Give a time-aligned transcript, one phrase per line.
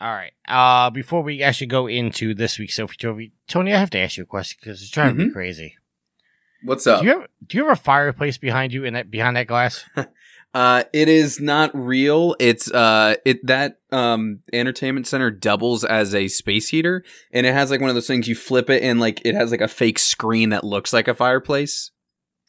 [0.00, 0.32] All right.
[0.46, 4.16] Uh, before we actually go into this week's Sophie Trophy, Tony, I have to ask
[4.16, 5.32] you a question because it's driving me Mhm.
[5.32, 5.76] crazy.
[6.64, 7.00] What's up?
[7.00, 9.84] Do you have Do you have a fireplace behind you in that behind that glass?
[10.54, 12.34] Uh, it is not real.
[12.40, 17.70] It's uh, it that um entertainment center doubles as a space heater, and it has
[17.70, 19.98] like one of those things you flip it and like it has like a fake
[19.98, 21.90] screen that looks like a fireplace.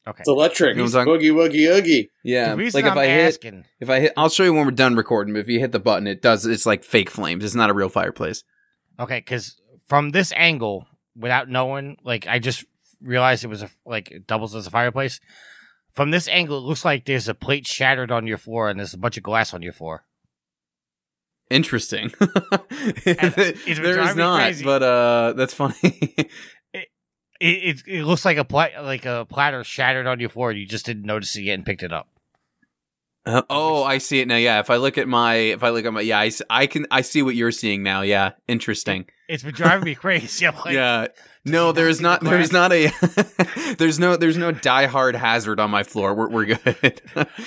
[0.09, 0.21] Okay.
[0.21, 0.75] It's electric.
[0.75, 2.09] You know It's what I'm boogie woogie oogie.
[2.23, 4.53] Yeah, the reason like if I'm I hit, asking, if I hit, I'll show you
[4.53, 5.33] when we're done recording.
[5.33, 6.45] But if you hit the button, it does.
[6.45, 7.43] It's like fake flames.
[7.45, 8.43] It's not a real fireplace.
[8.99, 12.65] okay, because from this angle, without knowing, like I just
[13.01, 15.19] realized it was a like it doubles as a fireplace.
[15.93, 18.93] From this angle, it looks like there's a plate shattered on your floor and there's
[18.93, 20.05] a bunch of glass on your floor.
[21.49, 22.11] Interesting.
[22.21, 24.63] it's there driving is me not, crazy.
[24.65, 26.15] but uh, that's funny.
[27.39, 30.51] It it, it looks like a pla- like a platter shattered on your floor.
[30.51, 32.07] and You just didn't notice it yet and picked it up.
[33.25, 34.37] Uh, oh, I see it now.
[34.37, 36.65] Yeah, if I look at my, if I look at my, yeah, I, s- I
[36.67, 38.01] can, I see what you're seeing now.
[38.01, 39.05] Yeah, interesting.
[39.27, 40.47] It's been driving me crazy.
[40.47, 41.07] I'm like, yeah,
[41.45, 45.15] no, there's not not, the there is not a, there's no, there's no die hard
[45.15, 46.15] hazard on my floor.
[46.15, 47.01] We're, we're good.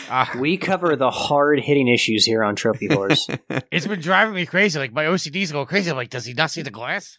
[0.08, 3.26] uh, We cover the hard hitting issues here on Trophy Horse.
[3.72, 4.78] it's been driving me crazy.
[4.78, 5.90] Like my OCD's going crazy.
[5.90, 7.18] I'm like, does he not see the glass?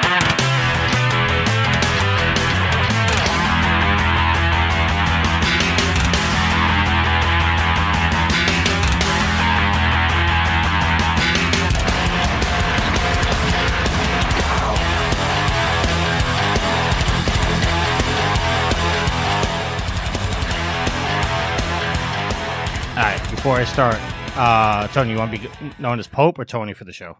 [23.41, 23.95] Before I start,
[24.37, 27.17] uh, Tony, you want to be known as Pope or Tony for the show?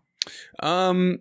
[0.60, 1.18] um,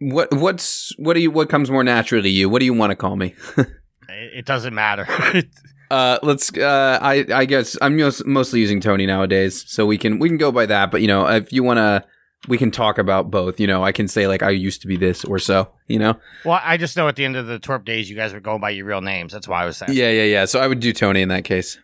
[0.00, 2.48] what, what's, what do you, what comes more naturally to you?
[2.48, 3.36] What do you want to call me?
[4.08, 5.06] It, it doesn't matter.
[5.88, 6.52] Uh, let's.
[6.52, 10.36] Uh, I I guess I'm most, mostly using Tony nowadays, so we can we can
[10.36, 10.90] go by that.
[10.90, 12.04] But you know, if you want to,
[12.48, 13.60] we can talk about both.
[13.60, 15.70] You know, I can say like I used to be this or so.
[15.86, 16.18] You know.
[16.44, 18.60] well, I just know at the end of the twerp days, you guys were going
[18.60, 19.32] by your real names.
[19.32, 19.92] That's why I was saying.
[19.92, 20.44] Yeah, yeah, yeah.
[20.46, 21.78] So I would do Tony in that case.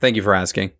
[0.00, 0.72] Thank you for asking.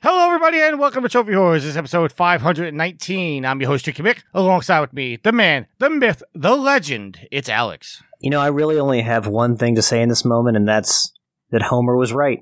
[0.00, 1.62] Hello, everybody, and welcome to Trophy Horrors.
[1.64, 3.44] This is episode 519.
[3.44, 4.22] I'm your host, Tricky Mick.
[4.32, 7.26] Alongside with me, the man, the myth, the legend.
[7.32, 8.02] It's Alex.
[8.20, 11.12] you know, I really only have one thing to say in this moment, and that's
[11.50, 12.40] that Homer was right.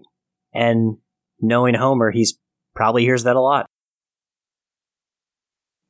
[0.53, 0.99] And
[1.41, 2.39] knowing Homer, he's
[2.75, 3.71] probably hears that a lot.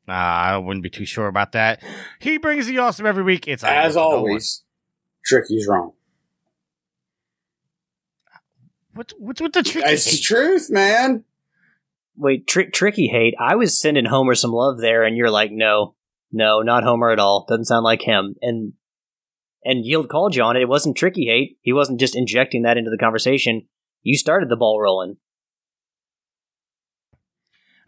[0.09, 1.83] Uh, I wouldn't be too sure about that.
[2.21, 3.49] He brings the awesome every week.
[3.49, 4.63] It's I As Yield always,
[5.25, 5.87] Tricky's wrong.
[5.87, 5.93] One.
[8.95, 9.89] What's what's with the tricky?
[9.89, 11.25] It's the truth, man.
[12.17, 13.35] Wait, Trick Tricky hate.
[13.39, 15.95] I was sending Homer some love there, and you're like, no,
[16.33, 17.47] no, not Homer at all.
[17.49, 18.35] Doesn't sound like him.
[18.41, 18.73] And
[19.65, 20.63] and Yield called you on it.
[20.63, 21.59] It wasn't Tricky hate.
[21.61, 23.67] He wasn't just injecting that into the conversation.
[24.03, 25.17] You started the ball rolling.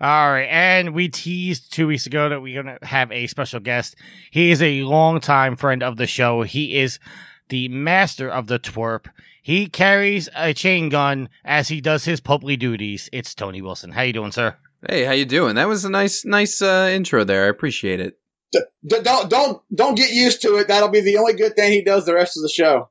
[0.00, 3.96] All right, and we teased two weeks ago that we're gonna have a special guest.
[4.30, 6.42] He is a longtime friend of the show.
[6.42, 7.00] He is
[7.48, 9.06] the master of the twerp.
[9.42, 13.08] He carries a chain gun as he does his popely duties.
[13.12, 13.92] It's Tony Wilson.
[13.92, 14.56] How you doing, sir?
[14.88, 15.54] Hey, how you doing?
[15.56, 17.44] That was a nice, nice uh, intro there.
[17.44, 18.18] I appreciate it.
[18.52, 20.68] D- d- don't don't don't get used to it.
[20.68, 22.90] That'll be the only good thing he does the rest of the show.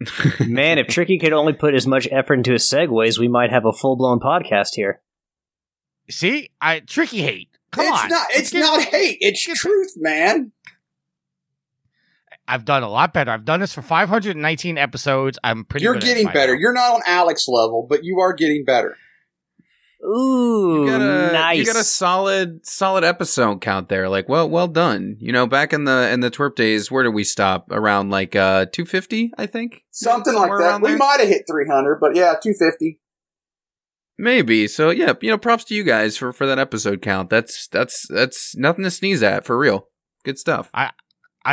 [0.46, 3.64] Man, if Tricky could only put as much effort into his segues, we might have
[3.66, 5.02] a full blown podcast here.
[6.08, 7.48] See, I tricky hate.
[7.72, 8.26] Come it's on, not.
[8.30, 9.18] It's Get- not hate.
[9.20, 10.52] It's get- truth, man.
[12.48, 13.30] I've done a lot better.
[13.30, 15.38] I've done this for 519 episodes.
[15.44, 15.84] I'm pretty.
[15.84, 16.54] You're good getting it better.
[16.54, 16.58] now.
[16.60, 18.96] You're not on Alex level, but you are getting better.
[20.04, 21.58] Ooh, You got a nice.
[21.58, 24.08] you got a solid solid episode count there.
[24.08, 25.16] Like, well, well done.
[25.18, 27.66] You know, back in the in the twerp days, where did we stop?
[27.72, 29.82] Around like uh 250, I think.
[29.90, 30.80] Something like that.
[30.80, 33.00] We might have hit 300, but yeah, 250.
[34.18, 34.68] Maybe.
[34.68, 37.28] So yeah, you know, props to you guys for for that episode count.
[37.28, 39.88] That's that's that's nothing to sneeze at for real.
[40.24, 40.70] Good stuff.
[40.72, 40.90] I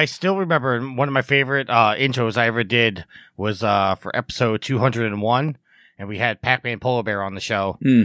[0.05, 3.05] still remember one of my favorite uh, intros I ever did
[3.37, 5.57] was uh, for episode 201,
[5.97, 7.77] and we had Pac-Man Polar Bear on the show.
[7.81, 8.03] Hmm.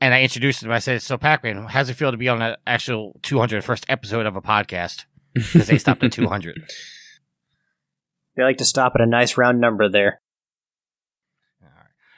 [0.00, 0.70] And I introduced him.
[0.70, 4.36] I said, "So Pac-Man, how's it feel to be on an actual 201st episode of
[4.36, 5.04] a podcast?"
[5.34, 6.56] Because they stopped at 200.
[8.36, 10.20] They like to stop at a nice round number there.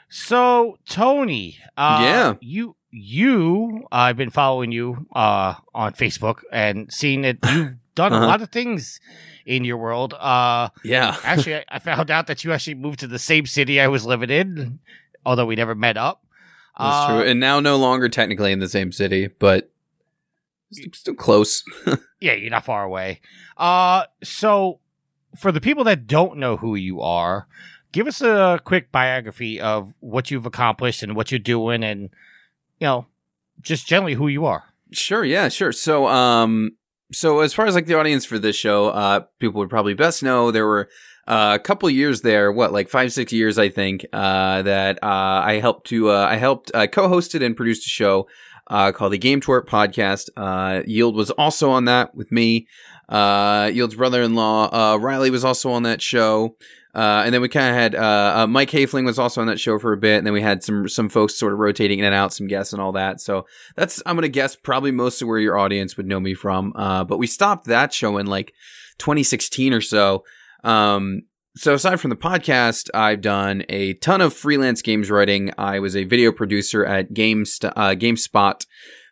[0.08, 2.35] So Tony, uh, Yeah.
[2.41, 8.25] you you I've been following you uh, on Facebook and seeing that you've done Uh-huh.
[8.25, 9.00] a lot of things
[9.46, 10.14] in your world.
[10.14, 11.16] Uh, Yeah.
[11.25, 14.04] actually, I- I found out that you actually moved to the same city I was
[14.04, 14.78] living in,
[15.26, 16.25] although we never met up.
[16.78, 17.31] That's Uh, true.
[17.31, 19.70] And now no longer technically in the same city, but
[20.92, 21.64] Still close.
[22.20, 23.20] Yeah, you're not far away.
[23.56, 24.78] Uh, so
[25.36, 27.48] for the people that don't know who you are,
[27.93, 32.02] give us a quick biography of what you've accomplished and what you're doing, and
[32.78, 33.06] you know,
[33.60, 34.64] just generally who you are.
[34.93, 35.72] Sure, yeah, sure.
[35.72, 36.76] So, um,
[37.12, 40.22] so as far as like the audience for this show, uh, people would probably best
[40.22, 40.88] know there were
[41.26, 45.06] uh, a couple years there, what like five, six years, I think, uh, that uh,
[45.44, 48.26] I helped to uh, I helped uh, co-hosted and produced a show
[48.66, 50.28] uh, called the Game Twerp podcast.
[50.36, 52.66] Uh, Yield was also on that with me.
[53.08, 56.56] Uh, Yield's brother-in-law uh, Riley was also on that show.
[56.94, 59.60] Uh, and then we kind of had uh, uh, Mike Hafling was also on that
[59.60, 62.04] show for a bit, and then we had some some folks sort of rotating in
[62.04, 63.20] and out, some guests and all that.
[63.20, 63.46] So
[63.76, 66.72] that's I'm gonna guess probably most of where your audience would know me from.
[66.75, 68.52] Uh, but we stopped that show in like
[68.98, 70.25] 2016 or so.
[70.64, 71.22] Um,
[71.56, 75.52] so aside from the podcast, I've done a ton of freelance games writing.
[75.58, 78.66] I was a video producer at Games uh, GameSpot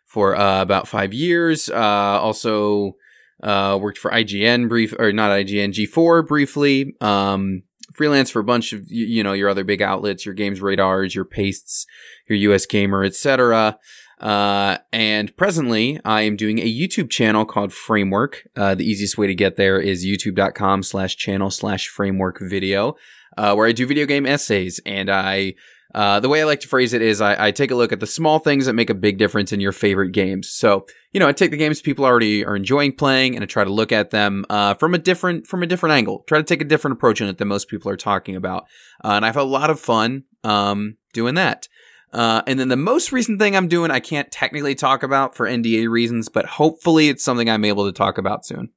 [0.05, 1.69] for uh, about five years.
[1.69, 2.95] Also
[3.41, 6.95] worked for IGN brief or not IGN G4 briefly.
[6.99, 7.63] Um,
[7.99, 11.25] freelance for a bunch of you, know your other big outlets, your Games Radars, your
[11.25, 11.85] Pastes,
[12.29, 13.77] your US Gamer, etc.
[14.21, 18.47] Uh, and presently, I am doing a YouTube channel called Framework.
[18.55, 22.95] Uh, the easiest way to get there is youtube.com slash channel slash framework video,
[23.35, 24.79] uh, where I do video game essays.
[24.85, 25.55] And I,
[25.95, 27.99] uh, the way I like to phrase it is I, I take a look at
[27.99, 30.49] the small things that make a big difference in your favorite games.
[30.49, 33.63] So, you know, I take the games people already are enjoying playing and I try
[33.63, 36.23] to look at them, uh, from a different, from a different angle.
[36.27, 38.65] Try to take a different approach in it than most people are talking about.
[39.03, 41.67] Uh, and I've had a lot of fun, um, doing that.
[42.13, 45.47] Uh, and then the most recent thing I'm doing, I can't technically talk about for
[45.47, 48.69] NDA reasons, but hopefully it's something I'm able to talk about soon.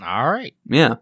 [0.00, 0.54] All right.
[0.64, 0.96] Yeah.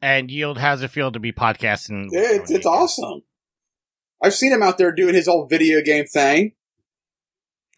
[0.00, 2.08] And Yield, how's it feel to be podcasting?
[2.12, 3.22] It's, it's awesome.
[4.22, 6.52] I've seen him out there doing his old video game thing.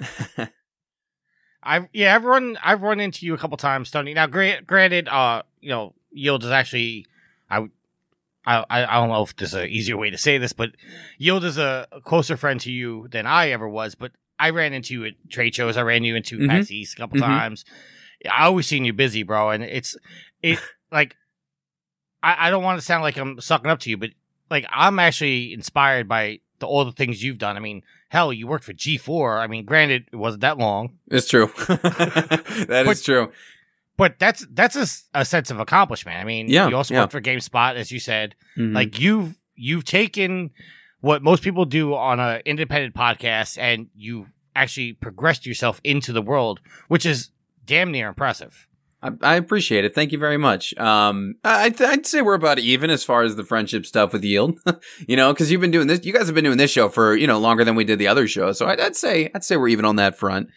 [1.63, 4.15] I've yeah, I've run I've run into you a couple times, Tony.
[4.15, 7.07] Now, gra- granted, uh, you know, Yield is actually
[7.51, 7.67] I
[8.47, 10.71] I, I don't know if there's an easier way to say this, but
[11.19, 13.95] Yield is a closer friend to you than I ever was.
[13.95, 15.77] But I ran into you at trade shows.
[15.77, 16.49] I ran you into Mhm.
[16.49, 17.27] PAX East a couple Mhm.
[17.27, 17.65] times.
[18.31, 19.97] I always seen you busy, bro, and it's
[20.43, 20.59] it
[20.91, 21.17] like
[22.23, 24.11] I, I don't want to sound like I'm sucking up to you, but
[24.51, 27.57] like I'm actually inspired by the all the things you've done.
[27.57, 29.41] I mean, hell, you worked for G4.
[29.41, 31.47] I mean, granted, it wasn't that long, It's true.
[31.57, 33.33] That is But- true.
[33.97, 36.19] but that's that's a sense of accomplishment.
[36.19, 37.01] I mean, Yeah, you also yeah.
[37.01, 38.35] worked for GameSpot, as you said.
[38.59, 38.75] Mhm.
[38.75, 40.51] Like you've you've taken
[41.01, 46.21] what most people do on an independent podcast, and you actually progressed yourself into the
[46.23, 47.31] world, which is
[47.65, 48.67] damn near impressive.
[49.03, 49.95] I, I appreciate it.
[49.95, 50.77] Thank you very much.
[50.77, 54.25] Um, I, I'd, I'd say we're about even as far as the friendship stuff with
[54.25, 54.59] Yield.
[55.09, 56.05] you know, because you've been doing this.
[56.05, 58.09] You guys have been doing this show for you know longer than we did the
[58.09, 58.53] other show.
[58.53, 60.49] So I'd, I'd say I'd say we're even on that front.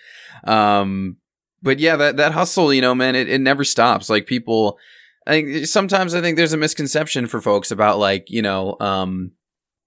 [0.46, 1.18] Um,
[1.62, 4.10] but yeah, that that hustle, you know, man, it, it never stops.
[4.10, 4.78] Like people,
[5.26, 9.32] I think sometimes I think there's a misconception for folks about like you know, um,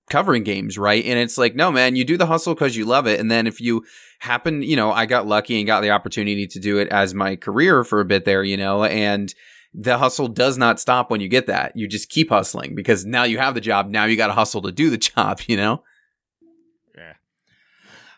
[0.09, 1.05] covering games, right?
[1.05, 3.47] And it's like, no, man, you do the hustle because you love it, and then
[3.47, 3.85] if you
[4.21, 7.37] happen, you know, I got lucky and got the opportunity to do it as my
[7.37, 9.35] career for a bit there, you know, and
[9.75, 11.77] the hustle does not stop when you get that.
[11.77, 13.91] You just keep hustling because now you have the job.
[13.91, 15.83] Now you got to hustle to do the job, you know?
[16.97, 17.13] Yeah.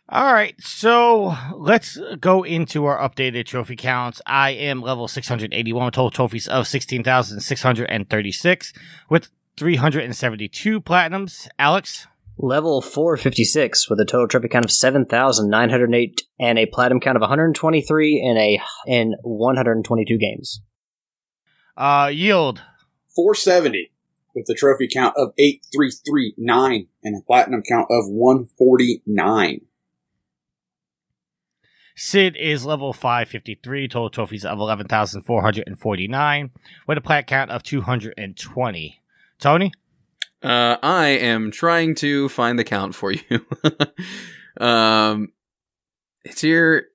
[0.09, 4.23] All right, so let's go into our updated trophy counts.
[4.25, 8.73] I am level 681 with total trophies of 16,636
[9.11, 11.49] with 372 platinums.
[11.59, 12.07] Alex,
[12.41, 18.23] Level 456 with a total trophy count of 7,908 and a platinum count of 123
[18.25, 20.61] in a in 122 games.
[21.77, 22.63] uh, Yield,
[23.17, 23.91] 470
[24.37, 29.63] with the trophy count of 8339 and a platinum count of 149.
[31.97, 36.51] Sid is level 553, total trophies of 11,449
[36.87, 39.03] with a plat count of 220.
[39.39, 39.73] Tony?
[40.43, 43.47] Uh, I am trying to find the count for you.
[44.65, 45.33] um,
[46.25, 46.89] it's here.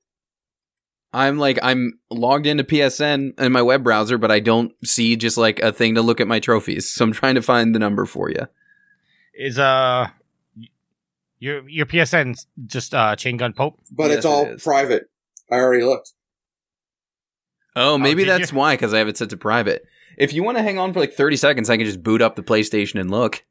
[1.11, 5.37] I'm like, I'm logged into PSN in my web browser, but I don't see just
[5.37, 6.89] like a thing to look at my trophies.
[6.89, 8.47] So I'm trying to find the number for you.
[9.35, 10.07] Is, uh,
[11.39, 13.79] your, your PSN's just, uh, Chain Gun Pope?
[13.91, 14.63] But Yes, it's all it is.
[14.63, 15.09] private.
[15.51, 16.13] I already looked.
[17.75, 18.57] Oh, maybe did that's you?
[18.57, 19.85] why, because I have it set to private.
[20.17, 22.35] If you want to hang on for like 30 seconds, I can just boot up
[22.35, 23.43] the PlayStation and look.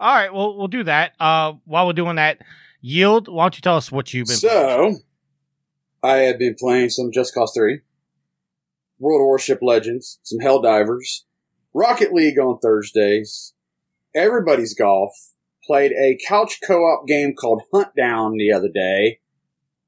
[0.00, 1.12] All right, well, we'll do that.
[1.18, 2.38] Uh, while we're doing that,
[2.80, 4.94] Yield, why don't you tell us what you've been playing?
[4.94, 5.00] So,
[6.02, 7.80] I had been playing some Just Cause 3,
[9.00, 11.22] World of Warship Legends, some Helldivers,
[11.74, 13.54] Rocket League on Thursdays,
[14.14, 15.12] Everybody's Golf,
[15.64, 19.18] played a couch co-op game called Huntdown the other day,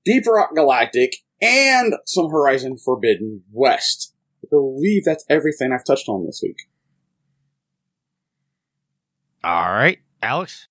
[0.04, 4.09] Deep Rock Galactic, and some Horizon Forbidden West.
[4.44, 6.56] I believe that's everything I've touched on this week.
[9.42, 10.68] All right, Alex.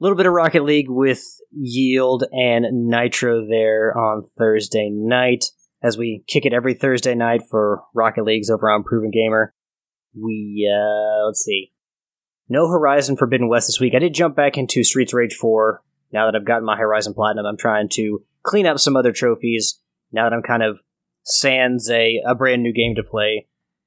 [0.00, 5.46] A little bit of Rocket League with Yield and Nitro there on Thursday night.
[5.82, 9.54] As we kick it every Thursday night for Rocket Leagues over on Proven Gamer.
[10.20, 11.72] We, uh, let's see.
[12.48, 13.94] No Horizon Forbidden West this week.
[13.94, 15.82] I did jump back into Streets Rage 4.
[16.12, 19.80] Now that I've gotten my Horizon Platinum, I'm trying to clean up some other trophies.
[20.10, 20.80] Now that I'm kind of
[21.28, 23.46] sans a, a brand new game to play.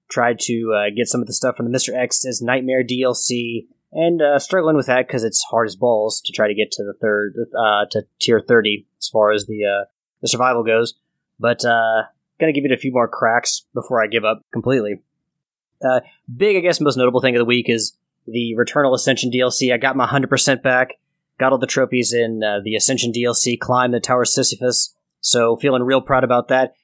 [0.10, 1.96] Tried to uh, get some of the stuff from the Mr.
[1.96, 6.48] X's Nightmare DLC, and uh, struggling with that because it's hard as balls to try
[6.48, 9.86] to get to the third, uh, to tier 30 as far as the, uh,
[10.22, 10.96] the survival goes.
[11.40, 12.04] But, uh,
[12.40, 15.02] gonna give it a few more cracks before I give up completely.
[15.84, 16.02] Uh,
[16.36, 19.74] big, I guess, most notable thing of the week is the Returnal Ascension DLC.
[19.74, 21.00] I got my 100% back,
[21.40, 26.02] got all the trophies in the Ascension DLC, climbed the Tower Sisyphus, so feeling real
[26.02, 26.76] proud about that.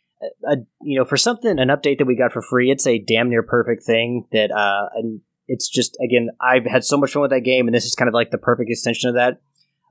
[0.50, 3.30] Uh, you know, for something, an update that we got for free, it's a damn
[3.30, 7.32] near perfect thing that, uh, and it's just, again, I've had so much fun with
[7.32, 9.42] that game, and this is kind of like the perfect extension of that.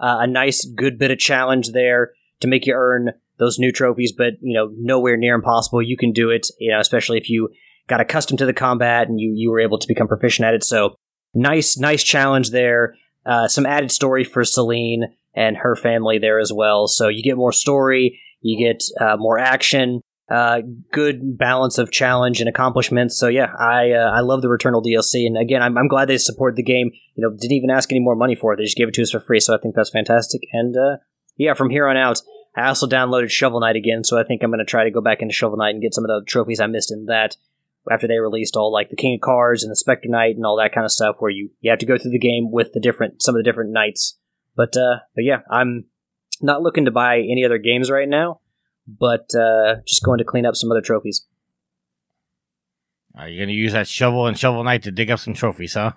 [0.00, 4.12] Uh, a nice, good bit of challenge there to make you earn those new trophies,
[4.12, 5.80] but, you know, nowhere near impossible.
[5.80, 7.50] You can do it, you know, especially if you
[7.86, 10.64] got accustomed to the combat and you, you were able to become proficient at it.
[10.64, 10.96] So,
[11.34, 12.96] nice, nice challenge there.
[13.24, 15.04] Uh, some added story for Selene
[15.34, 16.88] and her family there as well.
[16.88, 22.40] So you get more story, you get uh, more action, uh, good balance of challenge
[22.40, 23.16] and accomplishments.
[23.16, 26.18] So yeah, I uh, I love the Returnal DLC, and again, I'm, I'm glad they
[26.18, 26.90] support the game.
[27.14, 29.02] You know, didn't even ask any more money for it; they just gave it to
[29.02, 29.40] us for free.
[29.40, 30.42] So I think that's fantastic.
[30.52, 30.96] And uh,
[31.36, 32.22] yeah, from here on out,
[32.56, 35.00] I also downloaded Shovel Knight again, so I think I'm going to try to go
[35.00, 37.36] back into Shovel Knight and get some of the trophies I missed in that
[37.88, 40.56] after they released all like the King of Cards and the Spectre Knight and all
[40.56, 42.80] that kind of stuff, where you you have to go through the game with the
[42.80, 44.18] different some of the different knights.
[44.56, 45.84] But uh, but yeah, I'm
[46.42, 48.40] not looking to buy any other games right now
[48.86, 51.26] but uh, just going to clean up some other trophies.
[53.14, 55.74] Are you going to use that shovel and shovel knight to dig up some trophies,
[55.74, 55.92] huh?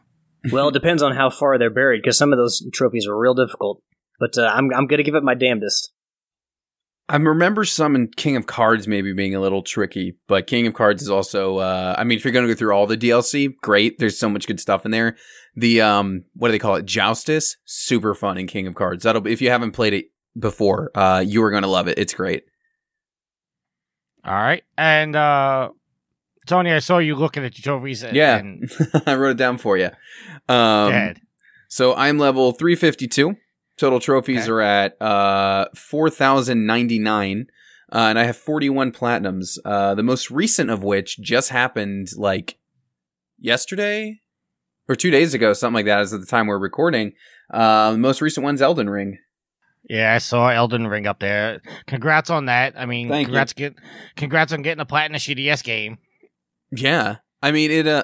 [0.51, 3.33] well, it depends on how far they're buried, because some of those trophies are real
[3.33, 3.81] difficult.
[4.19, 5.93] But uh, I'm I'm going to give it my damnedest.
[7.07, 10.75] I remember some in King of Cards maybe being a little tricky, but King of
[10.75, 11.57] Cards is also.
[11.57, 13.97] Uh, I mean, if you're going to go through all the DLC, great.
[13.97, 15.17] There's so much good stuff in there.
[15.55, 16.85] The um, what do they call it?
[16.85, 19.03] Joustus, super fun in King of Cards.
[19.03, 20.05] That'll be if you haven't played it
[20.37, 21.97] before, uh, you are going to love it.
[21.97, 22.43] It's great.
[24.25, 24.63] All right.
[24.77, 25.69] And uh
[26.47, 28.01] Tony, I saw you looking at your trophies.
[28.03, 28.71] And, yeah, and
[29.05, 29.89] I wrote it down for you.
[30.47, 31.21] Um, dead.
[31.67, 33.35] So I'm level 352.
[33.77, 34.51] Total trophies Okay.
[34.51, 37.47] are at uh, 4,099.
[37.91, 39.57] Uh, and I have 41 platinums.
[39.63, 42.57] Uh, the most recent of which just happened like
[43.39, 44.21] yesterday
[44.87, 47.13] or two days ago, something like that, as at the time we're recording.
[47.51, 49.19] Uh, the most recent one's Elden Ring.
[49.87, 51.61] Yeah, I saw Elden Ring up there.
[51.87, 52.73] Congrats on that.
[52.77, 53.25] I mean, Thank you.
[53.27, 53.75] congrats get
[54.15, 55.97] congrats on getting a platinum CDS game.
[56.71, 57.17] Yeah.
[57.41, 58.03] I mean it uh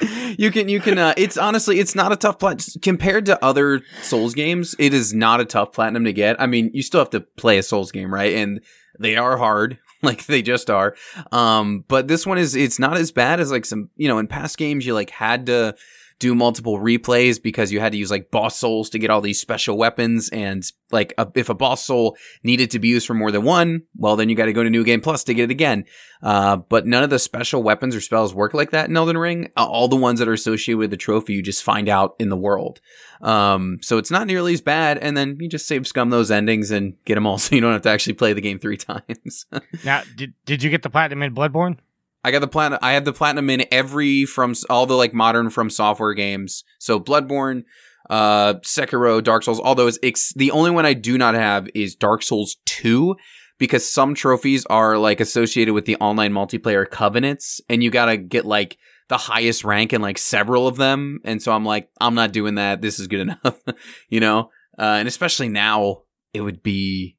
[0.36, 3.82] you can you can uh it's honestly it's not a tough plat compared to other
[4.02, 6.40] Souls games, it is not a tough platinum to get.
[6.40, 8.34] I mean, you still have to play a Souls game, right?
[8.34, 8.60] And
[8.98, 10.96] they are hard, like they just are.
[11.30, 14.26] Um but this one is it's not as bad as like some, you know, in
[14.26, 15.76] past games you like had to
[16.22, 19.40] do multiple replays because you had to use like boss souls to get all these
[19.40, 23.32] special weapons and like a, if a boss soul needed to be used for more
[23.32, 25.50] than one, well then you got to go to New Game Plus to get it
[25.50, 25.84] again.
[26.22, 29.50] Uh, but none of the special weapons or spells work like that in Elden Ring.
[29.56, 32.36] All the ones that are associated with the trophy, you just find out in the
[32.36, 32.80] world.
[33.20, 34.98] Um, so it's not nearly as bad.
[34.98, 37.72] And then you just save scum those endings and get them all so you don't
[37.72, 39.46] have to actually play the game three times.
[39.84, 41.78] Now, did did you get the platinum in Bloodborne?
[42.24, 42.78] I got the platinum.
[42.82, 46.64] I have the platinum in every from all the like modern from software games.
[46.78, 47.64] So Bloodborne,
[48.10, 49.98] uh, Sekiro, Dark Souls, all those.
[50.02, 53.16] Ex- the only one I do not have is Dark Souls 2
[53.58, 58.44] because some trophies are like associated with the online multiplayer covenants and you gotta get
[58.44, 61.20] like the highest rank in like several of them.
[61.24, 62.80] And so I'm like, I'm not doing that.
[62.80, 63.60] This is good enough,
[64.08, 64.50] you know?
[64.78, 66.02] Uh, and especially now
[66.32, 67.16] it would be,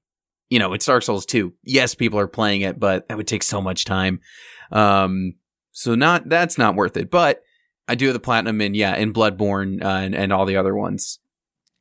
[0.49, 1.53] you know, it's Dark Souls 2.
[1.63, 4.21] Yes, people are playing it, but that would take so much time.
[4.73, 5.35] Um,
[5.71, 7.43] so not, that's not worth it, but
[7.87, 10.75] I do have the platinum in, yeah, in Bloodborne, uh, and, and all the other
[10.75, 11.19] ones.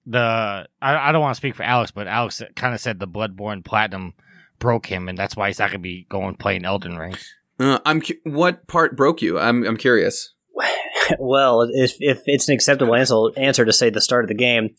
[0.06, 3.06] The I, I don't want to speak for Alex, but Alex kind of said the
[3.06, 4.14] Bloodborne platinum
[4.58, 7.16] broke him, and that's why he's not gonna be going playing Elden Ring.
[7.61, 9.38] Uh, I'm, cu- what part broke you?
[9.38, 10.34] I'm, I'm curious.
[11.18, 14.70] well, if, if it's an acceptable answer, answer to say the start of the game,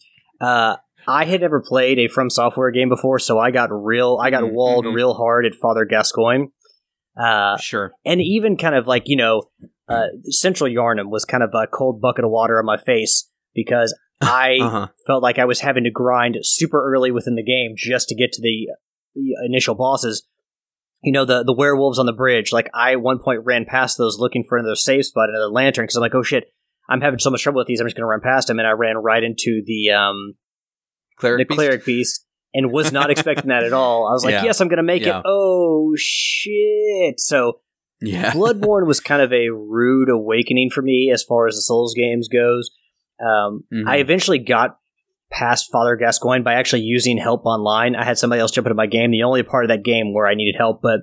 [0.41, 0.75] uh,
[1.07, 4.43] I had never played a From Software game before, so I got real, I got
[4.43, 4.93] Mhm, walled mhm.
[4.93, 6.47] real hard at Father Gascoigne.
[7.17, 7.93] Uh, Sure.
[8.05, 9.43] and even kind of like you know
[9.87, 13.95] uh, central Yharnam was kind of a cold bucket of water on my face because
[14.21, 14.87] i Uh huh.
[15.05, 18.31] felt like i was having to grind super early within the game just to get
[18.31, 18.67] to the
[19.15, 20.25] the initial bosses,
[21.03, 22.51] you know, the the werewolves on the bridge.
[22.51, 25.83] Like I at one point ran past those looking for another safe spot, another lantern,
[25.83, 26.45] because I'm like, oh shit,
[26.89, 27.79] I'm having so much trouble with these.
[27.79, 30.33] I'm just going to run past them, and I ran right into the um
[31.19, 31.57] Cleric the beast?
[31.59, 32.22] cleric beast,
[32.53, 34.07] and was not expecting that at all.
[34.07, 34.43] I was like, Yeah.
[34.43, 35.19] yes, I'm going to make Yeah.
[35.19, 35.23] it.
[35.25, 37.19] Oh shit!
[37.19, 37.59] So
[38.01, 38.31] Yeah.
[38.33, 42.27] Bloodborne was kind of a rude awakening for me as far as the Souls games
[42.27, 42.69] goes.
[43.19, 43.87] Um, Mhm.
[43.87, 44.77] I eventually got
[45.31, 47.95] past Father Gascoigne by actually using help online.
[47.95, 50.27] I had somebody else jump into my game, the only part of that game where
[50.27, 51.01] I needed help, but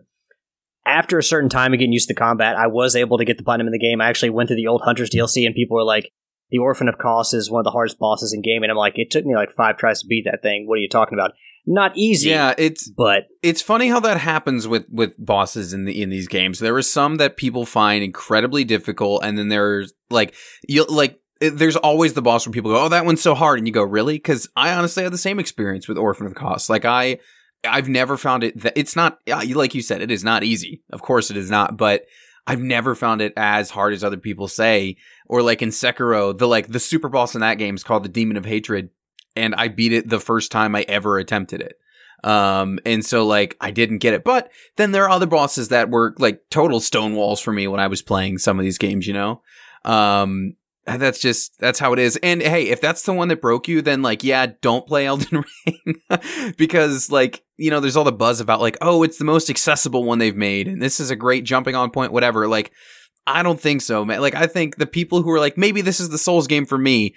[0.87, 3.38] after a certain time of getting used to the combat, I was able to get
[3.38, 4.00] the platinum in the game.
[4.00, 6.11] I actually went through the old Hunters DLC, and people were like,
[6.50, 8.95] "The Orphan of Kos is one of the hardest bosses in game," and I'm like,
[8.97, 10.66] "It took me like five tries to beat that thing.
[10.66, 11.33] What are you talking about?
[11.66, 16.02] Not easy, Yeah, it's but it's funny how that happens with with bosses in the
[16.02, 16.59] in these games.
[16.59, 20.35] There are some that people find incredibly difficult, and then there's like
[20.66, 23.59] you like it- there's always the boss where people go, "Oh, that one's so hard,"
[23.59, 26.71] and you go, "Really?" Because I honestly had the same experience with Orphan of Kos.
[26.71, 27.19] Like I,
[27.62, 30.83] I've never found it that it's not like you said, it is not easy.
[30.90, 32.07] Of course, it is not, but.
[32.47, 36.49] I've never found it as hard as other people say, or like in Sekiro, the
[36.49, 38.90] like the super boss in that game is called the Demon of Hatred,
[39.37, 41.78] and I beat it the first time I ever attempted it.
[42.23, 44.25] Um, and so like I didn't get it.
[44.25, 47.80] But then there are other bosses that were like total stone walls for me when
[47.80, 49.42] I was playing some of these games, you know?
[49.85, 50.56] Um,
[50.87, 52.19] Uh, that's just that's how it is.
[52.23, 55.45] And hey, if that's the one that broke you, then like yeah, don't play Elden
[55.67, 56.03] Ring
[56.57, 60.05] because like you know there's all the buzz about like oh it's the most accessible
[60.05, 62.49] one they've made and this is a great jumping on point whatever.
[62.49, 62.73] Like
[63.27, 64.21] I don't think so, man.
[64.21, 66.79] Like I think the people who are like maybe this is the Souls game for
[66.79, 67.15] me.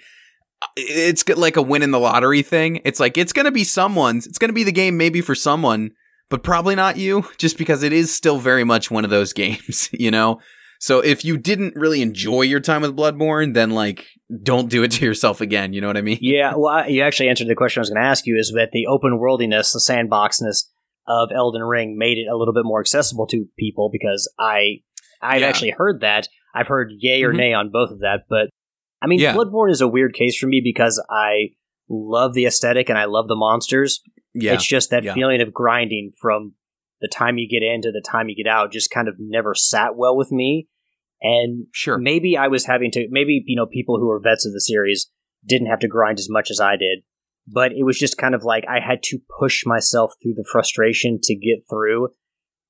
[0.60, 2.80] Uh, it's like a win in the lottery thing.
[2.84, 4.26] It's like it's gonna be someone's.
[4.26, 5.92] It's gonna be the game maybe for someone,
[6.28, 9.88] but probably not you, just because it is still very much one of those games,
[9.92, 10.40] you know?
[10.84, 14.04] So if you didn't really enjoy your time with Bloodborne, then like
[14.42, 16.18] don't do it to yourself again, you know what I mean?
[16.20, 18.36] Yeah, well, I, you actually answered the question I was going to ask you.
[18.38, 20.64] Is that the open worldiness, the sandboxness
[21.08, 23.88] of Elden Ring made it a little bit more accessible to people?
[23.90, 24.80] Because I,
[25.22, 25.46] I've Yeah.
[25.46, 26.28] actually heard that.
[26.54, 27.36] I've heard yay or Mhm.
[27.38, 28.24] nay on both of that.
[28.28, 28.50] But
[29.00, 29.34] I mean, Yeah.
[29.34, 31.52] Bloodborne is a weird case for me because I
[31.88, 34.02] love the aesthetic and I love the monsters.
[34.34, 34.52] Yeah.
[34.52, 35.14] It's just that Yeah.
[35.14, 36.56] feeling of grinding from
[37.04, 39.54] the time you get in to the time you get out just kind of never
[39.54, 40.68] sat well with me.
[41.20, 41.98] And Sure.
[41.98, 45.10] maybe I was having to, maybe, you know, people who are vets of the series
[45.46, 47.00] didn't have to grind as much as I did.
[47.46, 51.18] But it was just kind of like I had to push myself through the frustration
[51.22, 52.08] to get through.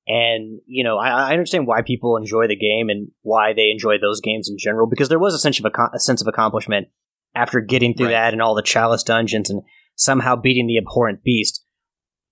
[0.07, 3.97] And, you know, I, I understand why people enjoy the game and why they enjoy
[3.97, 6.89] those games in general, because there was a sense of, ac- a sense of accomplishment
[7.33, 8.11] after getting through Right.
[8.13, 9.63] that and all the chalice dungeons and
[9.95, 11.65] somehow beating the abhorrent beast.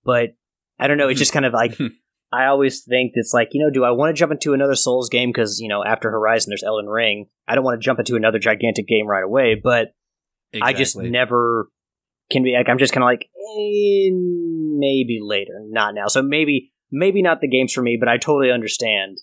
[0.04, 0.36] But
[0.78, 1.78] I don't know, it's just kind of like
[2.32, 5.08] I always think it's like, you know, do I want to jump into another Souls
[5.08, 7.26] game because, you know, after Horizon there's Elden Ring.
[7.46, 9.88] I don't want to jump into another gigantic game right away, but
[10.60, 11.68] I just never
[12.30, 16.08] can be like I'm just kind of like eh, maybe later, not now.
[16.08, 19.18] So maybe maybe not the games for me, but I totally understand.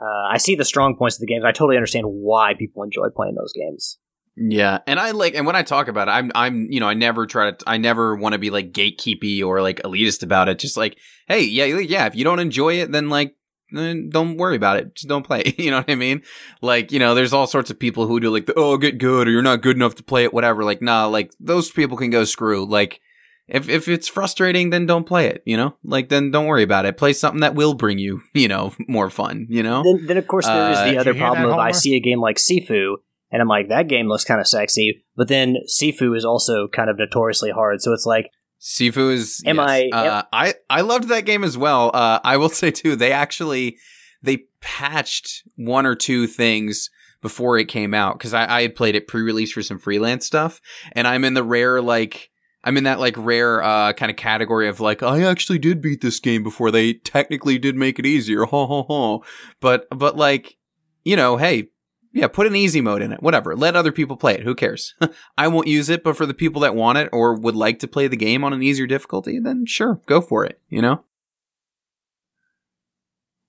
[0.00, 1.44] Uh, I see the strong points of the games.
[1.44, 3.98] I totally understand why people enjoy playing those games.
[4.42, 6.94] Yeah, and I like, and when I talk about it, I'm, I'm, you know, I
[6.94, 10.58] never try to, I never want to be like gatekeepy or like elitist about it.
[10.58, 10.96] Just like,
[11.28, 13.36] hey, yeah, yeah, if you don't enjoy it, then like,
[13.70, 14.94] then don't worry about it.
[14.94, 15.54] Just don't play.
[15.58, 16.22] you know what I mean?
[16.62, 19.28] Like, you know, there's all sorts of people who do like, the, oh, get good,
[19.28, 20.64] or you're not good enough to play it, whatever.
[20.64, 22.64] Like, nah, like those people can go screw.
[22.64, 23.02] Like,
[23.46, 25.42] if if it's frustrating, then don't play it.
[25.44, 26.96] You know, like then don't worry about it.
[26.96, 29.48] Play something that will bring you, you know, more fun.
[29.50, 29.82] You know?
[29.82, 32.20] Then, then of course there is Uh, the other problem of I see a game
[32.20, 32.96] like Sifu
[33.30, 36.90] and I'm like that game looks kind of sexy, but then Sifu is also kind
[36.90, 37.80] of notoriously hard.
[37.82, 39.42] So it's like Sifu is.
[39.46, 39.68] Am yes.
[39.68, 41.90] I- Uh, I I loved that game as well.
[41.94, 43.76] Uh, I will say too, they actually
[44.22, 46.90] they patched one or two things
[47.22, 50.60] before it came out because I, I had played it pre-release for some freelance stuff,
[50.92, 52.28] and I'm in the rare like.
[52.62, 56.02] I'm in that like rare uh kind of category of like I actually did beat
[56.02, 58.44] this game before they technically did make it easier.
[58.50, 59.18] Ha ha ha.
[59.60, 60.58] But but like
[61.02, 61.70] you know, hey,
[62.12, 63.22] yeah, put an easy mode in it.
[63.22, 63.54] Whatever.
[63.54, 64.42] Let other people play it.
[64.42, 64.94] Who cares?
[65.38, 67.88] I won't use it, but for the people that want it or would like to
[67.88, 71.04] play the game on an easier difficulty, then sure, go for it, you know?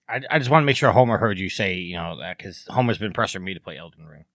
[0.08, 2.65] I, I just want to make sure Homer heard you say, you know, that because
[2.69, 4.26] Homer's been pressuring me to play Elden Ring.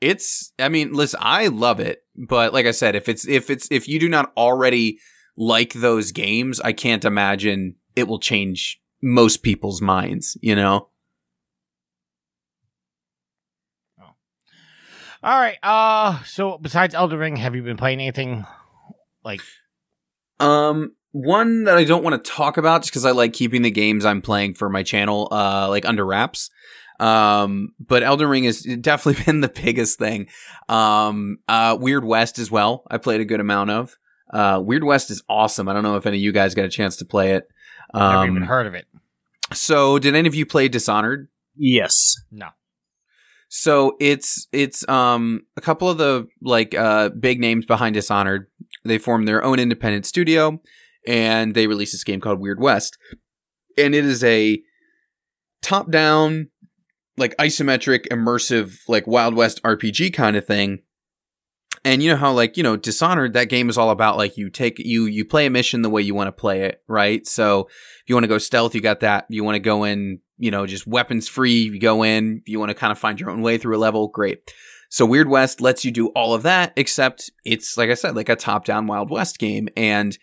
[0.00, 3.66] It's I mean, listen, I love it, but like I said, if it's if it's
[3.70, 4.98] if you do not already
[5.38, 10.88] like those games, I can't imagine it will change most people's minds, you know?
[15.22, 15.58] All right.
[15.62, 18.44] Uh, so besides Elder Ring, have you been playing anything
[19.24, 19.40] like?
[20.38, 23.70] Um, one that I don't want to talk about just because I like keeping the
[23.70, 26.50] games I'm playing for my channel, uh, like under wraps.
[27.00, 30.28] Um, but Elden Ring has definitely been the biggest thing.
[30.68, 32.84] Um, uh, Weird West as well.
[32.90, 33.96] I played a good amount of.
[34.32, 35.68] Uh, Weird West is awesome.
[35.68, 37.48] I don't know if any of you guys got a chance to play it.
[37.94, 38.86] Never Um, even heard of it.
[39.52, 41.28] so, did any of you play Dishonored?
[41.54, 42.16] Yes.
[42.30, 42.48] No.
[43.48, 48.48] So it's it's um a couple of the like uh big names behind Dishonored.
[48.84, 50.60] They formed their own independent studio
[51.06, 52.98] and they released this game called Weird West.
[53.78, 54.60] And it is a
[55.62, 56.48] top down
[57.16, 60.80] like isometric immersive like Wild West RPG kind of thing.
[61.84, 64.50] And you know how like, you know, Dishonored that game is all about like you
[64.50, 67.26] take you you play a mission the way you want to play it, right?
[67.26, 69.26] So if you want to go stealth, you got that.
[69.28, 72.42] You want to go in, you know, just weapons free, you go in.
[72.46, 74.52] You want to kind of find your own way through a level, great.
[74.88, 78.28] So Weird West lets you do all of that, except it's, like I said, like
[78.28, 79.68] a top down Wild West game.
[79.76, 80.16] And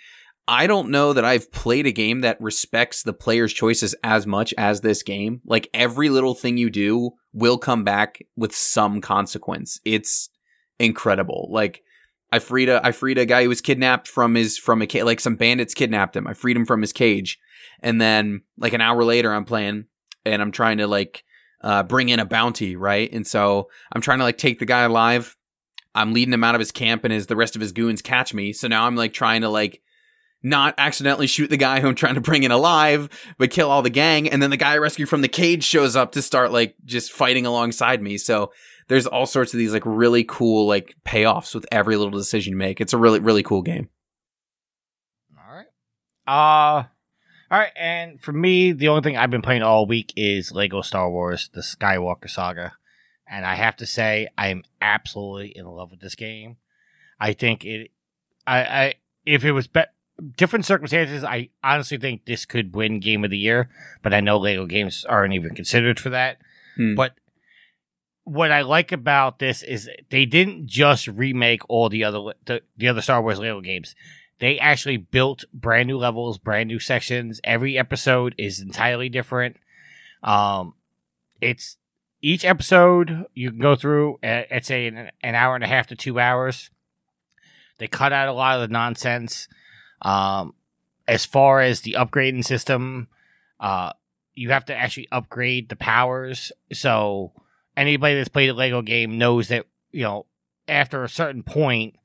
[0.48, 4.54] I don't know that I've played a game that respects the player's choices as much
[4.58, 5.42] as this game.
[5.46, 9.80] Like every little thing you do will come back with some consequence.
[9.84, 10.30] It's
[10.80, 11.50] incredible.
[11.52, 11.82] Like,
[12.32, 15.20] I freed a I freed a guy who was kidnapped from his from a like
[15.20, 16.26] some bandits kidnapped him.
[16.26, 17.38] I freed him from his cage,
[17.82, 19.86] and then like an hour later, I'm playing
[20.26, 21.24] and I'm trying to like
[21.62, 23.12] uh, bring in a bounty, right?
[23.12, 25.38] And so I'm trying to like take the guy alive.
[25.96, 28.34] I'm leading him out of his camp, and as the rest of his goons catch
[28.34, 29.82] me, so now I'm like trying to like
[30.44, 33.82] not accidentally shoot the guy who I'm trying to bring in alive, but kill all
[33.82, 34.30] the gang.
[34.30, 37.14] And then the guy I rescued from the cage shows up to start like just
[37.14, 38.18] fighting alongside me.
[38.18, 38.52] So
[38.90, 42.58] there's all sorts of these like really cool like payoffs with every little decision you
[42.58, 42.82] make.
[42.82, 43.90] It's a really really cool game.
[45.38, 45.68] All right.
[46.28, 46.88] Uh
[47.54, 50.82] all right, and for me, the only thing I've been playing all week is Lego
[50.82, 52.74] Star Wars: The Skywalker Saga,
[53.28, 56.58] and I have to say I am absolutely in love with this game.
[57.20, 57.92] I think it,
[58.48, 59.84] I, I if it was be-
[60.36, 63.70] different circumstances, I honestly think this could win Game of the Year,
[64.02, 66.40] but I know Lego games aren't even considered for that.
[66.76, 66.96] Hmm.
[66.96, 67.14] But
[68.24, 72.88] what I like about this is they didn't just remake all the other the, the
[72.88, 73.94] other Star Wars Lego games.
[74.44, 77.40] They actually built brand new levels, brand new sections.
[77.46, 79.56] Every episode is entirely different.
[80.22, 80.74] Um,
[81.40, 81.78] it's
[82.22, 84.16] each episode you can go through.
[84.16, 86.70] uh, It's a an, an hour and a half to two hours.
[87.78, 89.48] They cut out a lot of the nonsense.
[90.02, 90.56] Um,
[91.08, 93.08] as far as the upgrading system,
[93.62, 93.94] uh,
[94.34, 96.52] you have to actually upgrade the powers.
[96.74, 97.32] So
[97.78, 100.26] anybody that's played a Lego game knows that you know
[100.68, 101.96] after a certain point,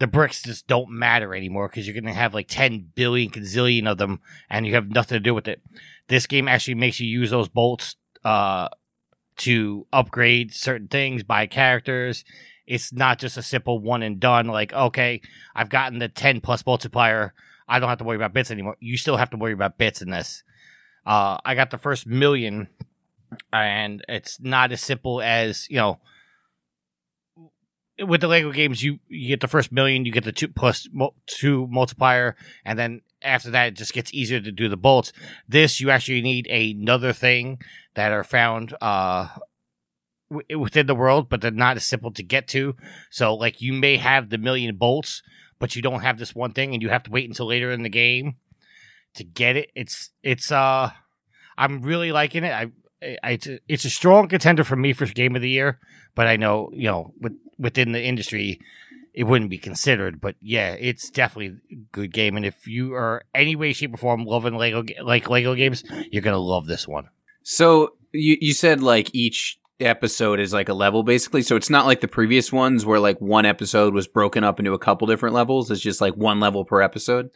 [0.00, 3.98] the bricks just don't matter anymore because you're gonna have like ten billion gazillion of
[3.98, 5.62] them, and you have nothing to do with it.
[6.08, 8.68] This game actually makes you use those bolts uh,
[9.36, 12.24] to upgrade certain things, buy characters.
[12.66, 14.46] It's not just a simple one and done.
[14.46, 15.20] Like, okay,
[15.54, 17.34] I've gotten the ten plus multiplier.
[17.68, 18.76] I don't have to worry about bits anymore.
[18.80, 20.42] You still have to worry about bits in this.
[21.04, 22.68] Uh, I got the first million,
[23.52, 26.00] and it's not as simple as you know.
[28.06, 30.88] With the Lego games, you you get the first million, you get the two plus
[30.92, 35.12] mul- two multiplier, and then after that, it just gets easier to do the bolts.
[35.48, 37.60] This you actually need another thing
[37.94, 39.28] that are found uh
[40.30, 42.74] w- within the world, but they're not as simple to get to.
[43.10, 45.22] So, like, you may have the million bolts,
[45.58, 47.82] but you don't have this one thing, and you have to wait until later in
[47.82, 48.36] the game
[49.14, 49.70] to get it.
[49.74, 50.90] It's it's uh,
[51.58, 52.52] I'm really liking it.
[52.52, 52.70] I,
[53.22, 55.78] I it's, a, it's a strong contender for me for game of the year,
[56.14, 58.58] but I know you know with, within the industry.
[59.12, 62.36] It wouldn't be considered, but yeah, it's definitely a good game.
[62.36, 66.22] And if you are any way, shape, or form loving Lego like Lego games, you're
[66.22, 67.08] gonna love this one.
[67.42, 71.42] So you you said like each episode is like a level basically.
[71.42, 74.74] So it's not like the previous ones where like one episode was broken up into
[74.74, 75.70] a couple different levels.
[75.72, 77.30] It's just like one level per episode.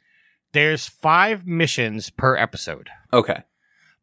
[0.52, 3.42] There's five missions per episode, Okay.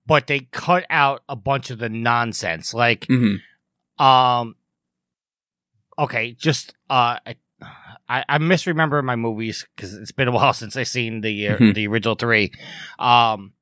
[0.05, 2.73] but they cut out a bunch of the nonsense.
[2.73, 3.35] Like, hmm
[4.03, 4.55] um,
[5.97, 7.35] okay, just uh, I,
[8.09, 11.57] I, I misremember my movies because it's been a while since I seen the uh,
[11.57, 11.73] Mhm.
[11.75, 12.51] the original three.
[12.99, 13.53] Um,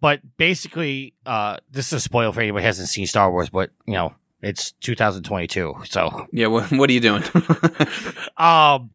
[0.00, 3.70] but basically, uh, this is a spoil for anybody who hasn't seen Star Wars, but
[3.86, 6.48] you know, it's 2022, so Yeah.
[6.48, 7.22] What, what are you doing?
[8.36, 8.90] um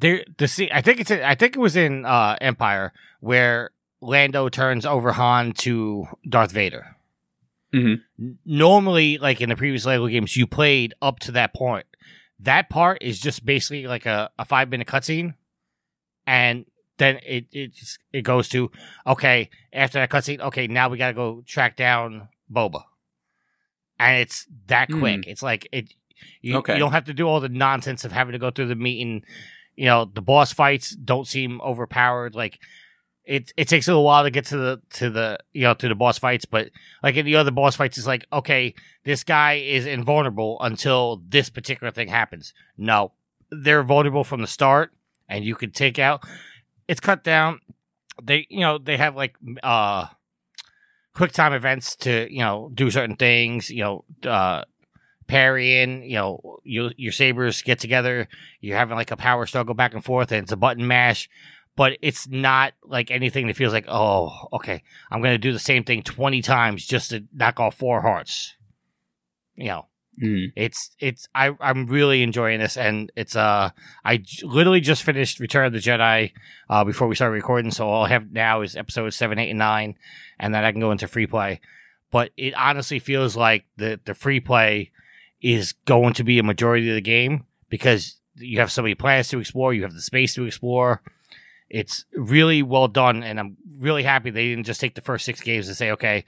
[0.00, 3.70] there the scene i think it's in, i think it was in uh empire where
[4.00, 6.93] lando turns over han to darth vader
[7.74, 8.00] Mhm.
[8.44, 11.86] Normally like in the previous lego games you played up to that point
[12.38, 15.34] that part is just basically like a, a five minute cutscene
[16.26, 16.64] and
[16.98, 18.70] then it it just, it goes to
[19.06, 22.82] okay after that cutscene okay now we gotta go track down boba
[23.98, 25.00] and it's that Hmm.
[25.00, 25.92] quick it's like it
[26.40, 26.74] you, Okay.
[26.74, 29.24] you don't have to do all the nonsense of having to go through the meeting.
[29.74, 32.34] You know, the boss fights don't seem overpowered.
[32.36, 32.60] Like
[33.24, 35.88] it, it takes a little while to get to the to the you know to
[35.88, 36.70] the boss fights, but
[37.02, 41.48] like in the other boss fights, it's like okay, this guy is invulnerable until this
[41.50, 42.52] particular thing happens.
[42.76, 43.12] No,
[43.50, 44.92] they're vulnerable from the start,
[45.28, 46.22] and you can take out.
[46.86, 47.60] It's cut down.
[48.22, 50.06] They you know they have like uh
[51.14, 53.70] quick time events to you know do certain things.
[53.70, 54.04] You know.
[54.30, 54.64] uh
[55.26, 58.28] parrying, you know, you, your sabers get together,
[58.60, 61.30] you're having like a power struggle back and forth, and it's a button mash,
[61.76, 65.58] but it's not like anything that feels like, oh, okay, I'm going to do the
[65.58, 68.54] same thing 20 times just to knock off four hearts.
[69.56, 69.86] You know,
[70.22, 70.52] Mm.
[70.54, 73.70] it's, it's, I, I'm really enjoying this, and it's, uh,
[74.04, 76.30] I j- literally just finished Return of the Jedi,
[76.70, 79.58] uh, before we started recording, so all I have now is episodes 7, 8, and
[79.58, 79.96] 9,
[80.38, 81.60] and then I can go into free play.
[82.12, 84.92] But it honestly feels like the, the free play
[85.42, 89.30] is going to be a majority of the game because you have so many planets
[89.30, 91.02] to explore, you have the space to explore.
[91.70, 95.40] It's really well done, and I'm really happy they didn't just take the first six
[95.40, 96.24] games and say, okay,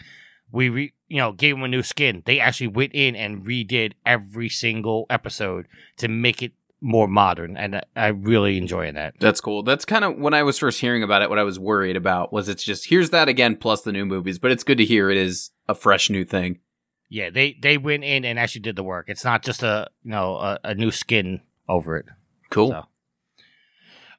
[0.51, 2.23] we re- you know gave them a new skin.
[2.25, 5.67] They actually went in and redid every single episode
[5.99, 9.15] to make it more modern, and I- really enjoying that.
[9.19, 9.63] That's cool.
[9.63, 11.31] That's kind of when I was first hearing about it.
[11.31, 14.39] What I was worried about was it's just here's that again plus the new movies,
[14.39, 16.61] but it's good to hear it is a fresh new thing.
[17.09, 19.07] Yeah, they they went in and actually did the work.
[19.09, 22.07] It's not just a you know a, a new skin over it.
[22.51, 22.71] Cool.
[22.71, 22.85] So.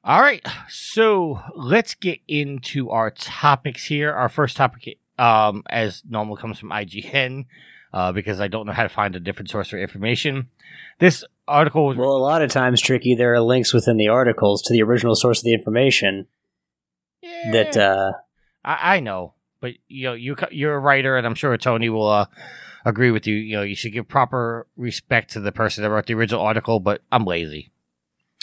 [0.08, 4.14] All right, so let's get into our topics here.
[4.14, 7.44] Our first topic, um, as normal, comes from IGN,
[7.92, 10.48] uh, because I don't know how to find a different source for information.
[11.00, 14.62] This article was Well, a lot of times, Tricky, there are links within the articles
[14.62, 16.28] to the original source of the information
[17.52, 17.90] that Yeah.
[17.90, 18.12] uh,
[18.64, 22.08] I, I know, but you know, you you're a writer, and I'm sure Tony will
[22.08, 22.28] uh,
[22.86, 23.36] agree with you.
[23.36, 26.80] You know, you should give proper respect to the person that wrote the original article.
[26.80, 27.72] But I'm lazy.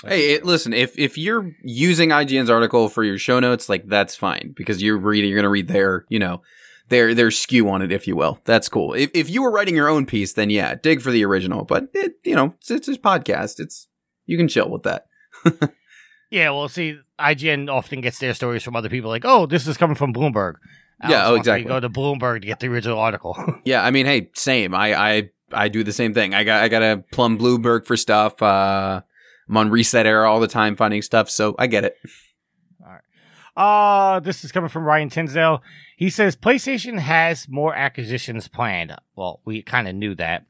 [0.06, 4.14] Hey, it, listen, if if you're using IGN's article for your show notes, like that's
[4.14, 6.42] fine because you're reading, you're gonna read their, you know,
[6.88, 8.40] their their skew on it, if you will.
[8.44, 8.94] That's cool.
[8.94, 11.64] If if you were writing your own piece, then yeah, dig for the original.
[11.64, 13.60] But it, you know, it's it's a podcast.
[13.60, 13.88] It's
[14.26, 15.06] you can chill with that.
[16.34, 19.76] Yeah, well, see, IGN often gets their stories from other people, like, "Oh, this is
[19.76, 20.54] coming from Bloomberg."
[21.08, 21.68] Yeah, oh, exactly.
[21.68, 23.36] Go to Bloomberg to get the original article.
[23.64, 24.74] Yeah, I mean, hey, same.
[24.74, 26.34] I I I do the same thing.
[26.34, 28.42] I got I got to plumb Bloomberg for stuff.
[28.42, 29.02] Uh,
[29.48, 31.96] I'm on Reset Era all the time finding stuff, so I get it.
[32.84, 33.02] All right.
[33.56, 35.62] Uh, this is coming from Ryan Dinsdale.
[35.96, 38.94] He says PlayStation has more acquisitions planned.
[39.14, 40.46] Well, we kind of knew that.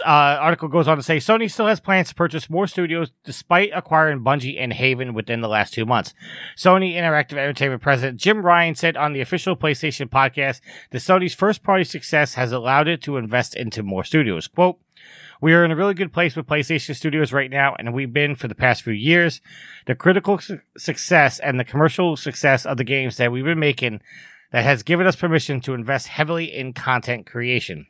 [0.00, 3.70] Uh, article goes on to say Sony still has plans to purchase more studios despite
[3.74, 6.14] acquiring Bungie and Haven within the last two months.
[6.56, 11.62] Sony Interactive Entertainment president Jim Ryan said on the official PlayStation podcast that Sony's first
[11.62, 14.48] party success has allowed it to invest into more studios.
[14.48, 14.78] Quote,
[15.44, 18.34] we are in a really good place with PlayStation Studios right now, and we've been
[18.34, 19.42] for the past few years.
[19.84, 24.00] The critical su- success and the commercial success of the games that we've been making
[24.52, 27.88] that has given us permission to invest heavily in content creation.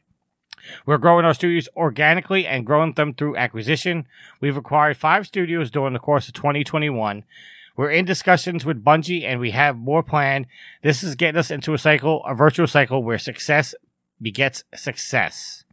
[0.84, 4.08] We're growing our studios organically and growing them through acquisition.
[4.40, 7.22] We've acquired five studios during the course of 2021.
[7.76, 10.46] We're in discussions with Bungie and we have more planned.
[10.82, 13.76] This is getting us into a cycle, a virtual cycle where success
[14.20, 15.64] begets success.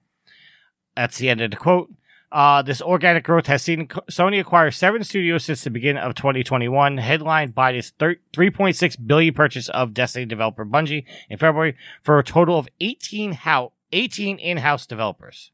[0.96, 1.90] That's the end of the quote.
[2.32, 6.98] Uh, this organic growth has seen Sony acquire seven studios since the beginning of 2021,
[6.98, 12.58] headlined by this 3.6 billion purchase of Destiny developer Bungie in February for a total
[12.58, 15.52] of 18 how 18 in-house developers.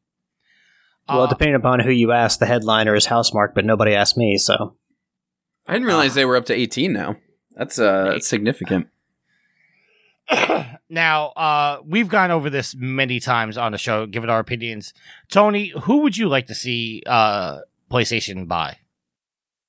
[1.08, 4.38] well, Uh, depending upon who you ask, the headliner is Housemarque, but nobody asked me,
[4.38, 4.76] so
[5.66, 7.16] I didn't realize they were up to 18 now.
[7.56, 8.86] That's uh that's significant.
[10.90, 14.94] now, uh, we've gone over this many times on the show, given our opinions.
[15.30, 17.58] Tony, who would you like to see uh,
[17.90, 18.78] PlayStation buy?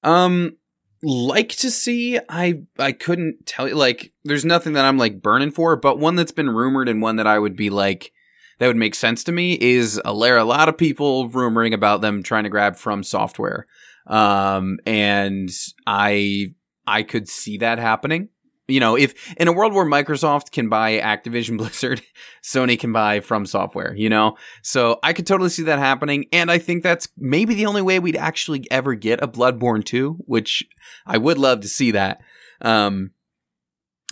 [0.04, 0.58] Um,
[1.04, 2.20] like to see.
[2.30, 3.76] I I couldn't tell you.
[3.76, 7.18] Like, there's nothing that I'm like burning for, but one that's been rumored and one
[7.18, 8.12] that I would be like
[8.60, 12.24] that would make sense to me is a a lot of people rumoring about them
[12.24, 13.68] trying to grab from software.
[14.08, 15.50] Um, and
[15.86, 16.54] I
[16.88, 18.30] I could see that happening.
[18.70, 22.02] You know, if in a world where Microsoft can buy Activision Blizzard,
[22.44, 24.38] Sony can buy from software, you know?
[24.62, 26.26] So I could totally see that happening.
[26.32, 30.24] And I think that's maybe the only way we'd actually ever get a Bloodborne 2,
[30.26, 30.64] which
[31.06, 32.22] I would love to see that.
[32.62, 33.12] Um,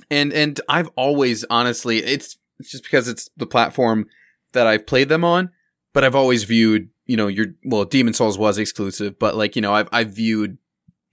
[0.10, 4.08] and, and I've always, honestly, it's, it's just because it's the platform
[4.54, 5.52] that I've played them on,
[5.94, 9.62] but I've always viewed, you know, your, well, Demon Souls was exclusive, but like, you
[9.62, 10.58] know, I've, I've viewed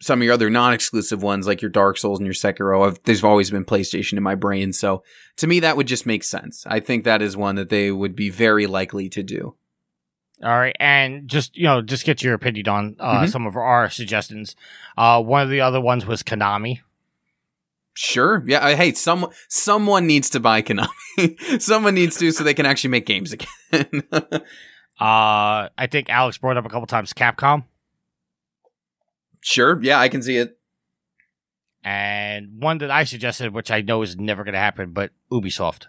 [0.04, 3.24] some of your other non-exclusive ones like your Dark Souls and your Sekiro, I've, there's
[3.24, 4.72] always been PlayStation in my brain.
[4.72, 5.02] So
[5.36, 6.64] to me, that would just make sense.
[6.68, 9.54] I think that is one that they would be very likely to do.
[10.42, 13.30] All right, and just you know, just get your opinion on uh, Mhm.
[13.30, 14.56] some of our suggestions.
[14.98, 16.80] Uh, one of the other ones was Konami.
[17.94, 18.42] Sure.
[18.46, 18.64] Yeah.
[18.64, 20.90] I- Hey, some someone needs to buy Konami.
[21.62, 24.02] someone needs to, so they can actually make games again.
[25.00, 27.64] Uh, I think Alex brought up a couple times Capcom.
[29.44, 29.78] Sure.
[29.82, 30.56] Yeah, I can see it.
[31.84, 35.86] and one that I suggested, which I know is never going to happen, but Ubisoft.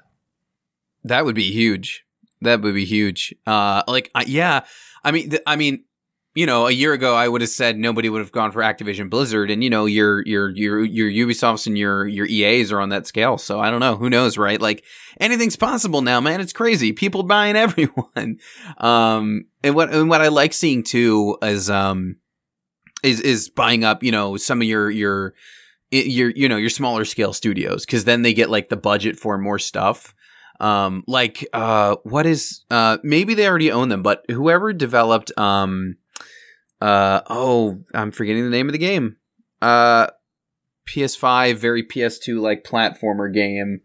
[1.03, 2.03] That would be huge.
[2.41, 3.33] That would be huge.
[3.47, 4.65] Uh, like, uh, yeah.
[5.03, 5.85] I mean, th- I mean,
[6.33, 9.09] you know, a year ago, I would have said nobody would have gone for Activision
[9.09, 12.89] Blizzard, and you know, your your your your Ubisofts and your your EAs are on
[12.89, 13.37] that scale.
[13.37, 13.95] So I don't know.
[13.95, 14.59] Who knows, right?
[14.59, 14.83] Like
[15.19, 16.41] anything's possible now, man.
[16.41, 16.91] It's crazy.
[16.91, 18.39] People buying everyone.
[18.79, 22.17] Um, and what and what I like seeing too is um
[23.03, 25.33] is is buying up, you know, some of your your
[25.91, 29.37] your you know your smaller scale studios because then they get like the budget for
[29.37, 30.13] more stuff.
[30.59, 35.97] Um like uh what is uh maybe they already own them but whoever developed um
[36.79, 39.17] uh oh i'm forgetting the name of the game.
[39.61, 40.07] Uh
[40.87, 43.81] ps5 very ps2 like platformer game.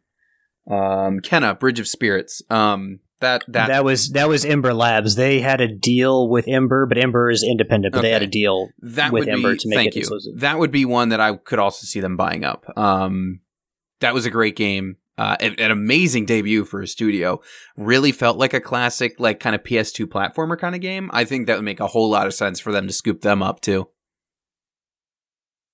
[0.68, 2.40] Um Kena bridge of spirits.
[2.50, 5.14] Um that that that was that was Ember Labs.
[5.14, 7.92] They had a deal with Ember, but Ember is independent.
[7.92, 8.08] But okay.
[8.08, 10.00] they had a deal that with Ember be, to make thank it you.
[10.00, 10.40] exclusive.
[10.40, 12.66] That would be one that I could also see them buying up.
[12.76, 13.40] Um,
[14.00, 14.96] that was a great game.
[15.18, 17.42] Uh, an, an amazing debut for a studio.
[17.76, 21.10] Really felt like a classic, like kind of PS2 platformer kind of game.
[21.12, 23.42] I think that would make a whole lot of sense for them to scoop them
[23.42, 23.88] up too.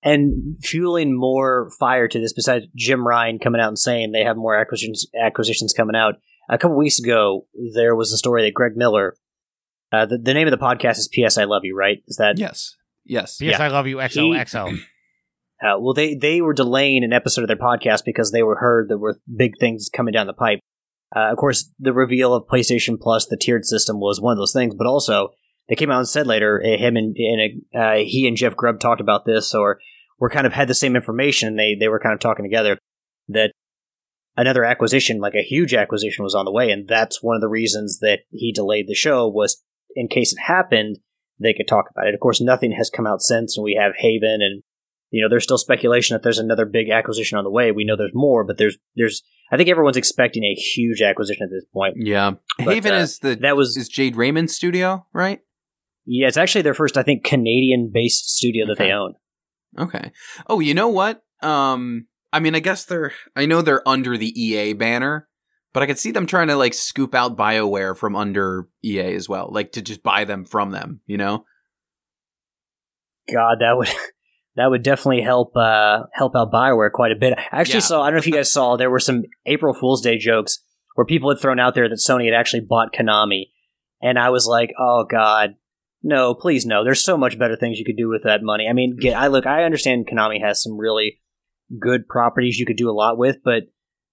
[0.03, 4.35] And fueling more fire to this, besides Jim Ryan coming out and saying they have
[4.35, 6.15] more acquisitions acquisitions coming out
[6.49, 9.15] a couple weeks ago, there was a story that Greg Miller,
[9.91, 11.37] uh, the, the name of the podcast is P.S.
[11.37, 12.03] I Love You, right?
[12.07, 13.59] Is that yes, yes, yes?
[13.59, 14.77] I love you, XOXO.
[15.61, 18.89] uh, well, they they were delaying an episode of their podcast because they were heard
[18.89, 20.59] there were big things coming down the pipe.
[21.15, 24.53] Uh, of course, the reveal of PlayStation Plus, the tiered system, was one of those
[24.53, 24.75] things.
[24.75, 25.29] But also,
[25.69, 28.79] they came out and said later, uh, him and, and uh, he and Jeff Grubb
[28.79, 29.79] talked about this, or
[30.19, 31.55] were kind of had the same information.
[31.55, 32.77] They they were kind of talking together
[33.29, 33.51] that
[34.37, 37.49] another acquisition, like a huge acquisition, was on the way, and that's one of the
[37.49, 39.61] reasons that he delayed the show was
[39.95, 40.99] in case it happened,
[41.41, 42.13] they could talk about it.
[42.13, 44.63] Of course, nothing has come out since, and we have Haven, and
[45.09, 47.71] you know, there's still speculation that there's another big acquisition on the way.
[47.71, 51.49] We know there's more, but there's there's I think everyone's expecting a huge acquisition at
[51.49, 51.95] this point.
[51.97, 55.41] Yeah, But, Haven uh, is the that was is Jade Raymond's studio, right?
[56.09, 59.15] yeah, it's actually their first, I think, Canadian-based studio that they own.
[59.77, 60.11] Okay.
[60.47, 61.21] Oh, you know what?
[61.41, 63.13] Um, I mean, I guess they're.
[63.35, 65.27] I know they're under the EA banner,
[65.73, 69.29] but I could see them trying to like scoop out Bioware from under EA as
[69.29, 71.01] well, like to just buy them from them.
[71.05, 71.45] You know?
[73.31, 73.89] God, that would
[74.55, 77.33] that would definitely help uh, help out Bioware quite a bit.
[77.37, 77.79] I actually Yeah.
[77.81, 78.01] saw.
[78.01, 78.75] I don't know if you guys saw.
[78.75, 80.59] There were some April Fool's Day jokes
[80.95, 83.51] where people had thrown out there that Sony had actually bought Konami,
[84.01, 85.55] and I was like, oh God,
[86.03, 86.83] no, please no.
[86.83, 88.67] There's so much better things you could do with that money.
[88.69, 89.45] I mean, get, I look.
[89.45, 91.19] I understand Konami has some really
[91.79, 93.63] good properties you could do a lot with, but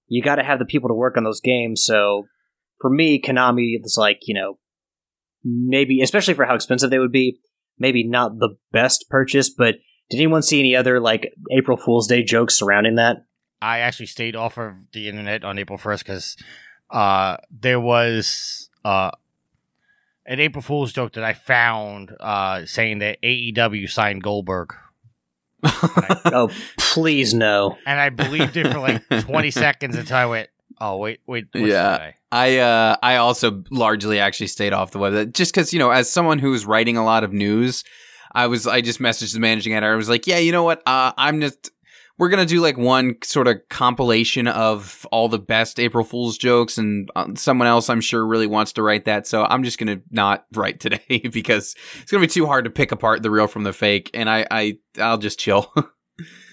[0.08, 1.84] you got to have the people to work on those games.
[1.84, 2.26] So
[2.80, 4.58] for me, Konami it's like you know
[5.44, 7.38] maybe especially for how expensive they would be
[7.78, 9.76] maybe not the best purchase, but
[10.10, 13.24] did anyone see any other like April Fool's Day jokes surrounding that?
[13.60, 16.36] I actually stayed off of the internet on April 1st because
[16.90, 19.10] uh, there was uh,
[20.26, 24.74] an April Fool's joke that I found uh, saying that AEW signed Goldberg.
[25.64, 27.76] Oh, please no.
[27.86, 30.48] And I believed it for like 20 seconds until I went,
[30.80, 31.46] oh, wait, wait.
[31.52, 32.12] What's Yeah.
[32.32, 36.10] I uh I also largely actually stayed off the web just because you know as
[36.10, 37.84] someone who's writing a lot of news,
[38.32, 39.92] I was I just messaged the managing editor.
[39.92, 40.82] I was like, yeah, you know what?
[40.84, 41.70] Uh, I'm just
[42.18, 46.78] we're gonna do like one sort of compilation of all the best April Fool's jokes,
[46.78, 49.26] and uh, someone else I'm sure really wants to write that.
[49.26, 52.92] So I'm just gonna not write today because it's gonna be too hard to pick
[52.92, 55.72] apart the real from the fake, and I I I'll just chill.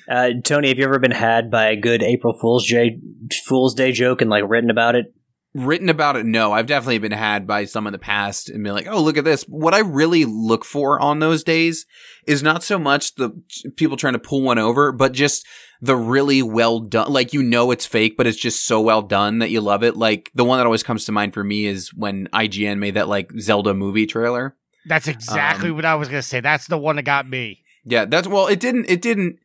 [0.10, 3.00] Uh, Tony, have you ever been had by a good April Fool's Day
[3.45, 5.13] Fool's Day joke and like written about it?
[5.53, 8.73] Written about it no i've definitely been had by some in the past and been
[8.73, 11.85] like oh look at this what i really look for on those days
[12.25, 13.31] is not so much the
[13.75, 15.45] people trying to pull one over but just
[15.81, 19.39] the really well done like you know it's fake but it's just so well done
[19.39, 21.93] that you love it like the one that always comes to mind for me is
[21.93, 26.21] when ign made that like zelda movie trailer That's exactly Um, what I was going
[26.21, 26.39] to say.
[26.39, 27.61] That's the one that got me.
[27.83, 29.37] yeah that's well it didn't it didn't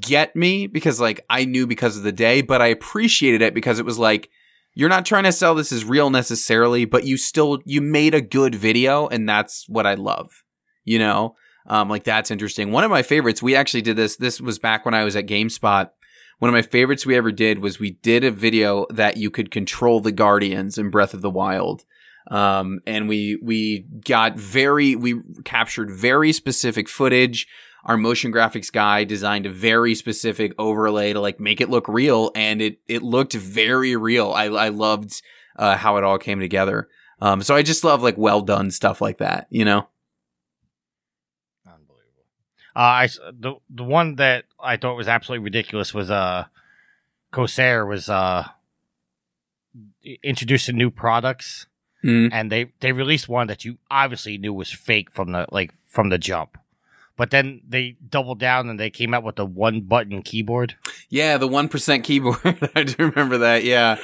[0.00, 3.78] get me because like i knew because of the day but i appreciated it because
[3.78, 4.28] it was like
[4.74, 8.20] you're not trying to sell this as real necessarily but you still you made a
[8.20, 10.42] good video and that's what i love
[10.88, 11.36] you know?
[11.66, 12.72] Um like that's interesting.
[12.72, 15.26] One of my favorites we actually did this this was back when i was at
[15.26, 15.90] gamespot.
[16.38, 19.50] One of my favorites we ever did was we did a video that you could
[19.50, 21.84] control the guardians in breath of the wild.
[22.30, 27.46] Um, and we we got very we captured very specific footage
[27.88, 32.30] our motion graphics guy designed a very specific overlay to like make it look real
[32.36, 35.20] and it it looked very real i i loved
[35.56, 36.88] uh, how it all came together
[37.20, 39.88] um so i just love like well done stuff like that you know
[41.66, 42.24] Unbelievable.
[42.76, 46.44] Uh, I the the one that I thought was absolutely ridiculous was uh,
[47.32, 48.44] Corsair was uh
[50.22, 51.66] introducing new products,
[52.04, 52.28] Mm.
[52.32, 56.10] and they they released one that you obviously knew was fake from the like from
[56.10, 56.56] the jump.
[57.18, 60.76] But then they doubled down and they came out with the one button keyboard.
[61.10, 62.38] Yeah, the one percent keyboard.
[62.74, 63.64] I do remember that.
[63.64, 63.98] Yeah.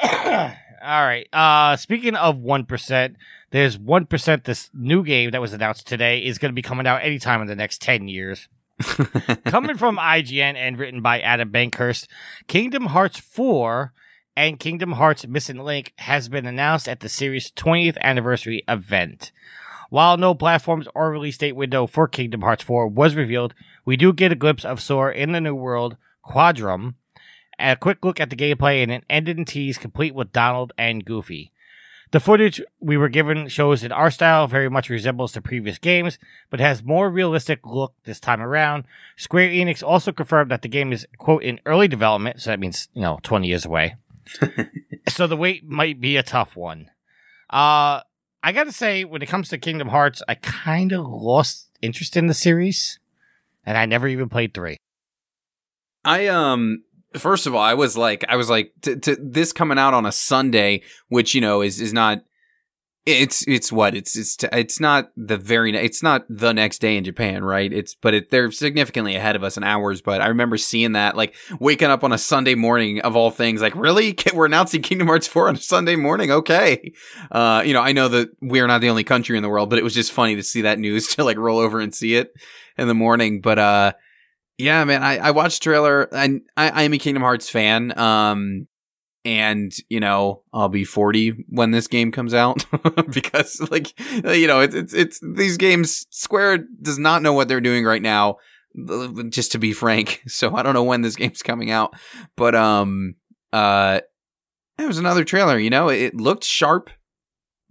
[0.82, 1.26] All right.
[1.32, 3.14] Uh speaking of 1%,
[3.50, 7.02] there's 1% this new game that was announced today is going to be coming out
[7.02, 8.48] anytime in the next 10 years.
[9.46, 12.08] Coming from IGN and written by Adam Bankhurst,
[12.48, 13.92] Kingdom Hearts 4
[14.36, 19.30] and Kingdom Hearts Missing Link has been announced at the series' 20th anniversary event.
[19.94, 24.12] While no platforms or release date window for Kingdom Hearts 4 was revealed, we do
[24.12, 26.96] get a glimpse of Sora in the new world, Quadrum,
[27.60, 31.52] a quick look at the gameplay, and an ending tease complete with Donald and Goofy.
[32.10, 36.18] The footage we were given shows that our style very much resembles the previous games,
[36.50, 38.86] but has more realistic look this time around.
[39.16, 42.88] Square Enix also confirmed that the game is quote in early development, so that means
[42.94, 43.94] you know twenty years away.
[45.08, 46.90] so the wait might be a tough one.
[47.48, 48.00] Uh
[48.44, 52.26] I gotta say, when it comes to Kingdom Hearts, I kind of lost interest in
[52.26, 53.00] the series,
[53.64, 54.76] and I never even played three.
[56.04, 56.84] I um
[57.16, 60.04] first of all, I was like I was like to, to this coming out on
[60.04, 62.22] a Sunday, which you know is is not
[63.06, 66.96] it's it's what it's it's it's not the very ne- it's not the next day
[66.96, 67.70] in Japan, right?
[67.70, 70.00] It's but it, they're significantly ahead of us in hours.
[70.00, 73.60] But I remember seeing that like waking up on a Sunday morning of all things,
[73.60, 76.30] like really we're announcing Kingdom Hearts four on a Sunday morning.
[76.30, 76.94] Okay,
[77.30, 79.78] uh, you know I know that we're not the only country in the world, but
[79.78, 82.32] it was just funny to see that news to like roll over and see it
[82.78, 83.42] in the morning.
[83.42, 83.92] But uh,
[84.56, 87.98] yeah, man, I, I watched trailer and I, I am a Kingdom Hearts fan.
[87.98, 88.66] Um,
[89.24, 92.64] and you know, I'll be 40 when this game comes out
[93.12, 97.60] because like, you know, it's, it's, it's these games, Square does not know what they're
[97.60, 98.36] doing right now.
[99.28, 100.22] Just to be frank.
[100.28, 101.94] So I don't know when this game's coming out,
[102.36, 103.14] but, um,
[103.52, 104.00] uh,
[104.78, 106.90] it was another trailer, you know, it looked sharp.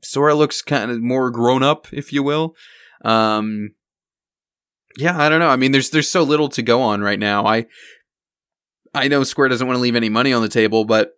[0.02, 2.56] Sora looks kind of more grown up, if you will.
[3.04, 3.72] Um,
[4.98, 5.50] yeah, I don't know.
[5.50, 7.46] I mean, there's there's so little to go on right now.
[7.46, 7.66] I
[8.94, 11.14] I know Square doesn't want to leave any money on the table, but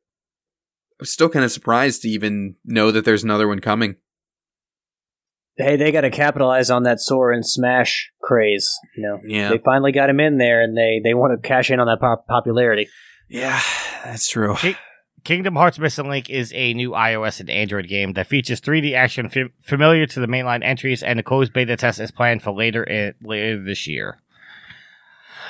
[0.99, 3.95] I'm still kind of surprised to even know that there's another one coming.
[5.57, 8.69] Hey, they got to capitalize on that Sora and Smash craze.
[8.97, 9.49] You know, Yeah.
[9.49, 11.99] they finally got him in there, and they they want to cash in on that
[12.01, 12.87] pop- popularity.
[13.29, 13.59] Yeah,
[14.03, 14.55] that's true.
[14.57, 14.75] Ki-
[15.23, 19.25] Kingdom Hearts Missing Link is a new iOS and Android game that features 3D action
[19.33, 22.85] f- familiar to the mainline entries, and the closed beta test is planned for later
[22.89, 24.19] i- later this year.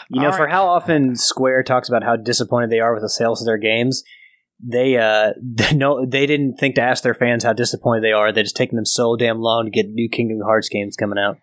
[0.10, 3.10] You know, All for how often Square talks about how disappointed they are with the
[3.10, 4.04] sales of their games,
[4.68, 5.34] they uh
[5.74, 8.32] no they didn't think to ask their fans how disappointed they are.
[8.32, 11.38] That it's taking them so damn long to get new Kingdom Hearts games coming out.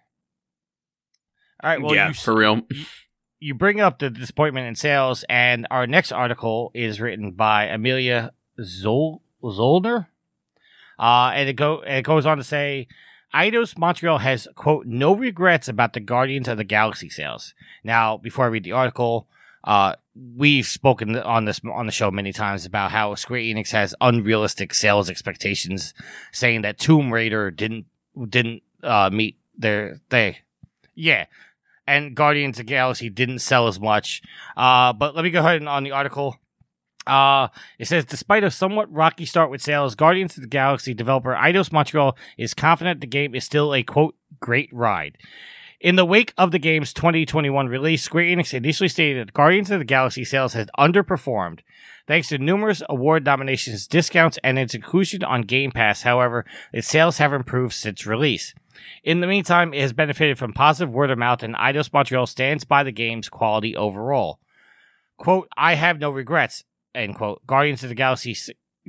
[1.63, 2.63] All right, well, yeah, you, for real.
[3.39, 8.33] you bring up the disappointment in sales, and our next article is written by Amelia
[8.61, 10.09] Zol- Zollner.
[10.99, 12.89] Uh, and it go and it goes on to say,
[13.35, 17.55] Eidos Montreal has quote no regrets about the Guardians of the Galaxy sales.
[17.85, 19.29] Now, before I read the article,
[19.65, 23.95] uh, we've spoken on this on the show many times about how Square Enix has
[24.01, 25.95] unrealistic sales expectations,
[26.33, 27.87] saying that Tomb Raider didn't
[28.29, 30.39] didn't uh, meet their they,
[30.95, 31.27] yeah,
[31.87, 34.23] and Guardians of the Galaxy didn't sell as much.
[34.57, 36.37] Uh, but let me go ahead and on the article.
[37.05, 37.49] Uh,
[37.81, 41.73] it says, despite a somewhat rocky start with sales, Guardians of the Galaxy developer Eidos
[41.73, 45.19] Montreal is confident the game is still a quote great ride.
[45.83, 49.81] In the wake of the game's 2021 release, Square Enix initially stated that Guardians of
[49.81, 51.59] the Galaxy sales had underperformed.
[52.07, 57.19] Thanks to numerous award nominations, discounts, and its inclusion on Game Pass, however, its sales
[57.19, 58.55] have improved since release.
[59.03, 62.63] In the meantime, it has benefited from positive word of mouth, and Eidos Montreal stands
[62.63, 64.39] by the game's quality overall.
[65.17, 66.63] Quote, I have no regrets,
[66.95, 67.45] end quote.
[67.45, 68.37] Guardians of the Galaxy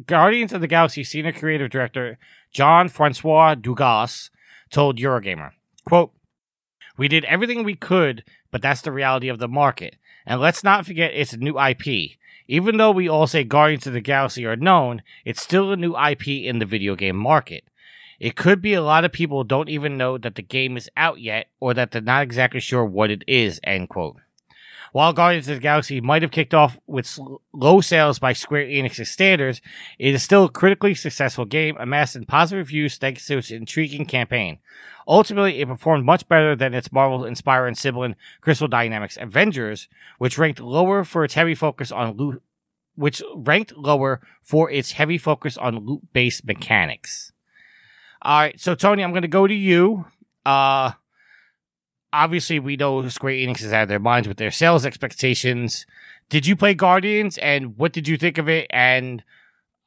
[0.05, 2.19] Guardians of the Galaxy senior creative director
[2.51, 4.29] John Francois Dugas
[4.69, 5.53] told Eurogamer,
[5.87, 6.13] quote,
[6.97, 9.95] We did everything we could, but that's the reality of the market.
[10.25, 12.17] And let's not forget it's a new IP.
[12.47, 15.97] Even though we all say Guardians of the Galaxy are known, it's still a new
[15.97, 17.63] IP in the video game market.
[18.19, 21.19] It could be a lot of people don't even know that the game is out
[21.19, 24.17] yet or that they're not exactly sure what it is, end quote.
[24.93, 27.19] While Guardians of the Galaxy might have kicked off with
[27.51, 29.59] low sales by Square Enix's standards,
[29.97, 34.59] it is still a critically successful game, amassing positive reviews thanks to its intriguing campaign.
[35.07, 39.89] Ultimately, it performed much better than its Marvel-inspiring sibling Crystal Dynamics Avengers,
[40.19, 42.43] which ranked lower for its heavy focus on loot,
[42.93, 47.31] which ranked lower for its heavy focus on loot-based mechanics.
[48.21, 50.05] All right, so Tony, I'm going to go to you.
[50.45, 50.91] Uh,
[52.13, 55.85] obviously we know Square Enix is out of their minds with their sales expectations.
[56.29, 58.67] Did you play Guardians, and what did you think of it?
[58.69, 59.23] And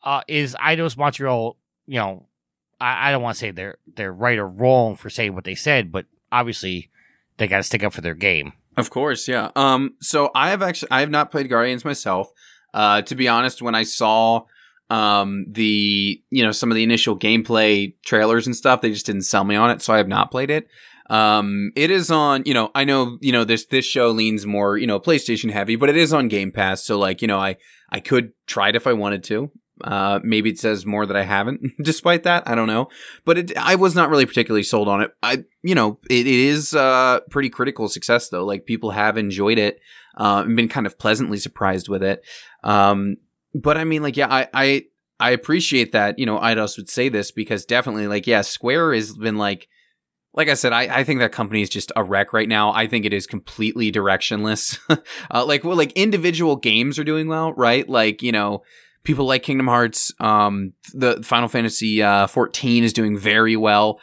[0.03, 1.57] uh, is Eidos Montreal,
[1.87, 2.27] you know,
[2.81, 5.55] I, I don't want to say they're they're right or wrong for saying what they
[5.55, 6.91] said, but obviously
[7.39, 8.53] they got to stick up for their game.
[8.77, 9.51] Of course, yeah.
[9.57, 12.31] Um, so I have actually I have not played Guardians myself.
[12.75, 14.43] Uh, to be honest, when I saw
[14.89, 19.23] um the you know some of the initial gameplay trailers and stuff, they just didn't
[19.23, 20.69] sell me on it, so I have not played it.
[21.09, 24.77] Um, it is on, you know, I know, you know, this, this show leans more,
[24.77, 26.83] you know, PlayStation heavy, but it is on Game Pass.
[26.83, 27.57] So like, you know, I,
[27.91, 29.51] I could try it if I wanted to.
[29.85, 32.49] Uh, maybe it says more that I haven't despite that.
[32.49, 32.89] I don't know,
[33.27, 35.13] but it, I was not really particularly sold on it.
[35.23, 38.45] I, you know, it, it is, uh, pretty critical success though.
[38.45, 39.81] Like people have enjoyed it,
[40.17, 42.25] uh, and been kind of pleasantly surprised with it.
[42.65, 43.19] Um,
[43.55, 44.85] but I mean, like, yeah, I, I,
[45.21, 49.17] I appreciate that, you know, Eidos would say this because definitely like, yeah, Square has
[49.17, 49.69] been like,
[50.37, 52.73] like I said, I, I think that company is just a wreck right now.
[52.73, 54.79] I think it is completely directionless.
[55.31, 57.89] uh, like, well, like individual games are doing well, right?
[57.89, 58.63] Like, you know,
[59.03, 60.13] people like Kingdom Hearts.
[60.21, 63.99] Um, the Final Fantasy uh, 14 is doing very well.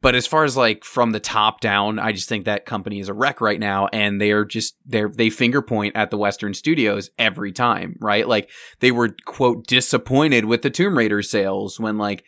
[0.00, 3.08] But as far as like from the top down, I just think that company is
[3.08, 6.54] a wreck right now, and they are just they're they finger point at the Western
[6.54, 8.26] studios every time, right?
[8.26, 8.48] Like
[8.78, 12.22] they were quote disappointed with the Tomb Raider sales when like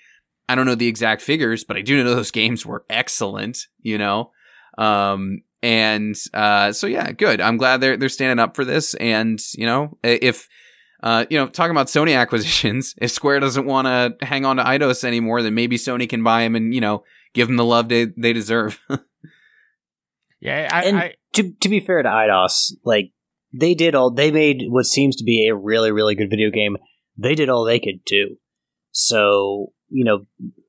[0.51, 3.99] I don't know the exact figures, but I do know those games were excellent, you
[3.99, 4.33] know?
[4.77, 7.41] Um, and, uh, so yeah, good.
[7.41, 8.95] I'm glad they're, they're standing up for this.
[8.95, 10.49] And, you know, if,
[11.03, 14.65] uh, you know, talking about Sony acquisitions, if Square doesn't want to hang on to
[14.65, 17.89] Eidos anymore, then maybe Sony can buy them and, you know, give them the love
[17.89, 18.81] they, they deserve.
[20.41, 20.69] yeah.
[20.73, 23.13] I, and I, to, to be fair to Eidos, like,
[23.53, 26.77] they did all, they made what seems to be a really, really good video game.
[27.17, 28.37] They did all they could do.
[28.93, 30.27] So you know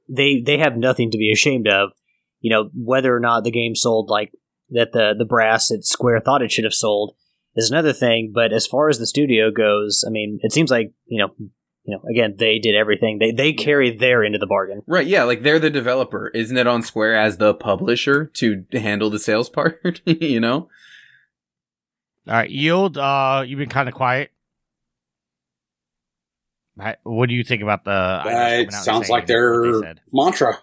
[0.10, 1.92] they they have nothing to be ashamed of.
[2.40, 4.32] You know whether or not the game sold like
[4.72, 7.16] that the the brass at Square thought it should have sold
[7.56, 8.32] is another thing.
[8.34, 11.34] But as far as the studio goes, I mean, it seems like you know
[11.84, 14.82] you know again they did everything they they carry their into the bargain.
[14.88, 15.08] Right?
[15.08, 16.30] Yeah, like they're the developer.
[16.30, 20.02] Isn't it on Square as the publisher to handle the sales part?
[20.06, 20.70] you know.
[22.28, 22.98] All right, yield.
[22.98, 24.32] Uh, you've been kind of quiet.
[27.04, 27.92] What do you think about the?
[27.92, 30.60] Uh, it sounds like their they mantra.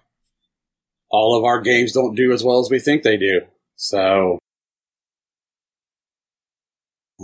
[1.11, 3.42] All of our games don't do as well as we think they do.
[3.76, 4.38] So,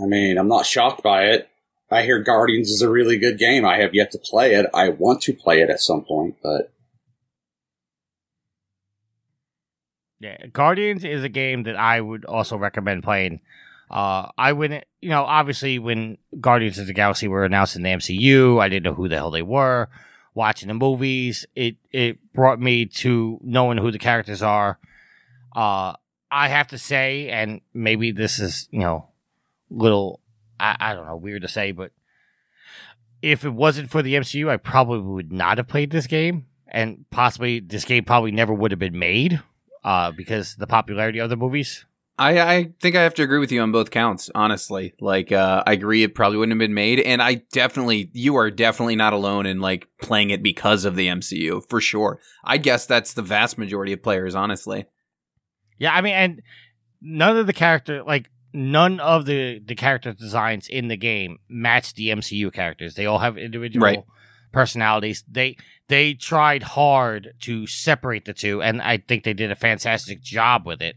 [0.01, 1.49] I mean, I'm not shocked by it.
[1.91, 3.65] I hear Guardians is a really good game.
[3.65, 4.65] I have yet to play it.
[4.73, 6.71] I want to play it at some point, but
[10.19, 13.41] yeah, Guardians is a game that I would also recommend playing.
[13.89, 17.89] Uh, I wouldn't, you know, obviously when Guardians of the Galaxy were announced in the
[17.89, 19.89] MCU, I didn't know who the hell they were.
[20.33, 24.79] Watching the movies, it it brought me to knowing who the characters are.
[25.55, 25.93] Uh,
[26.29, 29.07] I have to say, and maybe this is, you know,
[29.69, 30.19] little,
[30.59, 31.91] I, I don't know, weird to say, but
[33.21, 37.05] if it wasn't for the MCU, I probably would not have played this game, and
[37.09, 39.41] possibly this game probably never would have been made,
[39.85, 41.85] uh, because the popularity of the movies.
[42.17, 44.93] I, I think I have to agree with you on both counts, honestly.
[45.01, 47.01] Like, uh, I agree it probably wouldn't have been made.
[47.01, 51.07] And I definitely, you are definitely not alone in like playing it because of the
[51.07, 52.19] MCU, for sure.
[52.43, 54.85] I guess that's the vast majority of players, honestly.
[55.77, 56.41] Yeah, I mean, and
[57.01, 61.95] none of the character, like, none of the, the character designs in the game match
[61.95, 62.95] the MCU characters.
[62.95, 64.03] They all have individual right.
[64.53, 65.25] personalities.
[65.29, 65.57] They,
[65.89, 70.65] they tried hard to separate the two, and I think they did a fantastic job
[70.65, 70.95] with it.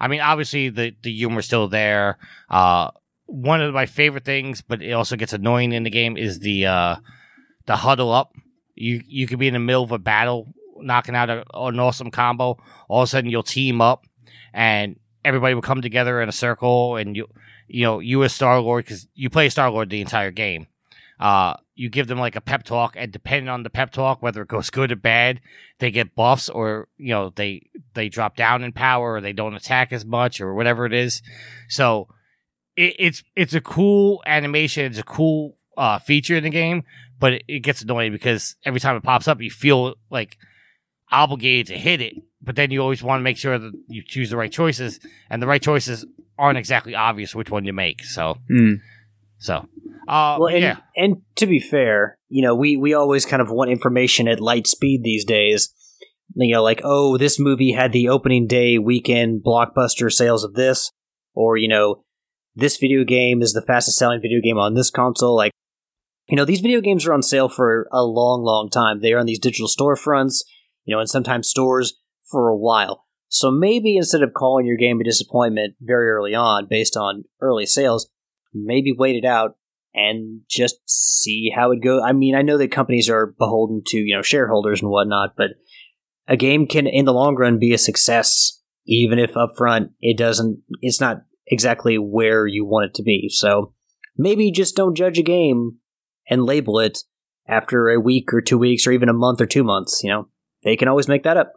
[0.00, 2.18] I mean, obviously the the humor's still there.
[2.48, 2.90] Uh,
[3.26, 6.66] one of my favorite things, but it also gets annoying in the game, is the
[6.66, 6.96] uh,
[7.66, 8.32] the huddle up.
[8.74, 10.48] You you could be in the middle of a battle,
[10.78, 12.58] knocking out a, an awesome combo.
[12.88, 14.06] All of a sudden, you'll team up,
[14.52, 17.28] and everybody will come together in a circle, and you
[17.68, 20.66] you know you as Star Lord because you play Star Lord the entire game.
[21.20, 24.40] Uh, you give them like a pep talk, and depending on the pep talk, whether
[24.40, 25.40] it goes good or bad,
[25.78, 29.54] they get buffs, or you know they they drop down in power, or they don't
[29.54, 31.20] attack as much, or whatever it is.
[31.68, 32.08] So
[32.74, 34.86] it, it's it's a cool animation.
[34.86, 36.84] It's a cool uh, feature in the game,
[37.18, 40.38] but it, it gets annoying because every time it pops up, you feel like
[41.12, 44.30] obligated to hit it, but then you always want to make sure that you choose
[44.30, 46.06] the right choices, and the right choices
[46.38, 48.02] aren't exactly obvious which one you make.
[48.04, 48.80] So, mm.
[49.40, 49.66] So
[50.10, 50.76] uh, well, and, yeah.
[50.96, 54.66] and to be fair, you know, we we always kind of want information at light
[54.66, 55.72] speed these days.
[56.34, 60.90] You know, like oh, this movie had the opening day weekend blockbuster sales of this,
[61.32, 62.02] or you know,
[62.56, 65.36] this video game is the fastest selling video game on this console.
[65.36, 65.52] Like,
[66.28, 69.00] you know, these video games are on sale for a long, long time.
[69.00, 70.42] They are on these digital storefronts,
[70.84, 73.04] you know, and sometimes stores for a while.
[73.28, 77.64] So maybe instead of calling your game a disappointment very early on based on early
[77.64, 78.10] sales,
[78.52, 79.56] maybe wait it out
[79.94, 82.02] and just see how it goes.
[82.04, 85.50] I mean, I know that companies are beholden to, you know, shareholders and whatnot, but
[86.28, 90.60] a game can in the long run be a success even if upfront it doesn't
[90.80, 93.28] it's not exactly where you want it to be.
[93.28, 93.74] So
[94.16, 95.78] maybe just don't judge a game
[96.28, 96.98] and label it
[97.48, 100.28] after a week or two weeks or even a month or two months, you know.
[100.62, 101.52] They can always make that up.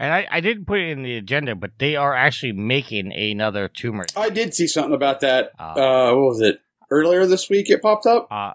[0.00, 3.66] And I, I didn't put it in the agenda, but they are actually making another
[3.66, 4.12] Tomb Raider.
[4.16, 5.50] I did see something about that.
[5.58, 6.60] Uh, Uh, what was it?
[6.88, 8.28] Earlier this week, it popped up.
[8.30, 8.52] Uh,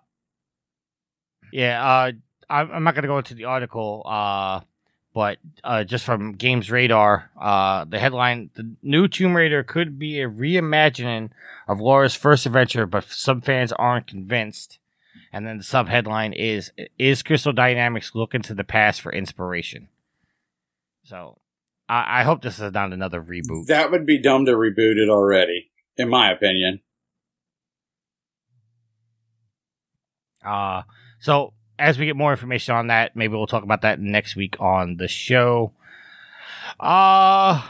[1.51, 2.11] yeah, uh,
[2.49, 4.61] I'm, I'm not going to go into the article, uh,
[5.13, 10.21] but uh, just from Games Radar, uh, the headline: "The new Tomb Raider could be
[10.21, 11.29] a reimagining
[11.67, 14.79] of Lara's first adventure, but some fans aren't convinced."
[15.31, 19.89] And then the sub headline is: "Is Crystal Dynamics looking to the past for inspiration?"
[21.03, 21.37] So,
[21.89, 23.67] I, I hope this is not another reboot.
[23.67, 26.81] That would be dumb to reboot it already, in my opinion.
[30.45, 30.83] Uh,
[31.19, 34.55] so as we get more information on that, maybe we'll talk about that next week
[34.59, 35.71] on the show.
[36.79, 37.61] Uh,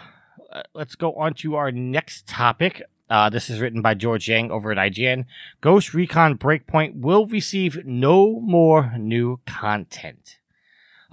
[0.73, 2.81] let's go on to our next topic.
[3.09, 5.25] Uh, this is written by George Yang over at IGN.
[5.61, 10.39] Ghost Recon Breakpoint will receive no more new content.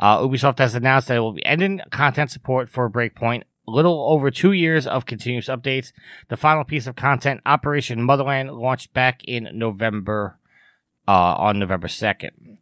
[0.00, 3.42] Uh, Ubisoft has announced that it will be ending content support for Breakpoint.
[3.66, 5.92] Little over two years of continuous updates.
[6.28, 10.38] The final piece of content, Operation Motherland, launched back in November
[11.06, 12.56] uh, on November 2nd.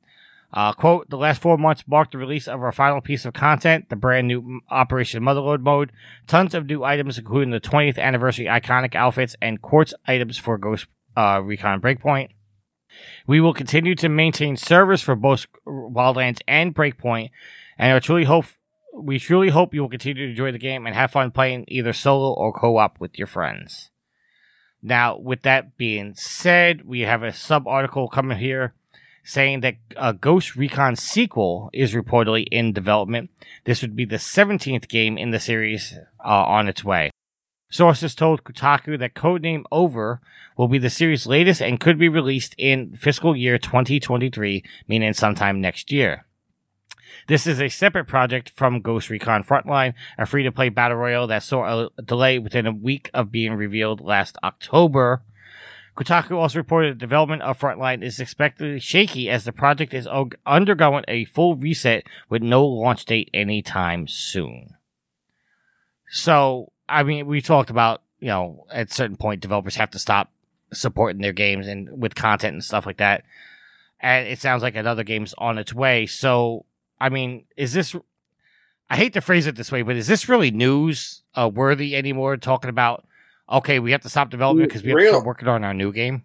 [0.52, 3.88] Uh, quote, the last four months marked the release of our final piece of content,
[3.88, 5.92] the brand new Operation Motherland mode.
[6.26, 10.86] Tons of new items, including the 20th anniversary iconic outfits and quartz items for Ghost
[11.16, 12.30] uh, Recon Breakpoint.
[13.26, 17.30] We will continue to maintain servers for both Wildlands and Breakpoint,
[17.78, 18.46] and I truly hope
[18.94, 21.92] we truly hope you will continue to enjoy the game and have fun playing either
[21.92, 23.90] solo or co-op with your friends.
[24.82, 28.74] Now, with that being said, we have a sub article coming here
[29.24, 33.30] saying that a Ghost Recon sequel is reportedly in development.
[33.64, 37.10] This would be the 17th game in the series uh, on its way.
[37.70, 40.20] Sources told Kotaku that Codename Over
[40.56, 45.60] will be the series' latest and could be released in fiscal year 2023, meaning sometime
[45.60, 46.24] next year.
[47.26, 51.26] This is a separate project from Ghost Recon Frontline, a free to play battle royale
[51.26, 55.22] that saw a delay within a week of being revealed last October.
[55.94, 60.08] Kotaku also reported the development of Frontline is expected shaky as the project is
[60.46, 64.76] undergoing a full reset with no launch date anytime soon.
[66.08, 69.98] So, I mean, we talked about, you know, at a certain point, developers have to
[69.98, 70.30] stop
[70.72, 73.24] supporting their games and with content and stuff like that.
[74.00, 76.06] And it sounds like another game's on its way.
[76.06, 76.64] So,
[77.00, 77.94] I mean, is this?
[78.90, 82.36] I hate to phrase it this way, but is this really news uh, worthy anymore?
[82.36, 83.04] Talking about
[83.50, 85.74] okay, we have to stop development because we have Real- to start working on our
[85.74, 86.24] new game.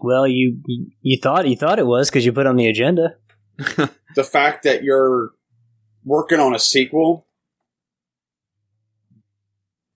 [0.00, 3.16] Well, you you- you thought you thought it was because you put on the agenda.
[4.14, 5.32] The fact that you're
[6.04, 7.26] working on a sequel,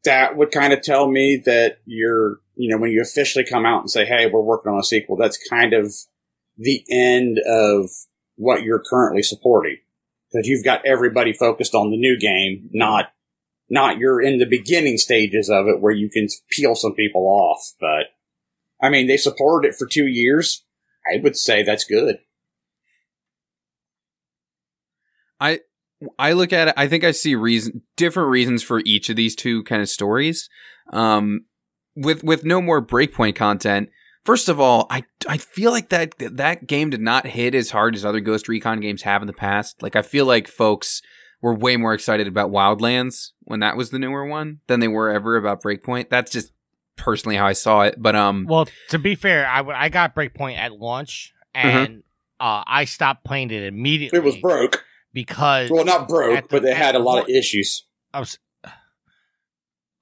[0.04, 3.80] that would kind of tell me that you're, you know, when you officially come out
[3.80, 5.92] and say, hey, we're working on a sequel, that's kind of
[6.56, 7.90] the end of
[8.36, 9.78] what you're currently supporting.
[10.30, 13.12] Because you've got everybody focused on the new game, not
[13.70, 17.72] not you're in the beginning stages of it where you can peel some people off.
[17.80, 18.06] But
[18.80, 20.64] I mean, they supported it for two years.
[21.10, 22.18] I would say that's good.
[25.40, 25.60] I
[26.18, 26.74] I look at it.
[26.76, 30.48] I think I see reason different reasons for each of these two kind of stories.
[30.92, 31.44] Um,
[31.96, 33.90] with with no more breakpoint content.
[34.24, 37.94] First of all, I I feel like that that game did not hit as hard
[37.94, 39.82] as other Ghost Recon games have in the past.
[39.82, 41.02] Like I feel like folks
[41.40, 45.10] were way more excited about Wildlands when that was the newer one than they were
[45.10, 46.08] ever about Breakpoint.
[46.08, 46.52] That's just
[46.96, 47.94] personally how I saw it.
[47.96, 52.02] But um, Well, to be fair, I, w- I got Breakpoint at launch and
[52.40, 54.18] uh, I stopped playing it immediately.
[54.18, 54.84] It was broke.
[55.12, 57.84] Because Well, not broke, the- but they had a lot of issues.
[58.12, 58.38] I was,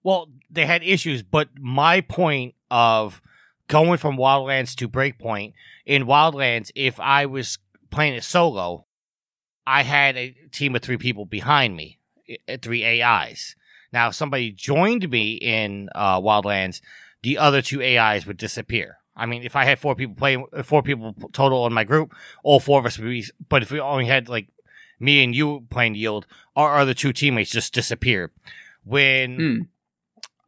[0.03, 3.21] well, they had issues, but my point of
[3.69, 5.55] going from Wildlands to Breakpoint
[5.85, 7.59] in Wildlands, if I was
[7.91, 8.87] playing it solo,
[9.67, 11.99] I had a team of three people behind me,
[12.63, 13.57] three AIs.
[13.93, 16.81] Now, if somebody joined me in uh, Wildlands,
[17.23, 18.99] the other two AIs would disappear.
[19.17, 22.61] I mean, if I had four people playing, four people total in my group, all
[22.61, 23.25] four of us would be.
[23.49, 24.49] But if we only had like
[24.99, 28.33] me and you playing Yield, our other two teammates just disappear.
[28.85, 29.61] When Hmm.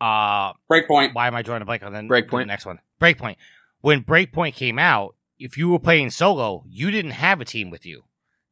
[0.00, 1.14] uh Breakpoint.
[1.14, 2.42] why am I drawing a blank on the, Breakpoint.
[2.42, 2.78] the next one?
[3.00, 3.36] Breakpoint.
[3.80, 7.84] When Breakpoint came out, if you were playing solo, you didn't have a team with
[7.86, 8.04] you.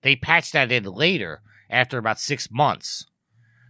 [0.03, 3.07] They patched that in later after about six months.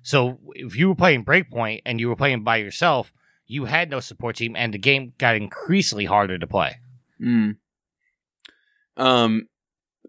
[0.02, 3.12] So if you were playing Breakpoint and you were playing by yourself,
[3.46, 6.76] you had no support team, and the game got increasingly harder to play.
[7.20, 7.56] Mm.
[8.96, 9.48] Um,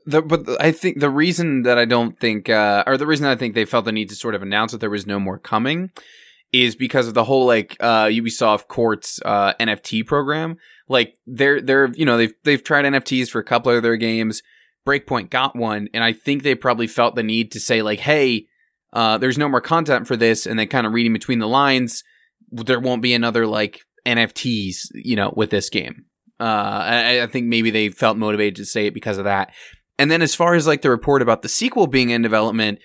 [0.07, 3.35] the but I think the reason that I don't think, uh, or the reason I
[3.35, 5.91] think they felt the need to sort of announce that there was no more coming,
[6.53, 10.57] is because of the whole like uh, Ubisoft Quartz uh, NFT program.
[10.87, 14.41] Like they're they're you know they've they've tried NFTs for a couple of their games.
[14.87, 18.47] Breakpoint got one, and I think they probably felt the need to say like, hey,
[18.93, 22.05] uh, there's no more content for this, and then kind of reading between the lines,
[22.49, 26.05] there won't be another like NFTs, you know, with this game.
[26.39, 29.51] Uh, I, I think maybe they felt motivated to say it because of that.
[29.99, 32.79] And then as far as like the report about the sequel being in development,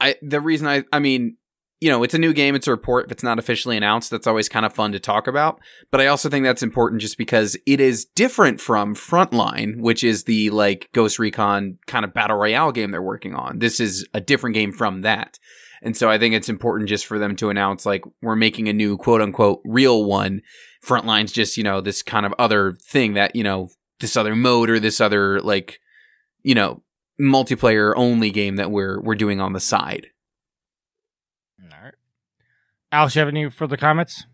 [0.00, 1.36] I the reason I I mean
[1.80, 3.06] you know, it's a new game, it's a report.
[3.06, 5.60] If it's not officially announced, that's always kind of fun to talk about.
[5.92, 10.24] But I also think that's important just because it is different from Frontline, which is
[10.24, 13.60] the like Ghost Recon kind of battle royale game they're working on.
[13.60, 15.38] This is a different game from that.
[15.80, 18.72] And so I think it's important just for them to announce like we're making a
[18.72, 20.42] new quote unquote real one.
[20.84, 23.68] Frontline's just, you know, this kind of other thing that, you know,
[24.00, 25.78] this other mode or this other like,
[26.48, 26.82] you know,
[27.20, 30.06] multiplayer only game that we're we're doing on the side.
[31.62, 31.92] All right.
[32.90, 34.24] Alex, you have any further comments?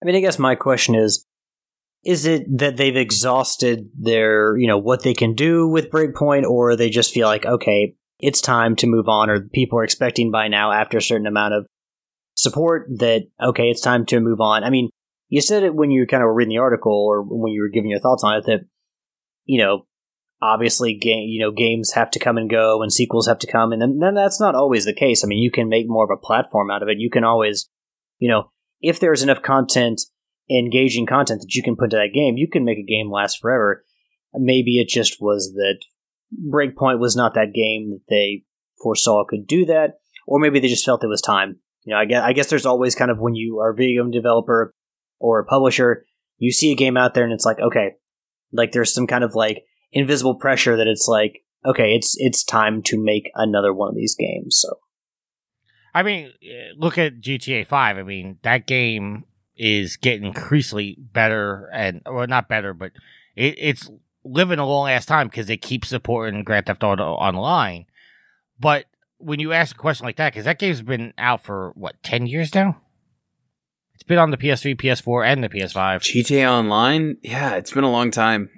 [0.00, 1.26] I mean, I guess my question is
[2.04, 6.76] is it that they've exhausted their, you know, what they can do with Breakpoint or
[6.76, 10.46] they just feel like okay, it's time to move on or people are expecting by
[10.46, 11.66] now after a certain amount of
[12.36, 14.62] support that okay, it's time to move on.
[14.62, 14.90] I mean,
[15.28, 17.68] you said it when you kind of were reading the article or when you were
[17.68, 18.60] giving your thoughts on it that
[19.44, 19.86] you know,
[20.42, 23.72] obviously game you know games have to come and go and sequels have to come
[23.72, 25.24] and then, then that's not always the case.
[25.24, 26.98] I mean you can make more of a platform out of it.
[26.98, 27.70] You can always
[28.18, 30.02] you know if there's enough content
[30.50, 33.38] engaging content that you can put into that game you can make a game last
[33.40, 33.84] forever.
[34.34, 35.78] Maybe it just was that
[36.50, 38.44] breakpoint was not that game that they
[38.82, 41.60] foresaw could do that or maybe they just felt it was time.
[41.84, 44.02] You know i guess, I guess there's always kind of when you are a video
[44.02, 44.74] game developer
[45.20, 46.04] or a publisher
[46.38, 47.92] you see a game out there and it's like okay
[48.52, 52.82] like there's some kind of like invisible pressure that it's like okay it's it's time
[52.82, 54.78] to make another one of these games so
[55.94, 57.98] I mean, eh, look at GTA 5.
[57.98, 59.24] I mean, that game
[59.56, 62.92] is getting increasingly better and, or not better, but
[63.36, 63.90] it, it's
[64.24, 67.86] living a long ass time because they keep supporting Grand Theft Auto Online.
[68.58, 68.86] But
[69.18, 72.26] when you ask a question like that, because that game's been out for what, 10
[72.26, 72.80] years now?
[73.94, 76.00] It's been on the PS3, PS4, and the PS5.
[76.00, 78.48] GTA Online, yeah, it's been a long time.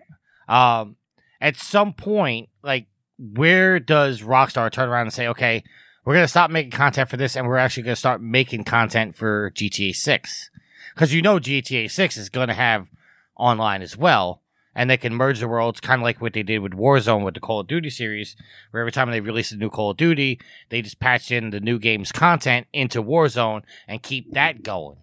[0.49, 0.97] Um,
[1.45, 2.86] at some point, like,
[3.18, 5.62] where does Rockstar turn around and say, okay,
[6.05, 8.64] we're going to stop making content for this and we're actually going to start making
[8.64, 10.51] content for GTA 6?
[10.95, 12.88] Because you know GTA 6 is going to have
[13.36, 14.40] online as well.
[14.74, 17.34] And they can merge the worlds, kind of like what they did with Warzone with
[17.34, 18.36] the Call of Duty series,
[18.70, 20.40] where every time they release a new Call of Duty,
[20.70, 24.97] they just patch in the new game's content into Warzone and keep that going.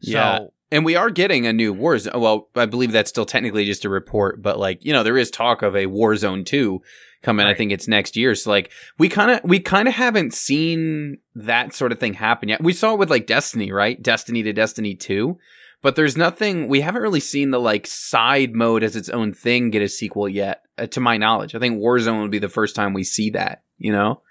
[0.00, 0.46] Yeah.
[0.70, 2.20] And we are getting a new Warzone.
[2.20, 5.30] Well, I believe that's still technically just a report, but like, you know, there is
[5.30, 6.82] talk of a Warzone 2
[7.22, 7.46] coming.
[7.46, 8.34] I think it's next year.
[8.34, 12.50] So like, we kind of, we kind of haven't seen that sort of thing happen
[12.50, 12.62] yet.
[12.62, 14.00] We saw it with like Destiny, right?
[14.02, 15.38] Destiny to Destiny 2.
[15.80, 19.70] But there's nothing, we haven't really seen the like side mode as its own thing
[19.70, 21.54] get a sequel yet, uh, to my knowledge.
[21.54, 24.22] I think Warzone would be the first time we see that, you know?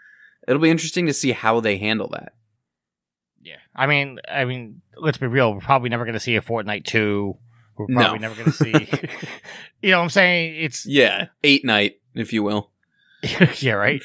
[0.47, 2.33] It'll be interesting to see how they handle that.
[3.78, 5.53] I mean, I mean, let's be real.
[5.53, 7.38] We're probably never going to see a Fortnite 2.
[7.78, 8.01] We're No.
[8.01, 8.71] probably never going to see.
[9.82, 10.55] you know what I'm saying?
[10.63, 10.86] It's.
[10.86, 11.28] Yeah.
[11.43, 12.71] Eight night, if you will.
[13.59, 14.01] yeah, right?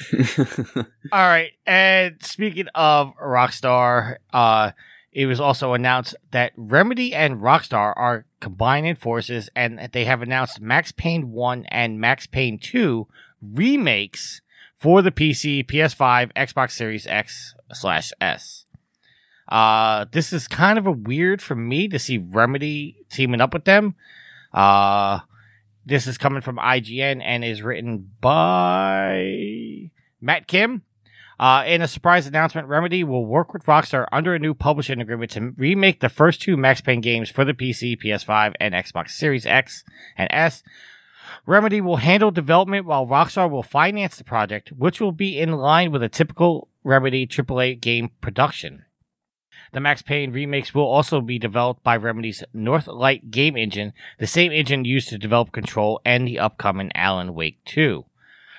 [0.76, 1.50] All right.
[1.66, 4.72] And speaking of Rockstar, uh,
[5.12, 10.22] it was also announced that Remedy and Rockstar are combining forces and that they have
[10.22, 13.06] announced Max Payne 1 and Max Payne 2
[13.42, 14.40] remakes
[14.74, 18.61] for the PC, PS5, Xbox Series X slash S.
[19.52, 23.66] Uh, this is kind of a weird for me to see Remedy teaming up with
[23.66, 23.94] them.
[24.50, 25.20] Uh,
[25.84, 29.90] this is coming from IGN and is written by
[30.22, 30.84] Matt Kim.
[31.38, 35.32] Uh, in a surprise announcement, Remedy will work with Rockstar under a new publishing agreement
[35.32, 39.44] to remake the first two Max Payne games for the PC, PS5, and Xbox Series
[39.44, 39.84] X
[40.16, 40.62] and S.
[41.44, 45.92] Remedy will handle development while Rockstar will finance the project, which will be in line
[45.92, 48.86] with a typical Remedy AAA game production.
[49.72, 54.52] The Max Payne remakes will also be developed by Remedy's Northlight game engine, the same
[54.52, 58.04] engine used to develop Control and the upcoming Alan Wake 2.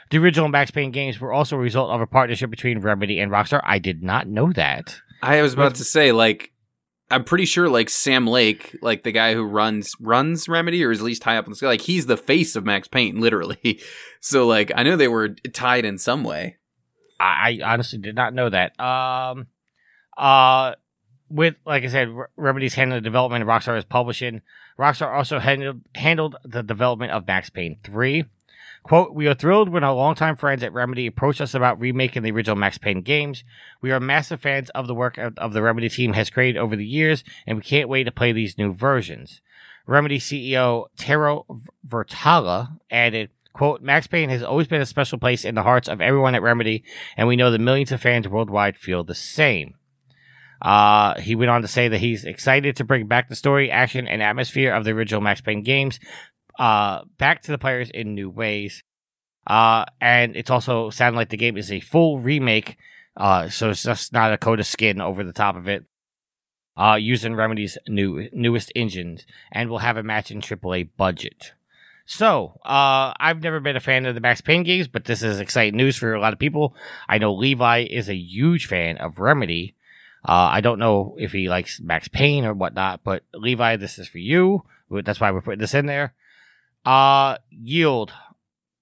[0.10, 3.32] The original Max Payne games were also a result of a partnership between Remedy and
[3.32, 3.62] Rockstar.
[3.64, 5.00] I did not know that.
[5.22, 6.52] I was about to say, like,
[7.10, 11.00] I'm pretty sure, like Sam Lake, like the guy who runs runs Remedy, or is
[11.00, 13.80] at least high up in the sky, like he's the face of Max Payne, literally.
[14.20, 16.58] So, like, I know they were tied in some way.
[17.20, 18.80] I, I honestly did not know that.
[18.80, 19.48] Um,
[20.18, 20.74] Uh,
[21.30, 24.42] with like I said, Remedy's handling the development, Rockstar is publishing.
[24.78, 28.26] Rockstar also handled handled the development of Max Payne three.
[28.84, 32.32] Quote, we are thrilled when our longtime friends at Remedy approached us about remaking the
[32.32, 33.46] original Max Payne games.
[33.82, 36.86] We are massive fans of the work of, the Remedy team has created over the
[36.86, 39.40] years, and we can't wait to play these new versions.
[39.88, 41.46] Remedy CEO Tero
[41.88, 46.02] Virtala added, quote, Max Payne has always been a special place in the hearts of
[46.02, 46.84] everyone at Remedy,
[47.16, 49.76] and we know that millions of fans worldwide feel the same.
[50.64, 54.08] Uh, he went on to say that he's excited to bring back the story, action,
[54.08, 56.00] and atmosphere of the original Max Payne games
[56.60, 58.84] uh, back to the players in new ways.
[59.46, 62.78] Uh, and it's also sounding like the game is a full remake,
[63.18, 65.86] uh, so it's just not a coat of skin over the top of it.
[66.76, 71.54] Uh, using Remedy's new newest engines, and will have a matching AAA budget.
[72.06, 75.40] So, uh, I've never been a fan of the Max Payne games, but this is
[75.40, 76.76] exciting news for a lot of people.
[77.08, 79.76] I know Levi is a huge fan of Remedy.
[80.26, 84.08] Uh, I don't know if he likes Max Payne or whatnot, but Levi, this is
[84.08, 84.64] for you.
[84.90, 86.14] That's why we're putting this in there.
[86.86, 88.12] Uh, Yield,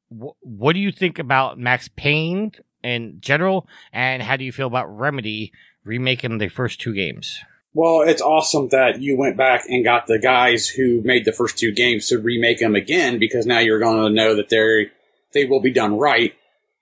[0.09, 2.51] wh- what do you think about Max Payne
[2.83, 5.51] in general, and how do you feel about Remedy
[5.83, 7.39] remaking the first two games?
[7.73, 11.57] Well, it's awesome that you went back and got the guys who made the first
[11.57, 14.87] two games to remake them again because now you're going to know that they're
[15.33, 16.33] they will be done right.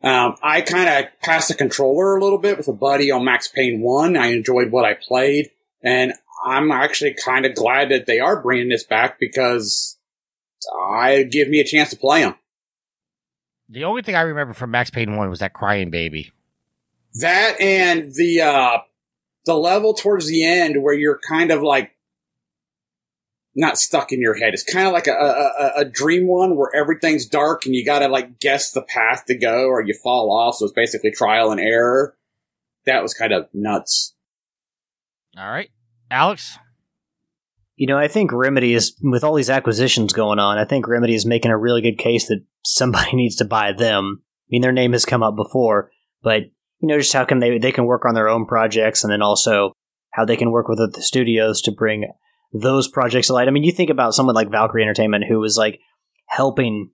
[0.01, 3.47] Um, I kind of passed the controller a little bit with a buddy on Max
[3.49, 4.15] Payne One.
[4.15, 5.51] I enjoyed what I played,
[5.83, 6.13] and
[6.45, 9.97] I'm actually kind of glad that they are bringing this back because
[10.89, 12.35] I give me a chance to play them.
[13.67, 16.31] The only thing I remember from Max Payne 1 was that crying baby.
[17.15, 18.77] That and the uh,
[19.45, 21.91] the level towards the end where you're kind of like
[23.59, 24.53] not stuck in your head.
[24.53, 27.99] It's kind of like a, a, a dream one where everything's dark and you got
[27.99, 30.55] to like guess the path to go or you fall off.
[30.55, 32.15] So it's basically trial and error.
[32.85, 34.15] That was kind of nuts.
[35.37, 35.69] All right.
[36.09, 36.57] Alex?
[37.75, 41.13] You know, I think Remedy is, with all these acquisitions going on, I think Remedy
[41.13, 44.21] is making a really good case that somebody needs to buy them.
[44.21, 45.91] I mean, their name has come up before,
[46.23, 46.43] but,
[46.79, 49.21] you know, just how can they, they can work on their own projects and then
[49.21, 49.73] also
[50.13, 52.09] how they can work with the studios to bring
[52.51, 53.35] those projects to.
[53.35, 55.79] I mean, you think about someone like Valkyrie Entertainment who was like
[56.27, 56.91] helping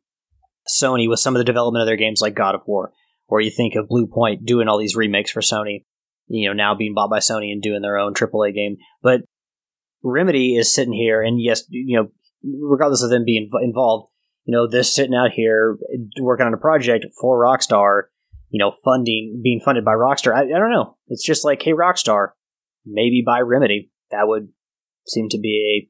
[0.68, 2.92] Sony with some of the development of their games like God of War,
[3.28, 5.86] or you think of Bluepoint doing all these remakes for Sony,
[6.28, 8.78] you know, now being bought by Sony and doing their own AAA game.
[9.02, 9.22] But
[10.04, 12.10] Remedy is sitting here, and yes, you know,
[12.44, 14.12] regardless of them being involved,
[14.46, 15.78] you know, they're sitting out here
[16.20, 18.04] working on a project for Rockstar,
[18.50, 20.36] you know, funding, being funded by Rockstar.
[20.36, 20.98] I, I don't know.
[21.08, 22.30] It's just like, hey, Rockstar,
[22.86, 23.92] maybe buy Remedy.
[24.12, 24.50] That would
[25.06, 25.90] seem to be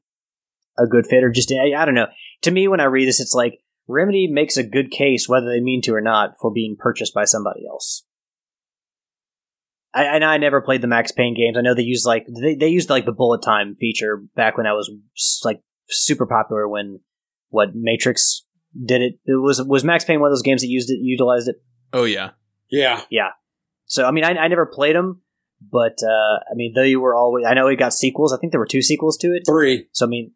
[0.78, 2.08] a, a good fit, or just, I, I don't know.
[2.42, 3.58] To me, when I read this, it's like,
[3.88, 7.24] Remedy makes a good case, whether they mean to or not, for being purchased by
[7.24, 8.04] somebody else.
[9.94, 11.56] I, and I never played the Max Payne games.
[11.56, 14.64] I know they used like they, they used like the bullet time feature back when
[14.64, 14.90] that was
[15.42, 17.00] like super popular when
[17.48, 18.44] what Matrix
[18.84, 19.14] did it.
[19.24, 21.56] It was was Max Payne one of those games that used it utilized it.
[21.94, 22.30] Oh yeah,
[22.70, 23.02] Yeah.
[23.10, 23.28] Yeah.
[23.86, 25.22] So I mean, I, I never played them,
[25.70, 27.46] but uh, I mean, they were always.
[27.46, 28.32] I know it got sequels.
[28.32, 29.42] I think there were two sequels to it.
[29.46, 29.88] Three.
[29.92, 30.32] So I mean,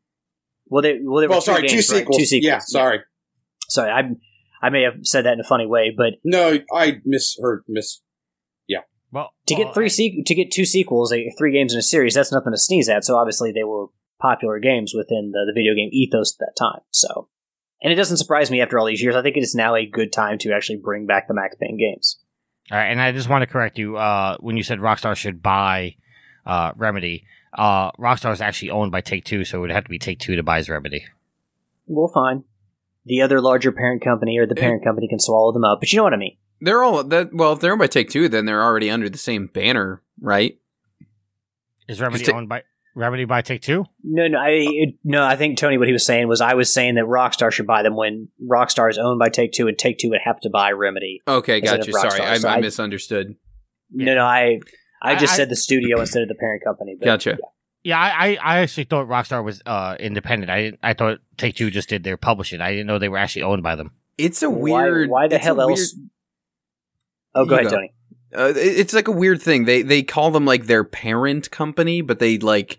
[0.69, 1.99] well, they well, there were Well, three sorry, two games, right?
[1.99, 2.17] sequels.
[2.19, 2.47] Two sequels.
[2.47, 3.01] Yeah, sorry.
[3.69, 4.11] Sorry, I
[4.67, 7.65] I may have said that in a funny way, but No, I misheard.
[7.69, 8.03] Miss.
[8.69, 8.81] Yeah.
[9.13, 11.83] Well, to well, get three sequ- to get two sequels, like, three games in a
[11.83, 13.05] series, that's nothing to sneeze at.
[13.05, 13.87] So obviously they were
[14.21, 16.81] popular games within the, the video game ethos at that time.
[16.91, 17.29] So,
[17.83, 19.17] and it doesn't surprise me after all these years.
[19.17, 21.79] I think it is now a good time to actually bring back the Max Payne
[21.79, 22.21] games.
[22.71, 23.97] All right, and I just want to correct you.
[23.97, 25.97] Uh, when you said Rockstar should buy
[26.47, 29.91] uh, Remedy, uh, Rockstar is actually owned by Take Two, so it would have to
[29.91, 31.05] be Take Two to buy Remedy.
[31.87, 32.45] Well, fine.
[33.07, 35.97] The other larger parent company or the parent company can swallow them up, but you
[35.97, 36.37] know what I mean.
[36.61, 37.35] they're all that.
[37.35, 40.57] Well, if they're owned by Take Two, then they're already under the same banner, right?
[41.89, 42.63] Is Remedy Take- owned by
[42.97, 43.85] Remedy by Take Two?
[44.03, 45.25] No, no, I it, no.
[45.25, 47.83] I think Tony, what he was saying was, I was saying that Rockstar should buy
[47.83, 50.73] them when Rockstar is owned by Take Two, and Take Two would have to buy
[50.73, 51.21] Remedy.
[51.29, 51.93] Okay, Instead got you.
[51.93, 53.37] Sorry, I, so I I- misunderstood.
[53.93, 54.59] No, no, I
[55.03, 56.97] I just I- said the studio instead of the parent company.
[56.99, 57.31] But, Gotcha.
[57.31, 57.37] yeah.
[57.83, 60.51] Yeah, I, I, I actually thought Rockstar was uh, independent.
[60.51, 62.61] I didn't, I thought Take Two just did their publishing.
[62.61, 63.93] I didn't know they were actually owned by them.
[64.19, 65.09] It's a weird.
[65.09, 65.95] Why, the it's a hell weird- else?
[67.35, 67.77] Oh, go You ahead, go.
[67.77, 67.95] Tony.
[68.37, 69.65] Uh, it's like a weird thing.
[69.65, 72.79] They they call them like their parent company, but they like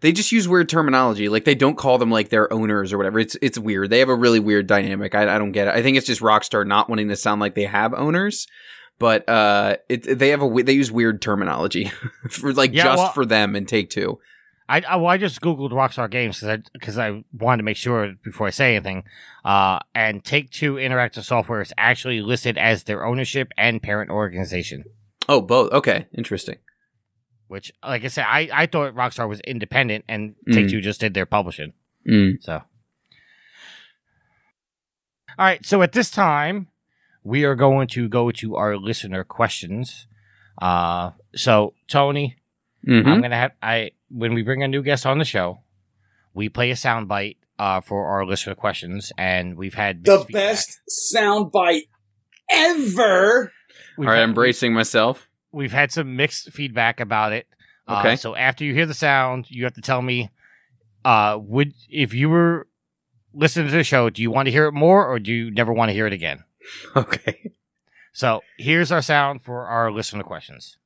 [0.00, 1.28] they just use weird terminology.
[1.28, 3.18] Like they don't call them like their owners or whatever.
[3.18, 3.90] It's it's weird.
[3.90, 5.14] They have a really weird dynamic.
[5.14, 5.74] I, I don't get it.
[5.74, 8.46] I think it's just Rockstar not wanting to sound like they have owners,
[8.98, 11.92] but uh, it they have a they use weird terminology
[12.30, 14.18] for like Yeah, just well- for them and Take Two.
[14.70, 17.76] I, I, well, I just googled Rockstar Games because I because I wanted to make
[17.76, 19.02] sure before I say anything.
[19.44, 24.84] Uh, and Take Two Interactive Software is actually listed as their ownership and parent organization.
[25.28, 25.72] Oh, both.
[25.72, 26.58] Okay, interesting.
[27.48, 30.54] which, like I said, I, I thought Rockstar was independent and Mm.
[30.54, 31.72] Take Two just did their publishing.
[32.08, 32.40] Mm.
[32.40, 32.62] So, all
[35.38, 35.64] right.
[35.64, 36.68] So at this time,
[37.24, 40.06] we are going to go to our listener questions.
[40.60, 42.36] Uh, so Tony,
[42.86, 43.06] Mhm.
[43.06, 45.60] I'm gonna have I when we bring a new guest on the show,
[46.34, 50.42] we play a soundbite uh for our listener questions, and we've had The mixed feedback.
[50.42, 50.80] best
[51.14, 51.88] soundbite
[52.50, 53.52] ever.
[53.96, 55.28] We've All right, had- I'm bracing myself.
[55.52, 57.46] We've had some mixed feedback about it.
[57.88, 58.16] Uh, Okay.
[58.16, 60.30] so after you hear the sound, you have to tell me,
[61.04, 62.68] uh, would if you were
[63.34, 65.72] listening to the show, do you want to hear it more, or do you never
[65.72, 66.44] want to hear it again?
[66.96, 67.52] Okay.
[68.12, 70.76] So here's our sound for our listener questions.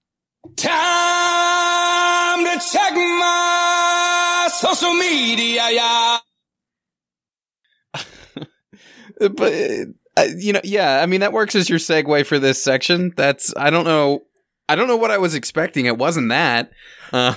[0.56, 6.18] Time to check my social media, yeah.
[9.30, 9.52] but
[10.16, 13.12] uh, you know, yeah, I mean that works as your segue for this section.
[13.16, 14.22] That's I don't know,
[14.68, 15.86] I don't know what I was expecting.
[15.86, 16.70] It wasn't that.
[17.12, 17.34] Uh,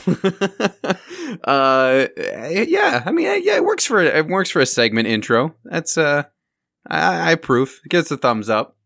[1.46, 2.08] uh
[2.50, 5.54] yeah, I mean, yeah, it works for it works for a segment intro.
[5.66, 6.24] That's uh,
[6.88, 7.82] I, I approve.
[7.84, 8.78] It gets a thumbs up.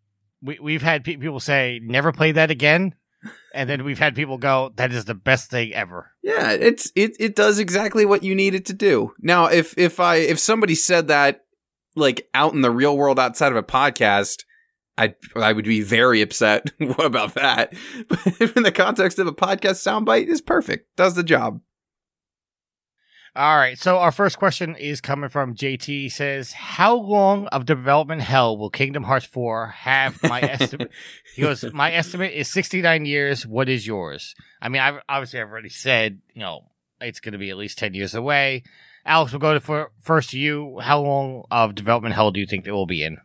[0.41, 2.95] We we've had pe- people say never play that again,
[3.53, 6.11] and then we've had people go that is the best thing ever.
[6.23, 9.13] Yeah, it's it it does exactly what you need it to do.
[9.19, 11.45] Now, if if I if somebody said that
[11.95, 14.43] like out in the real world outside of a podcast,
[14.97, 17.73] I I would be very upset about that.
[18.07, 20.95] But in the context of a podcast soundbite is perfect.
[20.95, 21.61] Does the job.
[23.33, 25.85] All right, so our first question is coming from JT.
[25.85, 30.91] He Says, "How long of development hell will Kingdom Hearts 4 have?" My estimate.
[31.35, 33.47] He goes, "My estimate is 69 years.
[33.47, 37.37] What is yours?" I mean, I've obviously I've already said, you know, it's going to
[37.37, 38.63] be at least 10 years away.
[39.05, 40.79] Alex, we'll go to for, first to you.
[40.81, 43.17] How long of development hell do you think it will be in?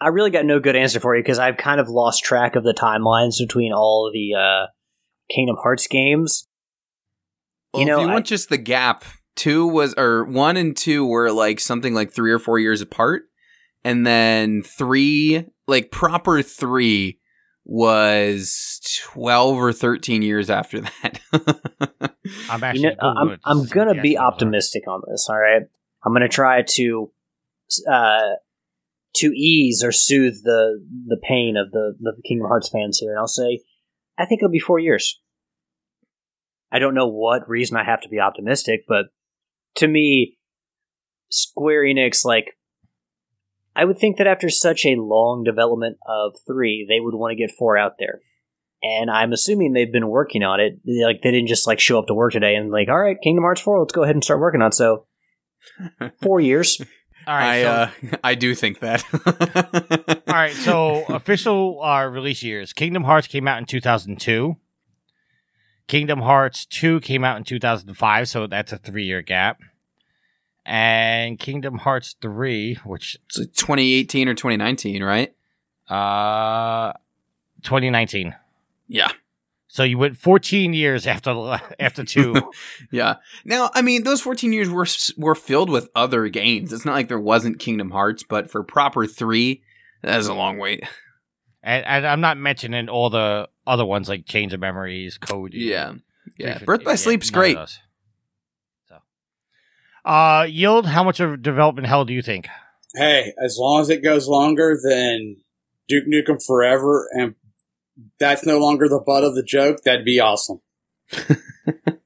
[0.00, 2.62] I really got no good answer for you because I've kind of lost track of
[2.62, 4.66] the timelines between all the uh,
[5.34, 6.46] Kingdom Hearts games.
[7.72, 9.04] Well, You know, if you I- want just the gap,
[9.36, 13.22] two was or one and two were like something like three or four years apart,
[13.84, 17.18] and then three, like proper three,
[17.64, 18.80] was
[19.12, 21.20] twelve or thirteen years after that.
[21.32, 22.82] I'm You actually.
[22.82, 25.28] know, Googling I'm, I'm gonna be optimistic on this.
[25.30, 25.62] All right,
[26.04, 27.12] I'm gonna try to
[27.90, 28.20] uh,
[29.16, 33.18] to ease or soothe the the pain of the the Kingdom Hearts fans here, and
[33.18, 33.60] I'll say
[34.18, 35.20] I think it'll be four years.
[36.72, 39.06] I don't know what reason I have to be optimistic, but
[39.76, 40.38] to me,
[41.30, 42.56] Square Enix like.
[43.76, 47.36] I would think that after such a long development of three, they would want to
[47.36, 48.20] get four out there.
[48.82, 50.80] And I'm assuming they've been working on it.
[50.84, 53.44] Like they didn't just like show up to work today and like, all right, Kingdom
[53.44, 54.68] Hearts four, let's go ahead and start working on.
[54.68, 54.74] it.
[54.74, 55.06] So
[56.22, 56.80] four years.
[57.26, 59.04] All right, I so, uh, I do think that.
[60.26, 60.52] all right.
[60.52, 64.56] So official uh, release years: Kingdom Hearts came out in 2002.
[65.90, 69.58] Kingdom Hearts 2 came out in 2005, so that's a three-year gap.
[70.64, 75.34] And Kingdom Hearts 3, which It's like 2018 or 2019, right?
[75.88, 76.92] uh
[77.64, 78.36] 2019.
[78.86, 79.10] Yeah.
[79.66, 82.36] So you went 14 years after after 2.
[82.92, 83.16] Yeah.
[83.44, 84.86] Now, I mean, those 14 years were
[85.16, 86.72] were filled with other games.
[86.72, 89.60] It's not like there wasn't Kingdom Hearts, but for proper 3,
[90.02, 90.84] that's a long wait.
[91.62, 95.54] and, and I'm not mentioning all the other ones like Chains of Memories, Code.
[95.54, 95.94] Yeah.
[96.38, 96.58] Yeah.
[96.58, 97.56] Birth by yeah, Sleep's great.
[98.88, 98.96] So,
[100.04, 102.48] uh, Yield, how much of development hell do you think?
[102.94, 105.36] Hey, as long as it goes longer than
[105.88, 107.34] Duke Nukem Forever and
[108.18, 110.60] that's no longer the butt of the joke, that'd be awesome.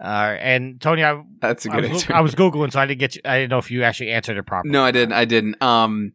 [0.00, 2.14] Uh, and Tony, I, That's a good was, answer.
[2.14, 3.16] I was googling, so I didn't get.
[3.16, 4.70] You, I didn't know if you actually answered it properly.
[4.70, 5.12] No, I didn't.
[5.12, 5.60] I didn't.
[5.60, 6.12] Um,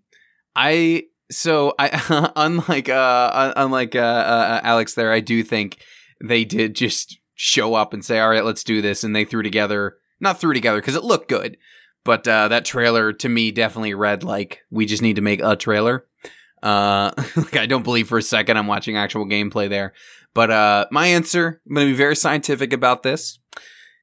[0.55, 1.03] I
[1.33, 5.83] so I unlike uh unlike uh, uh Alex there, I do think
[6.23, 9.43] they did just show up and say, "All right, let's do this," and they threw
[9.43, 11.57] together not threw together because it looked good,
[12.03, 15.55] but uh, that trailer to me definitely read like we just need to make a
[15.55, 16.07] trailer.
[16.63, 19.93] Uh, like I don't believe for a second I'm watching actual gameplay there.
[20.33, 23.37] But uh, my answer, I'm going to be very scientific about this.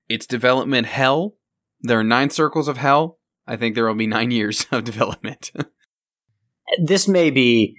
[0.09, 1.35] It's development hell.
[1.81, 3.19] There are nine circles of hell.
[3.47, 5.51] I think there will be nine years of development.
[6.79, 7.77] This may be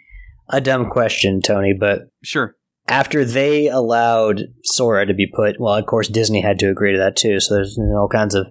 [0.50, 2.56] a dumb question, Tony, but sure.
[2.88, 6.98] after they allowed Sora to be put, well, of course Disney had to agree to
[6.98, 7.40] that too.
[7.40, 8.48] So there's all kinds of,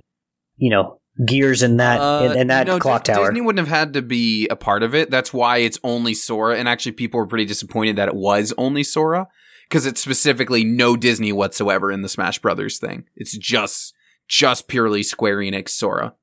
[0.56, 3.26] you know, gears in that Uh, in, in that no, clock tower.
[3.26, 5.10] Disney wouldn't have had to be a part of it.
[5.10, 6.56] That's why it's only Sora.
[6.56, 9.28] And actually, people were pretty disappointed that it was only Sora
[9.68, 13.04] because it's specifically no Disney whatsoever in the Smash Brothers thing.
[13.16, 13.94] It's just
[14.28, 16.14] just purely Square Enix Sora.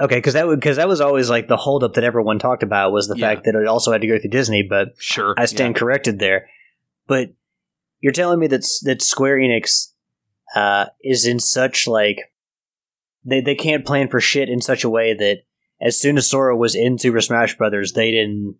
[0.00, 3.06] Okay, because that because that was always like the holdup that everyone talked about was
[3.06, 3.28] the Yeah.
[3.34, 4.62] fact that it also had to go through Disney.
[4.62, 6.48] But Sure, I stand corrected there.
[7.06, 7.30] But
[8.00, 9.92] you're telling me that that Square Enix
[10.56, 12.32] uh, is in such like
[13.24, 15.42] they they can't plan for shit in such a way that
[15.80, 18.56] as soon as Sora was in Super Smash Brothers, they didn't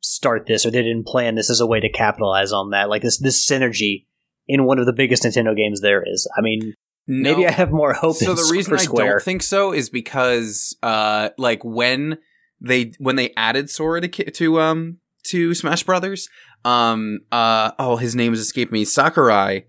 [0.00, 2.90] start this or they didn't plan this as a way to capitalize on that.
[2.90, 4.04] Like this this synergy
[4.46, 6.28] in one of the biggest Nintendo games there is.
[6.36, 6.74] I mean,
[7.06, 8.16] maybe I have more hope.
[8.16, 9.10] so the reason I Square.
[9.10, 12.18] don't think so is because uh like when
[12.60, 16.28] they when they added Sora to to um to Smash Brothers
[16.64, 19.64] um uh oh his name has escaped me Sakurai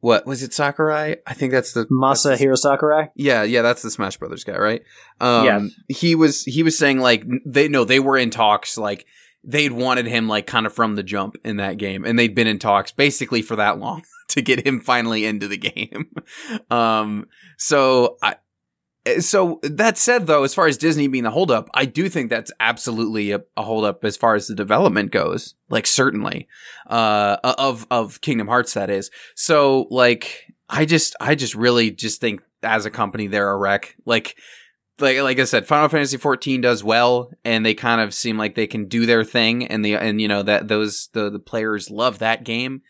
[0.00, 3.10] what was it Sakurai I think that's the Masa that's the- Hiro Sakurai.
[3.14, 4.82] yeah yeah that's the Smash Brothers guy right
[5.20, 5.60] um Yeah.
[5.88, 9.06] he was he was saying like they no they were in talks like
[9.42, 12.46] they'd wanted him like kind of from the jump in that game and they'd been
[12.46, 16.10] in talks basically for that long to get him finally into the game.
[16.70, 17.26] Um
[17.58, 18.36] so i
[19.18, 22.52] so that said though as far as disney being the holdup i do think that's
[22.60, 26.48] absolutely a, a holdup as far as the development goes like certainly
[26.88, 29.10] uh of of kingdom hearts that is.
[29.34, 33.96] So like i just i just really just think as a company they're a wreck.
[34.04, 34.36] Like
[35.00, 38.54] like like I said, Final Fantasy 14 does well, and they kind of seem like
[38.54, 41.90] they can do their thing, and the and you know that those the the players
[41.90, 42.82] love that game.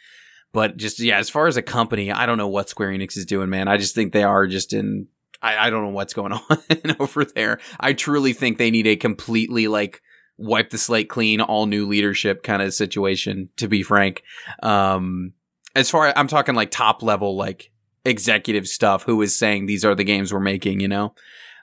[0.53, 3.27] But just yeah, as far as a company, I don't know what Square Enix is
[3.27, 3.69] doing, man.
[3.69, 5.07] I just think they are just in.
[5.43, 6.59] I, I don't know what's going on
[6.99, 7.61] over there.
[7.79, 10.03] I truly think they need a completely like
[10.37, 13.49] wipe the slate clean, all new leadership kind of situation.
[13.59, 14.23] To be frank,
[14.63, 15.33] um,
[15.75, 17.71] as far I'm talking like top level like
[18.05, 21.15] executive stuff, who is saying these are the games we're making, you know.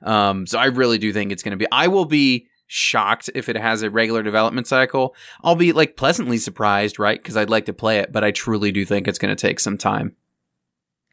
[0.04, 1.68] Um, so I really do think it's going to be.
[1.72, 5.16] I will be shocked if it has a regular development cycle.
[5.44, 7.18] I'll be like pleasantly surprised, right?
[7.18, 9.60] Because I'd like to play it, but I truly do think it's going to take
[9.60, 10.16] some time.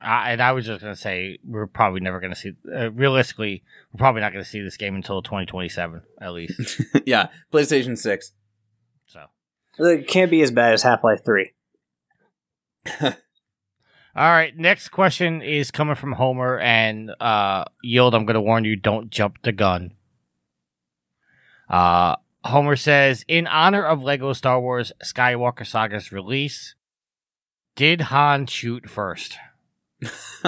[0.04, 2.52] Uh, and I was just gonna say we're probably never gonna see.
[2.70, 6.82] Uh, realistically, we're probably not gonna see this game until 2027 at least.
[7.06, 8.32] yeah, PlayStation Six.
[9.06, 9.24] So,
[9.78, 11.52] It can't be as bad as Half Life Three.
[14.16, 14.56] all right.
[14.56, 18.14] Next question is coming from Homer and uh, Yield.
[18.14, 19.92] I'm gonna warn you: don't jump the gun.
[21.68, 26.74] Uh, Homer says, in honor of Lego Star Wars Skywalker Saga's release,
[27.74, 29.38] did Han shoot first?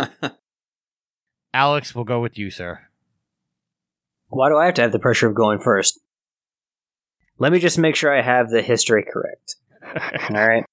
[1.54, 2.80] Alex, we'll go with you, sir.
[4.28, 5.98] Why do I have to have the pressure of going first?
[7.38, 9.56] Let me just make sure I have the history correct.
[10.30, 10.64] All right.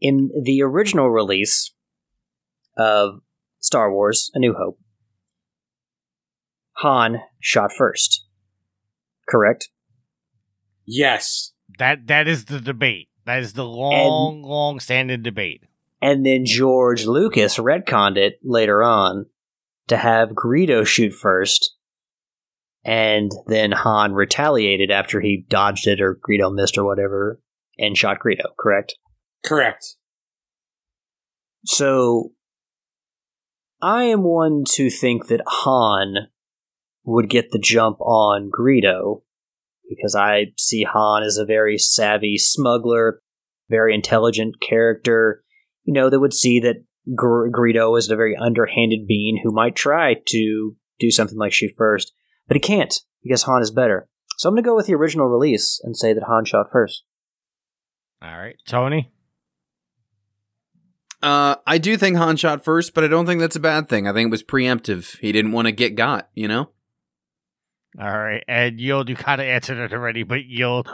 [0.00, 1.72] In the original release
[2.76, 3.20] of
[3.60, 4.78] Star Wars A New Hope,
[6.78, 8.26] Han shot first.
[9.28, 9.70] Correct?
[10.84, 11.52] Yes.
[11.78, 13.08] That that is the debate.
[13.24, 15.64] That is the long, long standing debate.
[16.00, 19.26] And then George Lucas retconned it later on
[19.88, 21.74] to have Greedo shoot first.
[22.84, 27.40] And then Han retaliated after he dodged it or Greedo missed or whatever
[27.78, 28.94] and shot Greedo, correct?
[29.46, 29.96] Correct.
[31.64, 32.32] So
[33.80, 36.28] I am one to think that Han
[37.04, 39.22] would get the jump on Greedo
[39.88, 43.20] because I see Han as a very savvy smuggler,
[43.70, 45.44] very intelligent character,
[45.84, 46.84] you know, that would see that
[47.14, 51.72] Gr- Greedo is a very underhanded being who might try to do something like shoot
[51.76, 52.12] first,
[52.48, 54.08] but he can't because Han is better.
[54.38, 57.04] So I'm going to go with the original release and say that Han shot first.
[58.20, 59.12] All right, Tony.
[61.26, 64.06] Uh, I do think Han shot first, but I don't think that's a bad thing.
[64.06, 65.18] I think it was preemptive.
[65.18, 66.70] He didn't want to get got, you know?
[68.00, 70.88] All right, and Yield, you kind of answered it already, but Yield.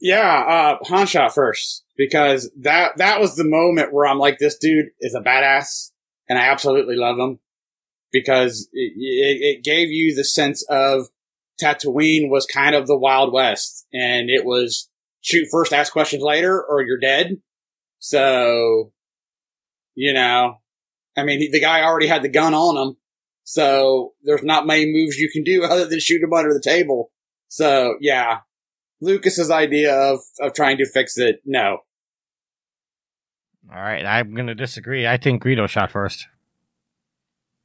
[0.00, 4.58] Yeah, uh, Han shot first because that that was the moment where I'm like, this
[4.58, 5.92] dude is a badass,
[6.28, 7.38] and I absolutely love him
[8.10, 11.06] because it, it, it gave you the sense of
[11.62, 14.90] Tatooine was kind of the Wild West, and it was
[15.20, 17.40] shoot first, ask questions later, or you're dead.
[18.00, 18.92] So,
[20.00, 20.58] you know,
[21.16, 22.96] I mean, he, the guy already had the gun on him,
[23.42, 27.10] so there's not many moves you can do other than shoot him under the table.
[27.48, 28.38] So, yeah,
[29.00, 31.78] Lucas's idea of of trying to fix it, no.
[33.70, 35.06] All right, I'm gonna disagree.
[35.06, 36.28] I think Greedo shot first.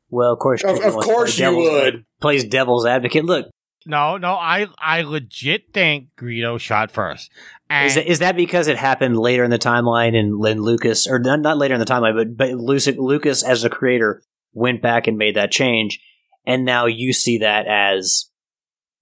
[0.09, 2.05] Well, of course, Of, of wants to play course you devil's- would.
[2.21, 3.25] Plays devil's advocate.
[3.25, 3.47] Look,
[3.85, 7.29] No, no, I I legit think Greedo shot first.
[7.69, 11.07] And Is that, is that because it happened later in the timeline and Lynn Lucas,
[11.07, 14.21] or not, not later in the timeline, but, but Lucas, Lucas as a creator
[14.53, 15.99] went back and made that change,
[16.45, 18.29] and now you see that as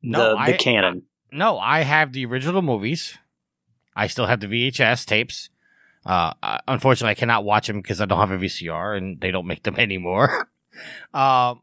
[0.02, 1.04] no, the, I, the canon.
[1.32, 3.18] no, I have the original movies.
[3.96, 5.50] I still have the VHS tapes.
[6.06, 9.32] Uh, uh, unfortunately, I cannot watch them because I don't have a VCR and they
[9.32, 10.50] don't make them anymore.
[11.14, 11.62] um,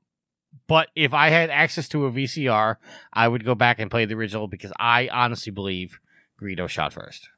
[0.68, 2.76] but if I had access to a VCR,
[3.12, 5.98] I would go back and play the original because I honestly believe
[6.40, 7.28] Greedo shot first.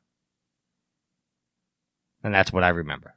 [2.22, 3.14] and that's what I remember.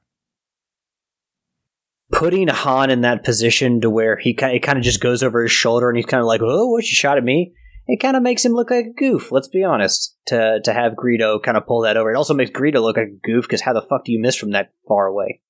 [2.11, 5.41] Putting Han in that position to where he kind, it kind of just goes over
[5.41, 7.53] his shoulder, and he's kind of like, "Oh, what you shot at me?"
[7.87, 9.31] It kind of makes him look like a goof.
[9.31, 10.15] Let's be honest.
[10.27, 13.07] To to have Greedo kind of pull that over, it also makes Greedo look like
[13.07, 15.41] a goof because how the fuck do you miss from that far away?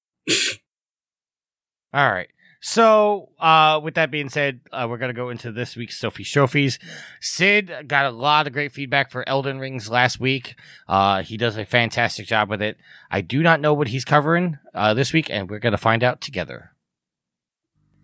[1.94, 2.30] All right.
[2.66, 6.32] So, uh, with that being said, uh, we're going to go into this week's Sophie's
[6.32, 6.80] Trophies.
[7.20, 10.56] Sid got a lot of great feedback for Elden Rings last week.
[10.88, 12.78] Uh, he does a fantastic job with it.
[13.12, 16.06] I do not know what he's covering uh, this week, and we're going to find
[16.06, 16.72] out together.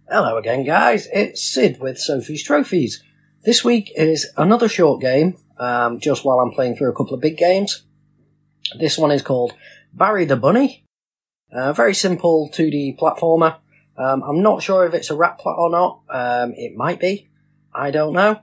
[0.10, 1.08] Hello again, guys.
[1.14, 3.02] It's Sid with Sophie's Trophies.
[3.46, 7.22] This week is another short game, um, just while I'm playing through a couple of
[7.22, 7.84] big games.
[8.78, 9.54] This one is called
[9.94, 10.84] Barry the Bunny.
[11.50, 13.56] A very simple 2D platformer.
[14.00, 16.02] Um, I'm not sure if it's a rat plot or not.
[16.10, 17.30] Um, it might be.
[17.74, 18.40] I don't know.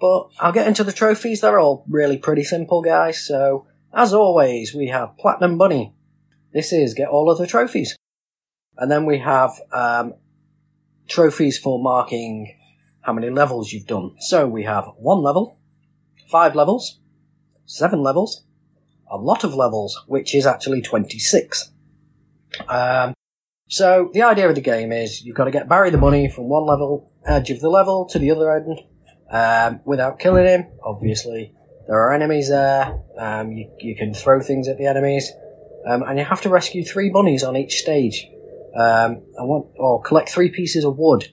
[0.00, 1.40] But I'll get into the trophies.
[1.40, 3.24] They're all really pretty simple, guys.
[3.24, 5.94] So, as always, we have Platinum Bunny.
[6.52, 7.96] This is get all of the trophies.
[8.76, 10.14] And then we have um,
[11.06, 12.56] trophies for marking
[13.02, 14.14] how many levels you've done.
[14.20, 15.58] So we have one level,
[16.30, 16.98] five levels,
[17.66, 18.44] seven levels,
[19.10, 21.70] a lot of levels, which is actually 26.
[22.68, 23.14] Um,
[23.68, 26.48] so the idea of the game is you've got to get Barry the Bunny from
[26.48, 28.80] one level edge of the level to the other end
[29.30, 30.66] um, without killing him.
[30.82, 31.52] Obviously,
[31.86, 33.00] there are enemies there.
[33.18, 35.32] Um, you, you can throw things at the enemies,
[35.86, 38.26] um, and you have to rescue three bunnies on each stage.
[38.76, 41.30] Um, or collect three pieces of wood,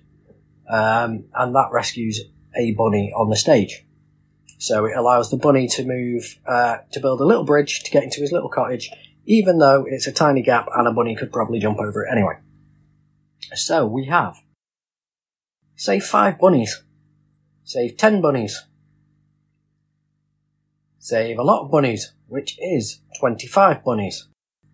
[0.70, 2.22] um, and that rescues
[2.56, 3.84] a bunny on the stage.
[4.60, 8.04] So it allows the bunny to move uh, to build a little bridge to get
[8.04, 8.92] into his little cottage
[9.32, 12.34] even though it's a tiny gap and a bunny could probably jump over it anyway.
[13.54, 14.36] So we have
[15.74, 16.84] save five bunnies,
[17.64, 18.66] save ten bunnies,
[21.00, 24.28] save a lot of bunnies, which is 25 bunnies.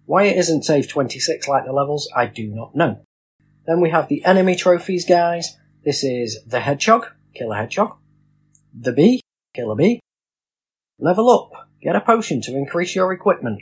[0.05, 3.01] Why it isn't save 26 like the levels, I do not know.
[3.67, 5.55] Then we have the enemy trophies, guys.
[5.85, 7.05] This is the hedgehog,
[7.35, 7.97] kill a hedgehog.
[8.73, 9.21] The bee,
[9.53, 9.99] kill a bee.
[10.97, 13.61] Level up, get a potion to increase your equipment.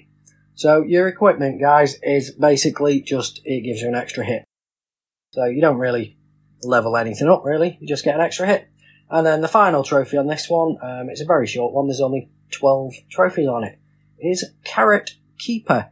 [0.56, 4.46] So your equipment, guys, is basically just it gives you an extra hit.
[5.32, 6.18] So you don't really
[6.64, 7.78] level anything up, really.
[7.82, 8.70] You just get an extra hit.
[9.10, 11.88] And then the final trophy on this one, um, it's a very short one.
[11.88, 13.78] There's only 12 trophies on it.
[14.18, 15.92] Is Carrot Keeper,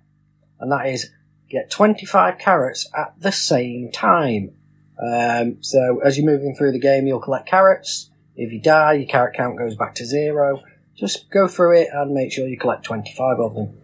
[0.59, 1.11] and that is
[1.49, 4.53] get 25 carrots at the same time.
[4.97, 8.09] Um, so as you're moving through the game, you'll collect carrots.
[8.35, 10.63] If you die, your carrot count goes back to zero.
[10.95, 13.77] Just go through it and make sure you collect 25 of them.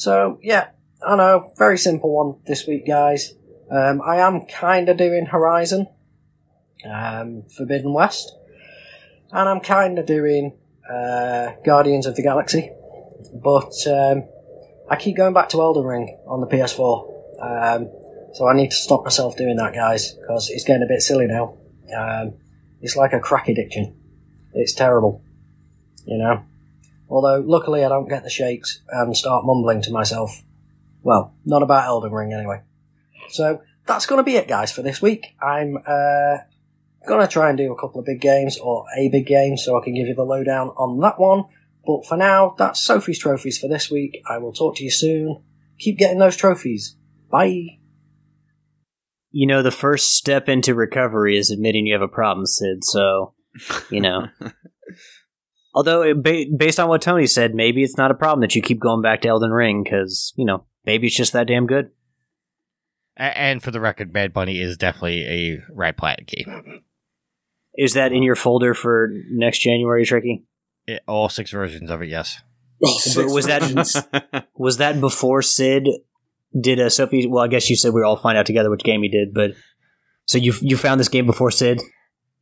[0.00, 0.68] So yeah,
[1.06, 3.34] I know, very simple one this week, guys.
[3.70, 5.88] Um, I am kind of doing Horizon,
[6.90, 8.34] um, Forbidden West,
[9.30, 10.56] and I'm kind of doing
[10.90, 12.70] uh, Guardians of the Galaxy,
[13.34, 14.24] but um,
[14.88, 17.74] I keep going back to Elden Ring on the PS4.
[17.76, 17.90] Um,
[18.32, 21.26] so I need to stop myself doing that, guys, because it's getting a bit silly
[21.26, 21.58] now.
[21.94, 22.38] Um,
[22.80, 23.94] it's like a crack addiction.
[24.54, 25.22] It's terrible,
[26.06, 26.42] you know.
[27.10, 30.42] Although, luckily, I don't get the shakes and start mumbling to myself.
[31.02, 32.62] Well, not about Elden Ring anyway.
[33.30, 35.26] So, that's going to be it, guys, for this week.
[35.42, 36.36] I'm uh,
[37.06, 39.76] going to try and do a couple of big games, or a big game, so
[39.76, 41.44] I can give you the lowdown on that one.
[41.84, 44.22] But for now, that's Sophie's Trophies for this week.
[44.28, 45.42] I will talk to you soon.
[45.78, 46.96] Keep getting those trophies.
[47.30, 47.78] Bye.
[49.32, 53.34] You know, the first step into recovery is admitting you have a problem, Sid, so,
[53.90, 54.28] you know.
[55.74, 58.80] Although, ba- based on what Tony said, maybe it's not a problem that you keep
[58.80, 61.90] going back to Elden Ring because you know maybe it's just that damn good.
[63.16, 66.82] And for the record, Bad Bunny is definitely a Rat Plat game.
[67.74, 70.44] Is that in your folder for next January, Tricky?
[70.86, 72.40] It, all six versions of it, yes.
[73.14, 75.88] but was that was that before Sid
[76.58, 77.26] did a Sophie?
[77.26, 79.52] Well, I guess you said we all find out together which game he did, but
[80.24, 81.80] so you you found this game before Sid?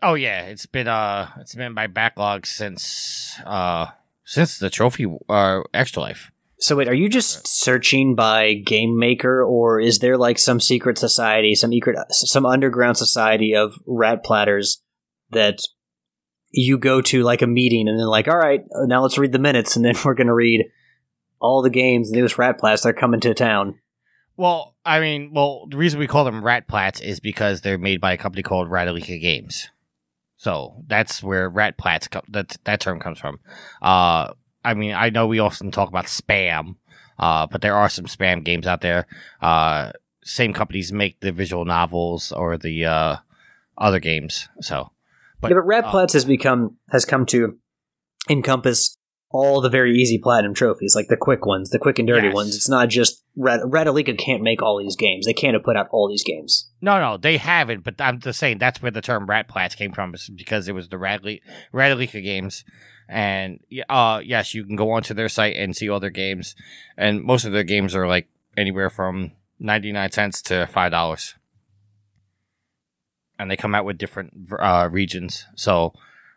[0.02, 3.86] Oh yeah, it's been uh it's been my backlog since uh
[4.24, 6.30] since the trophy uh extra life.
[6.60, 10.98] So wait, are you just searching by game maker, or is there like some secret
[10.98, 14.82] society, some secret, some underground society of rat platters
[15.30, 15.60] that
[16.50, 19.38] you go to like a meeting, and then like, all right, now let's read the
[19.38, 20.66] minutes, and then we're gonna read
[21.40, 23.78] all the games, the newest rat plats that are coming to town.
[24.36, 28.00] Well, I mean, well, the reason we call them rat plats is because they're made
[28.00, 29.68] by a company called Ratalaika Games.
[30.38, 33.40] So that's where rat plats co- that that term comes from.
[33.82, 34.32] Uh,
[34.64, 36.76] I mean, I know we often talk about spam,
[37.18, 39.06] uh, but there are some spam games out there.
[39.42, 39.92] Uh,
[40.22, 43.16] same companies make the visual novels or the uh,
[43.76, 44.48] other games.
[44.60, 44.92] So,
[45.40, 47.58] but, yeah, but rat plats has become has come to
[48.28, 48.97] encompass
[49.30, 52.34] all the very easy platinum trophies, like the quick ones, the quick and dirty Yes.
[52.34, 52.56] ones.
[52.56, 55.26] It's not just Red Ratalaika can't make all these games.
[55.26, 56.70] They can't have put out all these games.
[56.80, 57.84] No, no, they haven't.
[57.84, 60.74] But I'm just saying that's where the term Rat Plats came from, is because it
[60.74, 61.40] was the Radle-
[61.74, 62.64] Ratalaika games.
[63.08, 66.54] And uh, yes, you can go onto their site and see all their games,
[66.96, 71.34] and most of their games are like anywhere from ninety nine cents to five dollars.
[73.38, 75.46] And they come out with different uh, regions.
[75.54, 75.92] So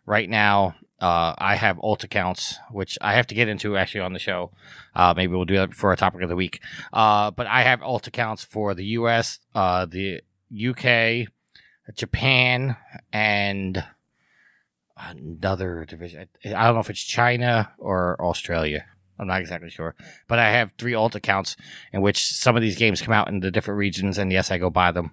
[0.05, 4.13] right now, uh, I have alt accounts, which I have to get into actually on
[4.13, 4.51] the show.
[4.95, 6.61] Uh, maybe we'll do that for a topic of the week.
[6.93, 10.21] Uh, but I have alt accounts for the U.S., uh, the
[10.53, 11.27] UK,
[11.95, 12.77] Japan,
[13.11, 13.83] and
[14.95, 16.27] another division.
[16.45, 18.85] I don't know if it's China or Australia.
[19.17, 19.95] I'm not exactly sure,
[20.27, 21.55] but I have three alt accounts
[21.91, 24.57] in which some of these games come out in the different regions, and yes, I
[24.57, 25.11] go buy them.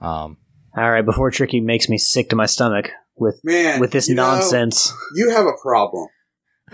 [0.00, 0.38] Um,
[0.76, 2.90] All right, before Tricky makes me sick to my stomach
[3.20, 4.92] with Man, with this you know, nonsense.
[5.14, 6.08] you have a problem.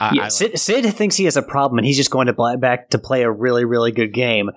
[0.00, 2.32] I, yeah, I- Sid, Sid thinks he has a problem, and he's just going to
[2.32, 4.50] buy back to play a really, really good game.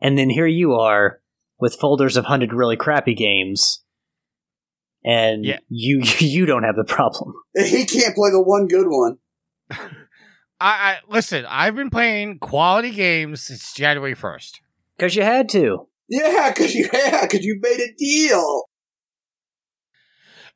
[0.00, 1.20] And then here you are
[1.58, 3.82] with folders of hundred really crappy games,
[5.04, 5.58] and Yeah.
[5.68, 7.32] you you don't have the problem.
[7.56, 9.18] He can't play the one good one.
[9.70, 9.78] I,
[10.60, 11.44] I listen.
[11.48, 14.60] I've been playing quality games since January first.
[14.96, 15.88] Because you had to.
[16.08, 18.64] Yeah, because you yeah, because you made a deal.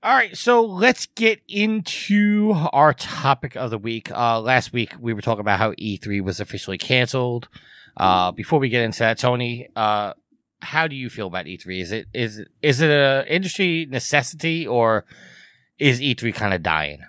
[0.01, 4.13] All right, so let's get into our topic of the week.
[4.13, 7.49] Uh, last week we were talking about how E3 was officially canceled.
[7.97, 10.13] Uh, before we get into that, Tony, uh,
[10.63, 11.81] how do you feel about E3?
[11.83, 15.05] Is it is it, is it a industry necessity or
[15.81, 17.01] is E3 kind of dying?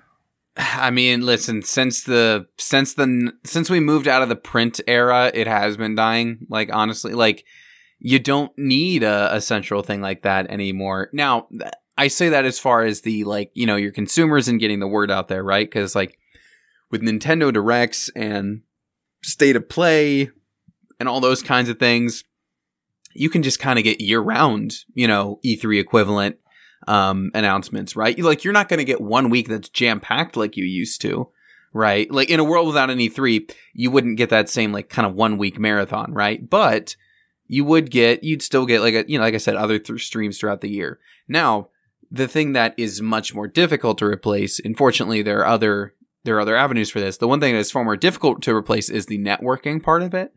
[0.58, 5.30] I mean, listen, since the since the since we moved out of the print era,
[5.32, 6.48] it has been dying.
[6.50, 7.46] Like honestly, like
[8.00, 11.10] you don't need a, a central thing like that anymore.
[11.14, 11.48] Now,
[12.00, 14.88] I say that as far as the like, you know, your consumers and getting the
[14.88, 15.70] word out there, right?
[15.70, 16.18] Because like
[16.90, 18.62] with Nintendo Directs and
[19.22, 20.30] State of Play
[20.98, 22.24] and all those kinds of things,
[23.14, 26.38] you can just kind of get year round, you know, E3 equivalent
[26.88, 28.18] um announcements, right?
[28.18, 31.30] Like you're not going to get one week that's jam packed like you used to,
[31.74, 32.10] right?
[32.10, 35.16] Like in a world without an E3, you wouldn't get that same like kind of
[35.16, 36.50] one week marathon, right?
[36.50, 36.96] But
[37.48, 40.02] you would get, you'd still get like a, you know, like I said, other th-
[40.02, 41.00] streams throughout the year.
[41.28, 41.72] Now,
[42.12, 45.94] the thing that is much more difficult to replace, unfortunately, there are other
[46.26, 47.18] there are other avenues for this.
[47.18, 50.14] The one thing that is far more difficult to replace is the networking part of
[50.14, 50.34] it.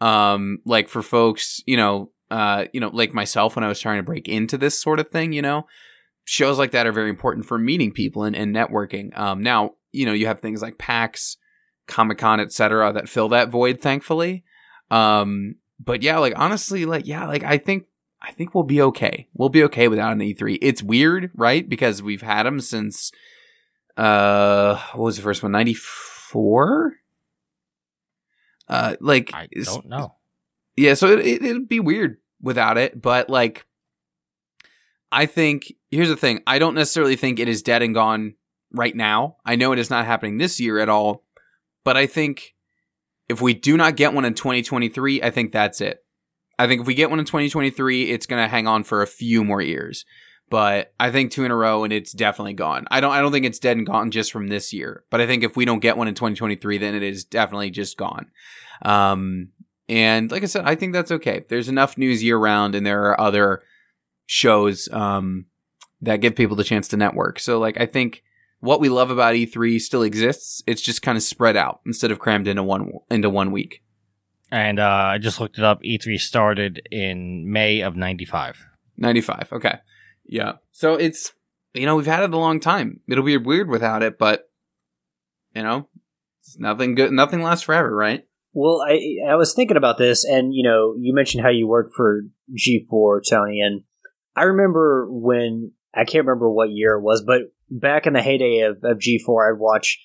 [0.00, 3.98] Um, like for folks, you know, uh, you know, like myself when I was trying
[3.98, 5.66] to break into this sort of thing, you know,
[6.24, 9.16] shows like that are very important for meeting people and, and networking.
[9.18, 11.36] Um, now, you know, you have things like PAX,
[11.86, 14.44] Comic Con, etc., that fill that void, thankfully.
[14.90, 17.84] Um, but yeah, like honestly, like yeah, like I think
[18.26, 19.28] I think we'll be okay.
[19.34, 20.58] We'll be okay without an E3.
[20.62, 21.68] It's weird, right?
[21.68, 23.12] Because we've had them since
[23.96, 25.52] uh what was the first one?
[25.52, 26.94] 94?
[28.68, 30.14] Uh like I don't know.
[30.76, 33.66] yeah, so it, it, it'd be weird without it, but like,
[35.12, 38.34] I think here's the thing: I don't necessarily think it is dead and gone
[38.72, 39.36] right now.
[39.44, 41.24] I know it is not happening this year at all,
[41.84, 42.54] but I think
[43.28, 46.03] if we do not get one in 2023, I think that's it.
[46.58, 49.06] I think if we get one in 2023, it's going to hang on for a
[49.06, 50.04] few more years.
[50.50, 52.86] But I think two in a row and it's definitely gone.
[52.90, 55.04] I don't I don't think it's dead and gone just from this year.
[55.10, 57.96] But I think if we don't get one in 2023, then it is definitely just
[57.96, 58.26] gone.
[58.82, 59.48] Um
[59.88, 61.44] and like I said, I think that's okay.
[61.48, 63.62] There's enough news year round and there are other
[64.26, 65.46] shows um
[66.02, 67.40] that give people the chance to network.
[67.40, 68.22] So like I think
[68.60, 70.62] what we love about E3 still exists.
[70.66, 73.82] It's just kind of spread out instead of crammed into one into one week.
[74.54, 75.82] And uh, I just looked it up.
[75.82, 78.64] E3 started in May of '95.
[78.96, 79.48] 95.
[79.52, 79.78] Okay.
[80.24, 80.52] Yeah.
[80.70, 81.32] So it's,
[81.72, 83.00] you know, we've had it a long time.
[83.08, 84.48] It'll be weird without it, but,
[85.56, 85.88] you know,
[86.38, 87.10] it's nothing good.
[87.10, 88.28] Nothing lasts forever, right?
[88.52, 91.92] Well, I I was thinking about this, and you know, you mentioned how you worked
[91.96, 92.22] for
[92.56, 93.82] G4, Tony, and
[94.36, 98.60] I remember when I can't remember what year it was, but back in the heyday
[98.60, 99.98] of, of G4, I'd watch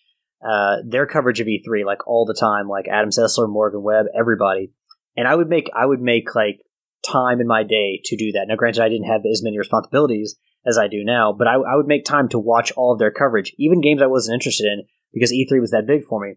[0.48, 4.72] uh, their coverage of E3 like all the time, like Adam Sessler, Morgan Webb, everybody,
[5.16, 6.62] and I would make I would make like
[7.06, 8.46] time in my day to do that.
[8.48, 10.36] Now, granted, I didn't have as many responsibilities
[10.66, 13.12] as I do now, but I, I would make time to watch all of their
[13.12, 14.84] coverage, even games I wasn't interested in,
[15.14, 16.36] because E3 was that big for me.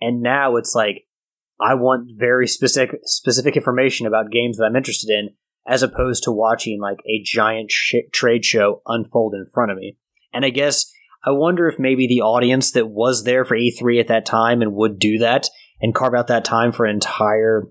[0.00, 1.06] And now it's like
[1.60, 5.30] I want very specific specific information about games that I'm interested in,
[5.66, 9.96] as opposed to watching like a giant sh- trade show unfold in front of me.
[10.32, 10.90] And I guess
[11.24, 14.74] I wonder if maybe the audience that was there for E3 at that time and
[14.74, 15.48] would do that
[15.80, 17.64] and carve out that time for an entire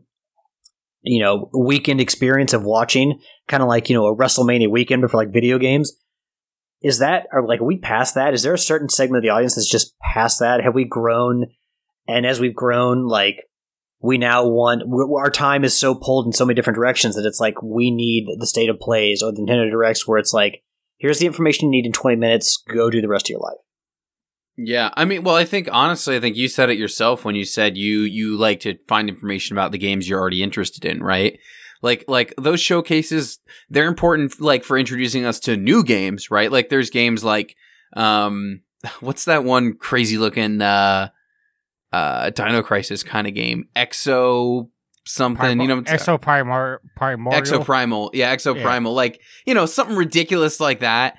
[1.02, 5.12] you know weekend experience of watching kind of like you know a WrestleMania weekend but
[5.12, 5.94] for like video games
[6.82, 8.34] is that are like we past that?
[8.34, 10.64] Is there a certain segment of the audience that's just past that?
[10.64, 11.48] Have we grown?
[12.08, 13.44] And as we've grown, like
[14.02, 14.84] we now want
[15.18, 18.28] our time is so pulled in so many different directions that it's like we need
[18.40, 20.64] the state of plays or the Nintendo Directs where it's like
[21.00, 22.62] here's the information you need in 20 minutes.
[22.68, 23.58] Go do the rest of your life.
[24.62, 27.46] Yeah, I mean, well, I think honestly, I think you said it yourself when you
[27.46, 31.40] said you you like to find information about the games you're already interested in, right?
[31.82, 33.40] Like like those showcases,
[33.70, 36.52] they're important like for introducing us to new games, right?
[36.52, 37.56] Like there's games like
[37.96, 38.62] um
[39.00, 41.08] what's that one crazy looking uh
[41.94, 43.70] uh Dino Crisis kind of game?
[43.78, 44.70] Exo
[45.10, 47.42] something, you know, Exo Primar Primordial.
[47.42, 48.12] Exo Primal.
[48.14, 48.90] Yeah, exoprimal, Yeah.
[48.90, 51.18] Like, you know, something ridiculous like that.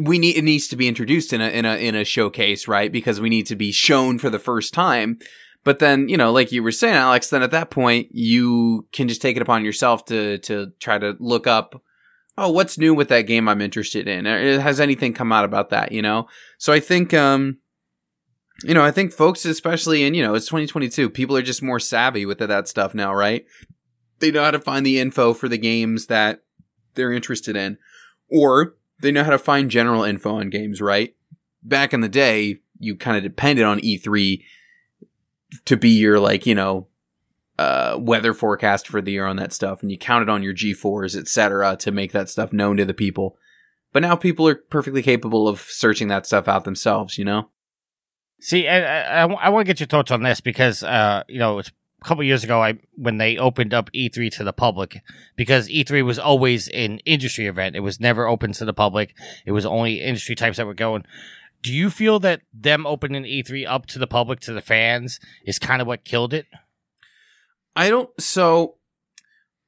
[0.00, 2.90] We need it needs to be introduced in a in a in a showcase, right?
[2.90, 5.18] Because we need to be shown for the first time.
[5.64, 9.06] But then, you know, like you were saying, Alex, then at that point you can
[9.06, 11.82] just take it upon yourself to to try to look up
[12.38, 14.24] oh, what's new with that game I'm interested in?
[14.24, 16.28] Has anything come out about that, you know?
[16.58, 17.58] So I think um
[18.64, 21.80] you know, I think folks especially in, you know, it's 2022, people are just more
[21.80, 23.44] savvy with that stuff now, right?
[24.22, 26.44] they know how to find the info for the games that
[26.94, 27.76] they're interested in,
[28.30, 31.14] or they know how to find general info on games, right?
[31.62, 34.42] Back in the day, you kind of depended on E3
[35.64, 36.86] to be your, like, you know,
[37.58, 41.16] uh, weather forecast for the year on that stuff, and you counted on your G4s,
[41.16, 43.36] etc., to make that stuff known to the people.
[43.92, 47.50] But now people are perfectly capable of searching that stuff out themselves, you know?
[48.42, 51.60] See, I, I, I want to get your thoughts on this because, uh, you know,
[51.60, 55.00] it's a couple years ago I when they opened up E3 to the public
[55.36, 57.76] because E3 was always an industry event.
[57.76, 59.14] It was never open to the public.
[59.46, 61.04] It was only industry types that were going.
[61.62, 65.60] Do you feel that them opening E3 up to the public to the fans is
[65.60, 66.46] kind of what killed it?
[67.76, 68.74] I don't so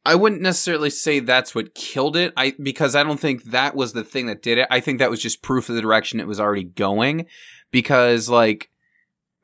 [0.05, 2.33] I wouldn't necessarily say that's what killed it.
[2.37, 4.67] I because I don't think that was the thing that did it.
[4.69, 7.27] I think that was just proof of the direction it was already going
[7.75, 8.71] because like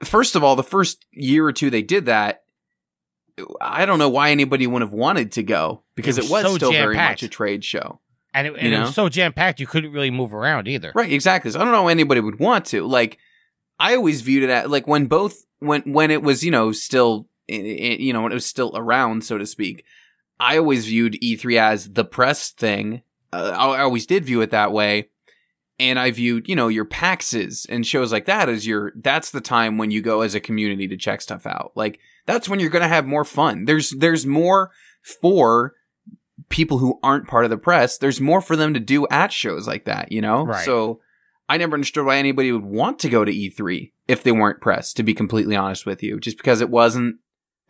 [0.03, 2.45] first of all, the first year or two they did that
[3.61, 6.53] I don't know why anybody would have wanted to go because It it was was,
[6.53, 7.23] so still very jam-packed.
[7.23, 8.01] much a trade show.
[8.33, 10.93] And it, and You it was so jam packed you couldn't really move around either.
[10.95, 11.51] Right, exactly.
[11.51, 12.87] So I don't know why anybody would want to.
[12.87, 13.19] Like,
[13.79, 17.27] I always viewed it at like when both when when it was you know still
[17.49, 19.85] you know when it was still around so to speak.
[20.39, 23.03] I always viewed E3 as the press thing.
[23.33, 25.09] Uh, I always did view it that way,
[25.81, 29.41] and I viewed you know your PAXs and shows like that as your that's the
[29.41, 31.73] time when you go as a community to check stuff out.
[31.75, 33.65] Like that's when you're gonna have more fun.
[33.65, 34.71] There's there's more
[35.21, 35.75] for
[36.49, 37.99] people who aren't part of the press.
[37.99, 40.13] There's more for them to do at shows like that.
[40.13, 40.65] You know, Right.
[40.65, 41.01] so.
[41.49, 44.97] I never understood why anybody would want to go to E3 if they weren't pressed,
[44.99, 47.17] to be completely honest with you, just because it wasn't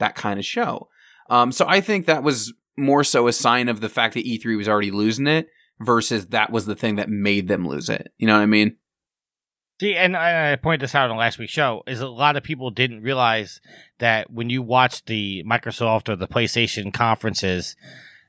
[0.01, 0.91] that kind of show.
[1.31, 4.55] Um, so I think that was more so a sign of the fact that E3
[4.59, 5.49] was already losing it
[5.81, 8.13] versus that was the thing that made them lose it.
[8.19, 8.77] You know what I mean?
[9.81, 12.71] See, and I, pointed this out on last week's show, is a lot of people
[12.71, 13.63] didn't realize
[13.99, 17.77] that when you watch the Microsoft or the PlayStation conferences,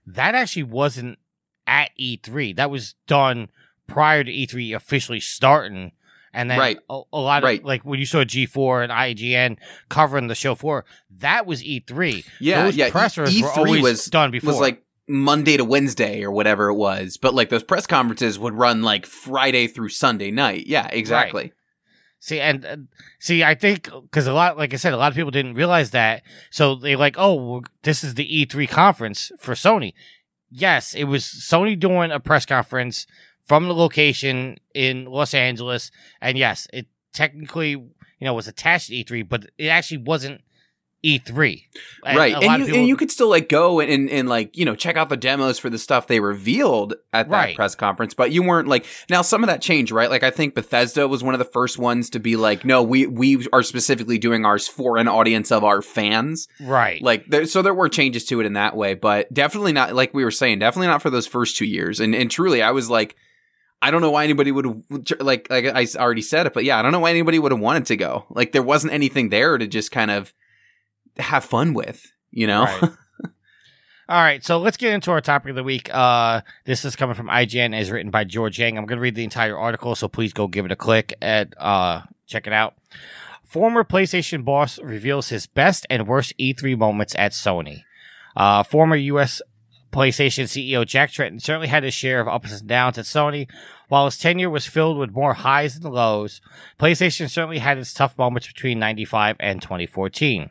[0.07, 1.19] that actually wasn't
[1.67, 2.55] at E3.
[2.55, 3.49] That was done
[3.85, 5.91] prior to E3 officially starting.
[6.33, 6.77] And then Right.
[6.89, 7.61] a, a lot of, Right.
[7.65, 9.57] like when you saw G4 and IGN
[9.89, 10.85] covering the show for
[11.19, 12.23] that was E3.
[12.39, 12.87] Yeah, Those yeah.
[12.87, 14.51] E- pressers E3 always was- done before.
[14.53, 14.81] Was like
[15.11, 19.05] Monday to Wednesday or whatever it was, but like those press conferences would run like
[19.05, 20.67] Friday through Sunday night.
[20.67, 21.51] Yeah, exactly.
[22.19, 22.77] See, and uh,
[23.19, 25.91] see, I think because a lot, like I said, a lot of people didn't realize
[25.91, 26.23] that.
[26.49, 29.93] So they like, oh, well, this is the E3 conference for Sony.
[30.49, 33.05] Yes, it was Sony doing a press conference
[33.43, 38.93] from the location in Los Angeles, and yes, it technically, you know, was attached to
[38.93, 40.41] E3, but it actually wasn't
[41.03, 41.63] E3.
[42.05, 42.33] And right.
[42.35, 44.75] And you, people- and you could still like go and, and, and like, you know,
[44.75, 47.55] check out the demos for the stuff they revealed at that Right.
[47.55, 50.09] press conference, but you weren't like, now some of that changed, right?
[50.09, 53.07] Like I think Bethesda was one of the first ones to be like, no, we,
[53.07, 56.47] we are specifically doing ours for an audience of our fans.
[56.59, 59.95] right, Like there, so there were changes to it in that way, but definitely not,
[59.95, 61.99] like we were saying, definitely not for those first two years.
[61.99, 63.15] And, and truly, I was like,
[63.83, 64.83] I don't know why anybody would
[65.19, 67.59] like like I already said it, but yeah, I don't know why anybody would have
[67.59, 68.25] wanted to go.
[68.29, 70.35] Like there wasn't anything there to just kind of
[71.21, 72.63] have fun with, you know?
[72.63, 72.81] Right.
[74.09, 75.89] All right, so let's get into our topic of the week.
[75.93, 78.77] Uh, this is coming from IGN, is written by George Yang.
[78.77, 81.53] I'm going to read the entire article, so please go give it a click and
[81.57, 82.75] uh, check it out.
[83.45, 87.83] Former PlayStation boss reveals his best and worst E3 moments at Sony.
[88.35, 89.41] Uh, former U.S.
[89.91, 93.49] PlayStation CEO Jack Tretton certainly had his share of ups and downs at Sony.
[93.89, 96.39] While his tenure was filled with more highs than lows,
[96.79, 100.49] PlayStation certainly had its tough moments between 95 and 2014.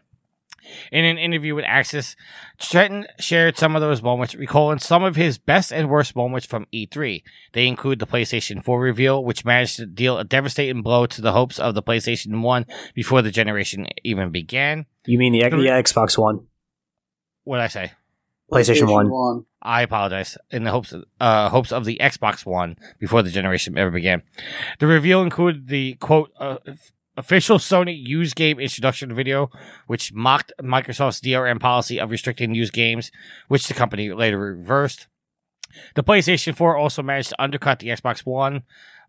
[0.93, 2.17] In an interview with Axios,
[2.59, 6.67] Trenton shared some of those moments, recalling some of his best and worst moments from
[6.73, 7.23] E3.
[7.53, 11.33] They include the PlayStation 4 reveal, which managed to deal a devastating blow to the
[11.33, 14.87] hopes of the PlayStation 1 before the generation even began.
[15.07, 16.47] You mean the, the Xbox One?
[17.45, 17.93] What did I say?
[18.51, 19.45] PlayStation, One.
[19.63, 20.37] I apologize.
[20.51, 24.23] In the hopes of, uh, hopes of the Xbox One before the generation ever began.
[24.81, 26.57] The reveal included the quote uh,
[27.21, 29.51] official Sony used game introduction video,
[29.87, 33.13] which mocked Microsoft's DRM policy of restricting used games,
[33.49, 35.07] which the company later reversed.
[35.95, 38.63] The PlayStation 4 also managed to undercut the Xbox One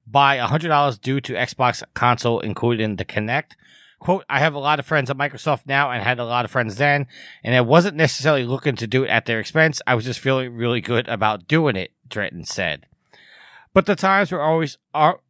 [0.06, 3.54] by $100 due to Xbox console included in the Kinect.
[4.00, 6.52] Quote, I have a lot of friends at Microsoft now and had a lot of
[6.52, 7.08] friends then,
[7.44, 9.82] and I wasn't necessarily looking to do it at their expense.
[9.88, 12.88] I was just feeling really good about doing it, Trenton said.
[13.74, 15.22] But the times were always are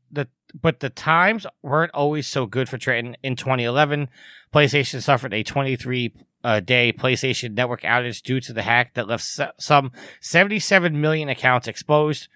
[0.59, 3.15] but the times weren't always so good for Trenton.
[3.23, 4.09] In 2011,
[4.53, 6.13] PlayStation suffered a 23
[6.43, 11.67] uh, day PlayStation Network outage due to the hack that left some 77 million accounts
[11.67, 12.27] exposed.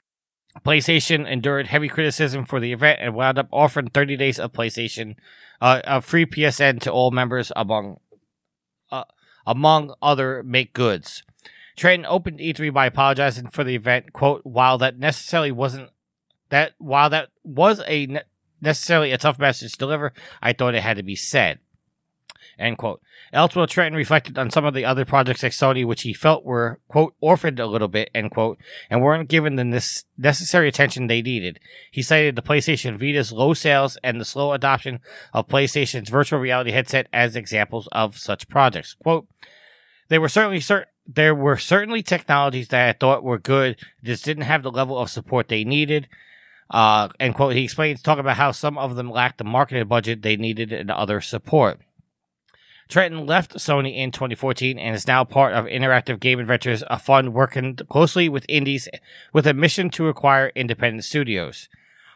[0.64, 5.16] PlayStation endured heavy criticism for the event and wound up offering 30 days of PlayStation,
[5.60, 8.00] uh, a free PSN to all members among,
[8.92, 9.04] uh,
[9.46, 11.24] among other make goods.
[11.76, 14.14] Trenton opened E3 by apologizing for the event.
[14.14, 15.90] "Quote: While that necessarily wasn't
[16.50, 18.22] that while that was a ne-
[18.62, 21.60] necessarily a tough message to deliver, I thought it had to be said."
[22.58, 23.02] End quote.
[23.34, 26.80] Elsewhere, Trenton reflected on some of the other projects at Sony which he felt were,
[26.88, 28.58] quote, orphaned a little bit, end quote,
[28.90, 29.80] and weren't given the ne-
[30.18, 31.60] necessary attention they needed.
[31.92, 35.00] He cited the PlayStation Vita's low sales and the slow adoption
[35.34, 38.96] of PlayStation's virtual reality headset as examples of such projects.
[39.04, 39.28] Quote,
[40.08, 44.44] they were certainly cer- there were certainly technologies that I thought were good, just didn't
[44.44, 46.08] have the level of support they needed.
[46.70, 47.56] Uh, end quote.
[47.56, 50.90] He explains, talking about how some of them lacked the marketing budget they needed and
[50.90, 51.80] other support.
[52.88, 57.34] Trenton left Sony in 2014 and is now part of Interactive Game Adventures, a fund
[57.34, 58.88] working closely with indies
[59.34, 61.68] with a mission to acquire independent studios.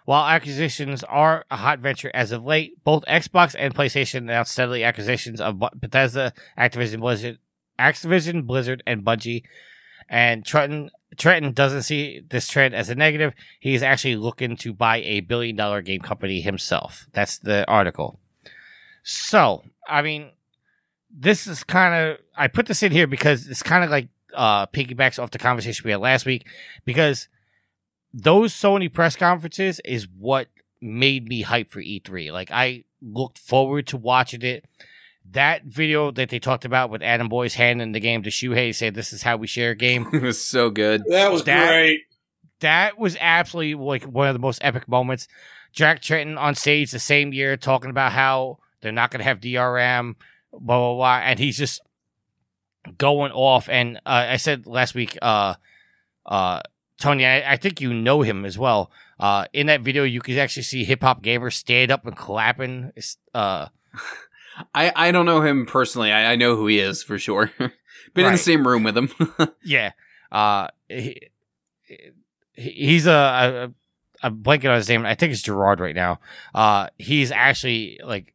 [0.05, 4.83] While acquisitions are a hot venture as of late, both Xbox and PlayStation announced steadily
[4.83, 7.39] acquisitions of Bethesda, Activision Blizzard,
[7.79, 9.43] Activision Blizzard, and Bungie.
[10.09, 13.33] And Trenton Trenton doesn't see this trend as a negative.
[13.59, 17.07] He's actually looking to buy a billion dollar game company himself.
[17.13, 18.19] That's the article.
[19.03, 20.31] So, I mean,
[21.09, 24.67] this is kind of I put this in here because it's kind of like uh
[24.67, 26.47] piggybacks off the conversation we had last week
[26.85, 27.27] because
[28.13, 30.47] those Sony press conferences is what
[30.81, 32.31] made me hype for E3.
[32.31, 34.65] Like I looked forward to watching it.
[35.33, 38.73] That video that they talked about with Adam Boyes hand in the game to Shuhei
[38.73, 40.07] said this is how we share a game.
[40.13, 41.03] it was so good.
[41.07, 42.01] That was That- great.
[42.61, 45.27] that was absolutely like one of the most epic moments.
[45.71, 49.39] Jack Trenton on stage the same year talking about how they're not going to have
[49.39, 50.15] DRM,
[50.51, 51.79] blah blah blah, and he's just
[52.97, 53.69] going off.
[53.69, 55.53] And uh, I said last week, uh,
[56.25, 56.61] uh,
[56.99, 58.91] Tony, I, I think you know him as well.
[59.19, 62.91] Uh, in that video, you could actually see hip hop gamers stand up and clapping.
[64.73, 66.11] I, I don't know him personally.
[66.11, 67.51] I, I know who he is for sure.
[68.13, 69.09] Been in the same room with him.
[69.63, 69.91] yeah,
[70.31, 71.19] uh, he,
[71.83, 72.11] he-
[72.55, 73.71] he's a,
[74.23, 75.05] a blanking on his name.
[75.05, 76.19] I think it's Gerard right now.
[76.53, 78.33] Uh, he's actually like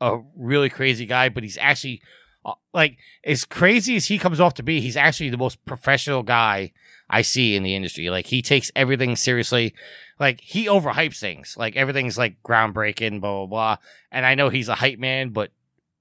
[0.00, 2.02] a really crazy guy, but he's actually
[2.44, 4.80] uh, like as crazy as he comes off to be.
[4.80, 6.72] He's actually the most professional guy
[7.08, 8.10] I see in the industry.
[8.10, 9.74] Like he takes everything seriously.
[10.18, 11.56] Like he overhypes things.
[11.56, 13.76] Like everything's like groundbreaking, blah blah blah.
[14.10, 15.50] And I know he's a hype man, but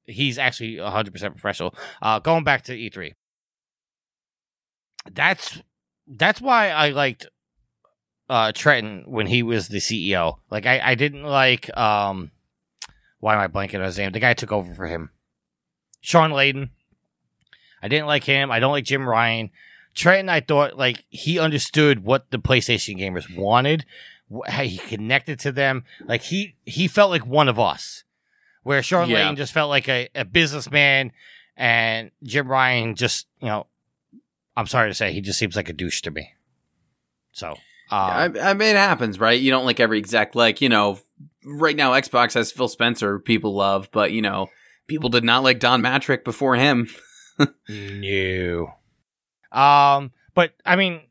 [0.06, 1.76] he's actually 100 percent professional.
[2.02, 3.14] Uh, going back to E3,
[5.12, 5.62] that's
[6.08, 7.28] that's why I liked
[8.30, 10.38] uh Trenton when he was the CEO.
[10.50, 12.32] Like I, I didn't like um
[13.20, 14.12] why am I blanking on his name?
[14.12, 15.12] The guy took over for him.
[16.02, 16.70] Shawn Layden.
[17.82, 18.52] I didn't like him.
[18.52, 19.52] I don't like Jim Ryan.
[19.96, 23.86] Trenton, I thought like he understood what the PlayStation gamers wanted.
[24.48, 25.86] How he connected to them.
[26.06, 28.04] Like he he felt like one of us.
[28.64, 29.34] Where Sean Yeah.
[29.34, 31.12] Just felt like a, a businessman
[31.56, 33.68] and Jim Ryan just, you know,
[34.58, 36.34] I'm sorry to say, he just seems like a douche to me.
[37.32, 37.52] So,
[37.92, 39.40] uh, I, I mean, it happens, right?
[39.40, 40.62] You don't like every exact like.
[40.62, 41.00] You know,
[41.46, 44.50] right now Xbox has Phil Spencer, people love, but you know,
[44.88, 46.90] people did not like Don Mattrick before him.
[47.68, 48.76] No.
[49.56, 51.02] Um, but I mean,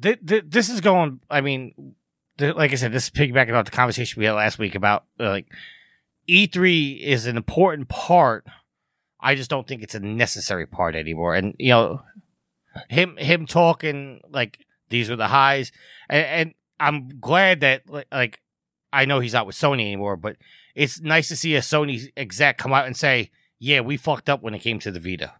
[0.00, 1.20] th- th- this is going.
[1.28, 1.94] I mean,
[2.38, 5.04] th- like I said, this is piggybacking off the conversation we had last week about
[5.18, 5.46] uh, like
[6.28, 8.46] E3 is an important part.
[9.20, 11.34] I just don't think it's a necessary part anymore.
[11.34, 12.02] And you know,
[12.88, 15.72] him him talking like these were the highs,
[16.08, 18.40] and, and I'm glad that like, like
[18.92, 20.36] I know he's not with Sony anymore, but
[20.76, 24.42] it's nice to see a Sony exec come out and say yeah, we fucked up
[24.42, 25.32] when it came to the Vita.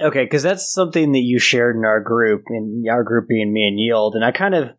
[0.00, 3.66] Okay, because that's something that you shared in our group, in our group being me
[3.66, 4.74] and Yield, and I kind of.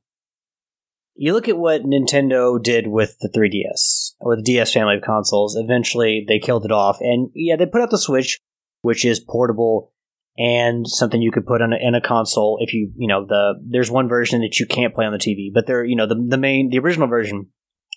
[1.21, 5.57] You look at what Nintendo did with the 3DS, or the DS family of consoles.
[5.57, 6.99] Eventually, they killed it off.
[7.01, 8.39] And yeah, they put out the Switch,
[8.83, 9.91] which is portable
[10.37, 13.55] and something you could put on a, in a console if you, you know, the
[13.61, 16.15] there's one version that you can't play on the TV, but there, you know, the,
[16.15, 17.47] the main, the original version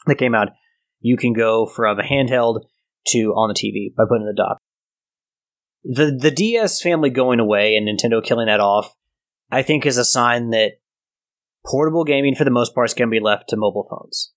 [0.06, 0.48] that came out,
[0.98, 2.62] you can go from a handheld
[3.06, 4.58] to on the TV by putting the dock
[5.84, 8.94] the the DS family going away and Nintendo killing that off,
[9.50, 10.72] I think is a sign that
[11.64, 14.32] portable gaming for the most part is going to be left to mobile phones.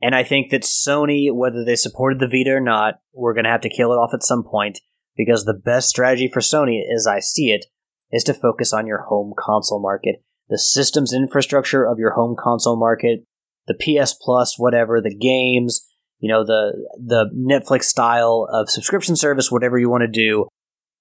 [0.00, 3.50] And I think that Sony, whether they supported the Vita or not, we're going to
[3.50, 4.78] have to kill it off at some point
[5.16, 7.66] because the best strategy for Sony, as I see it,
[8.12, 10.22] is to focus on your home console market.
[10.48, 13.24] The systems infrastructure of your home console market,
[13.66, 15.84] the PS Plus, whatever, the games,
[16.20, 20.48] you know, the the Netflix style of subscription service, whatever you want to do,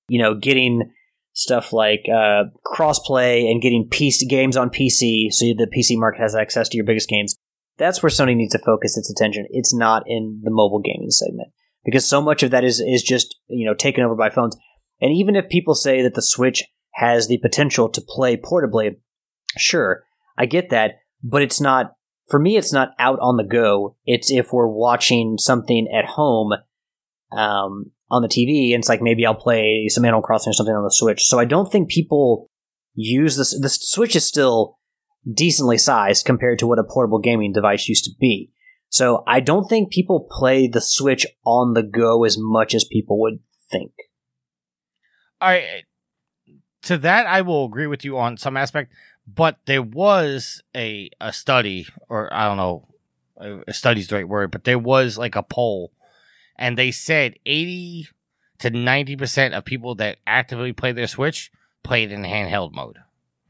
[0.08, 0.92] you know, getting
[1.34, 6.36] stuff like uh, crossplay and getting PC games on PC, so the PC market has
[6.36, 7.36] access to your biggest games.
[7.78, 9.46] That's where Sony needs to focus its attention.
[9.52, 11.50] It's not in the mobile gaming segment
[11.86, 14.58] because so much of that is is just you know taken over by phones.
[15.00, 16.64] And even if people say that the Switch
[16.96, 18.96] has the potential to play portably,
[19.58, 20.04] sure,
[20.38, 21.94] I get that, but it's not.
[22.30, 23.96] For me, it's not out on the go.
[24.06, 26.52] It's if we're watching something at home
[27.32, 30.76] um, on the TV, and it's like maybe I'll play some Animal Crossing or something
[30.76, 31.26] on the Switch.
[31.26, 32.50] So I don't think people
[32.96, 33.58] use this.
[33.60, 34.78] The Switch is still
[35.32, 38.52] decently sized compared to what a portable gaming device used to be.
[38.90, 43.20] So I don't think people play the Switch on the go as much as people
[43.20, 43.40] would
[43.70, 43.92] think.
[45.42, 45.84] All right.
[46.84, 48.94] To that, I will agree with you on some aspect,
[49.28, 52.88] but there was a a study, or I don't know,
[53.68, 55.92] a study's the right word, but there was like a poll
[56.58, 58.08] and they said 80
[58.60, 61.52] to 90% of people that actively play their Switch
[61.84, 62.98] play it in handheld mode.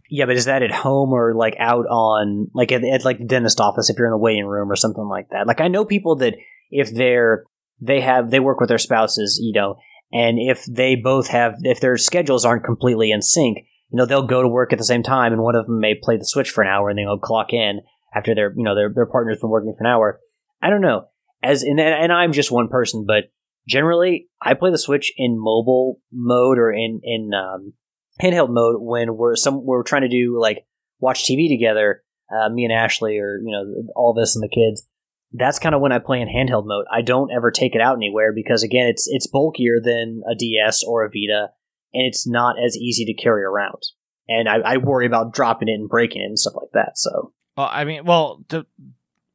[0.09, 3.25] Yeah, but is that at home or like out on like at, at like the
[3.25, 5.47] dentist office if you're in the waiting room or something like that?
[5.47, 6.35] Like I know people that
[6.69, 7.43] if they're
[7.81, 9.75] they have they work with their spouses, you know,
[10.13, 13.57] and if they both have if their schedules aren't completely in sync,
[13.89, 15.93] you know, they'll go to work at the same time and one of them may
[15.93, 17.81] play the Switch for an hour and then they'll clock in
[18.15, 20.21] after their you know their their partner's been working for an hour.
[20.61, 21.07] I don't know
[21.43, 23.25] as in, and I'm just one person, but
[23.67, 27.73] generally I play the Switch in mobile mode or in in um,
[28.21, 30.65] handheld mode when we're some we're trying to do like
[30.99, 32.03] watch TV together.
[32.29, 34.87] Uh, me and Ashley, or you know, all of us and the kids.
[35.33, 36.85] That's kind of when I play in handheld mode.
[36.91, 40.83] I don't ever take it out anywhere because again, it's it's bulkier than a DS
[40.83, 41.49] or a Vita,
[41.93, 43.81] and it's not as easy to carry around.
[44.29, 46.97] And I, I worry about dropping it and breaking it and stuff like that.
[46.97, 48.43] So, well, I mean, well,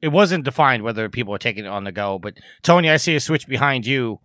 [0.03, 2.19] it wasn't defined whether people were taking it on the go.
[2.19, 4.20] But Tony, I see a switch behind you.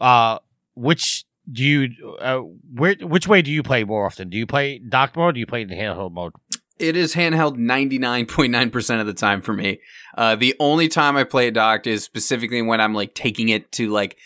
[0.00, 0.38] Uh,
[0.74, 2.38] which do you uh,
[2.72, 4.30] where which way do you play more often?
[4.30, 5.34] Do you play dock mode?
[5.34, 6.32] Do you play the handheld mode?
[6.78, 9.80] It is handheld 99.9% of the time for me.
[10.16, 13.72] Uh, the only time I play it docked is specifically when I'm like taking it
[13.72, 14.18] to like,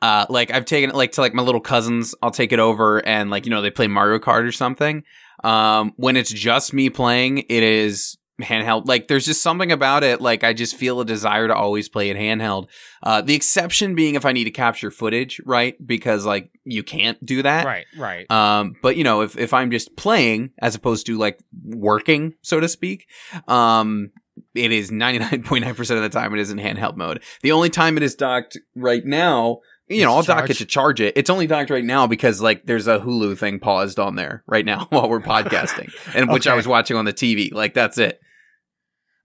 [0.00, 2.14] uh, like I've taken it like to like my little cousins.
[2.22, 5.04] I'll take it over and like, you know, they play Mario Kart or something.
[5.44, 10.20] Um, when it's just me playing, it is handheld like there's just something about it
[10.20, 12.68] like i just feel a desire to always play it handheld
[13.02, 17.24] uh the exception being if i need to capture footage right because like you can't
[17.24, 21.04] do that right right um but you know if if i'm just playing as opposed
[21.06, 23.08] to like working so to speak
[23.48, 24.10] um
[24.54, 28.04] it is 99.9% of the time it is in handheld mode the only time it
[28.04, 31.14] is docked right now you know, I'll dock it to charge it.
[31.16, 34.64] It's only docked right now because like there's a Hulu thing paused on there right
[34.64, 36.32] now while we're podcasting, and okay.
[36.32, 37.52] which I was watching on the TV.
[37.52, 38.20] Like that's it.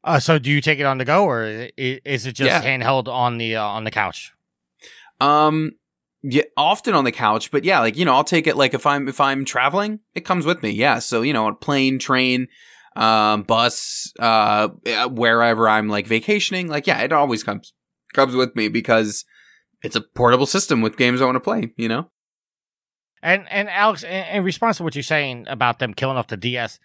[0.04, 1.44] Uh, so do you take it on the go, or
[1.78, 2.62] is it just yeah.
[2.62, 4.34] handheld on the uh, on the couch?
[5.22, 5.74] Um,
[6.22, 8.58] yeah, often on the couch, but yeah, like you know, I'll take it.
[8.58, 10.72] Like if I'm if I'm traveling, it comes with me.
[10.72, 12.48] Yeah, so you know, plane, train,
[12.96, 14.70] um, bus, uh,
[15.10, 17.74] wherever I'm like vacationing, like yeah, it always comes
[18.14, 19.24] comes with me because
[19.84, 21.74] it's a portable system with games I want to play.
[21.78, 22.10] You know.
[23.22, 26.36] And and Alex, in, in response to what you're saying about them killing off the
[26.36, 26.78] DS,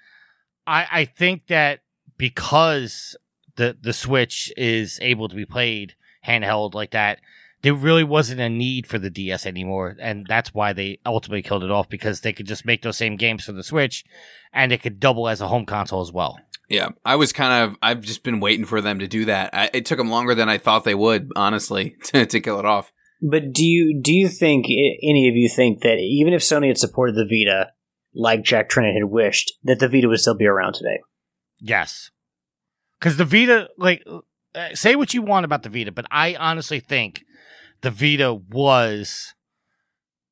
[0.68, 1.80] I I think that
[2.18, 3.16] because
[3.56, 5.94] the the Switch is able to be played
[6.26, 7.20] handheld like that,
[7.62, 11.64] there really wasn't a need for the DS anymore, and that's why they ultimately killed
[11.64, 14.04] it off because they could just make those same games for the Switch,
[14.52, 16.38] and it could double as a home console as well.
[16.68, 19.54] Yeah, I was kind of I've just been waiting for them to do that.
[19.54, 22.66] I, it took them longer than I thought they would, honestly, to, to kill it
[22.66, 22.92] off.
[23.20, 26.78] But do you do you think any of you think that even if Sony had
[26.78, 27.72] supported the Vita,
[28.14, 31.00] like Jack Tretton had wished, that the Vita would still be around today?
[31.60, 32.10] Yes.
[32.98, 34.04] Because the Vita, like,
[34.54, 37.24] uh, say what you want about the Vita, but I honestly think
[37.82, 39.34] the Vita was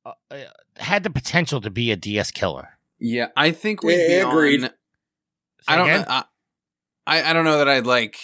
[0.05, 0.37] uh, uh,
[0.77, 2.77] had the potential to be a DS killer.
[2.99, 4.63] Yeah, I think we'd Yeah, agreed.
[4.63, 4.69] on-
[5.67, 6.01] I don't again?
[6.01, 6.05] know.
[6.09, 6.23] I,
[7.05, 8.17] I I don't know that I'd like.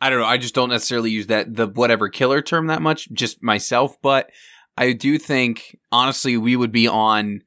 [0.00, 0.26] I don't know.
[0.26, 3.10] I just don't necessarily use that the whatever killer term that much.
[3.12, 4.30] Just myself, but
[4.76, 7.42] I do think honestly we would be on.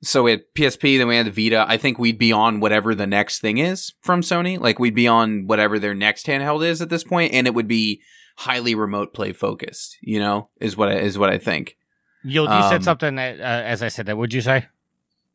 [0.00, 1.64] So we had PSP, then we had the Vita.
[1.68, 4.58] I think we'd be on whatever the next thing is from Sony.
[4.58, 7.66] Like we'd be on whatever their next handheld is at this point, and it would
[7.66, 8.00] be
[8.36, 9.96] highly remote play focused.
[10.00, 11.76] You know, is what I, is what I think.
[12.22, 14.16] You, you Um, said something that, uh, as I said that.
[14.16, 14.66] Would you say?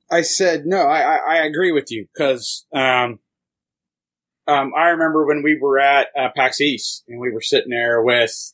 [0.10, 0.84] I said no.
[0.84, 3.19] I I, I agree with you because um,
[4.48, 8.02] um, I remember when we were at uh, PAX East and we were sitting there
[8.02, 8.53] with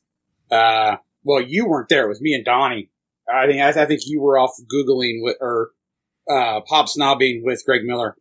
[0.50, 2.06] uh, well, you weren't there.
[2.06, 2.90] It was me and Donnie.
[3.32, 5.72] I think I, I think you were off googling with or
[6.30, 8.16] uh, pop snobbing with Greg Miller,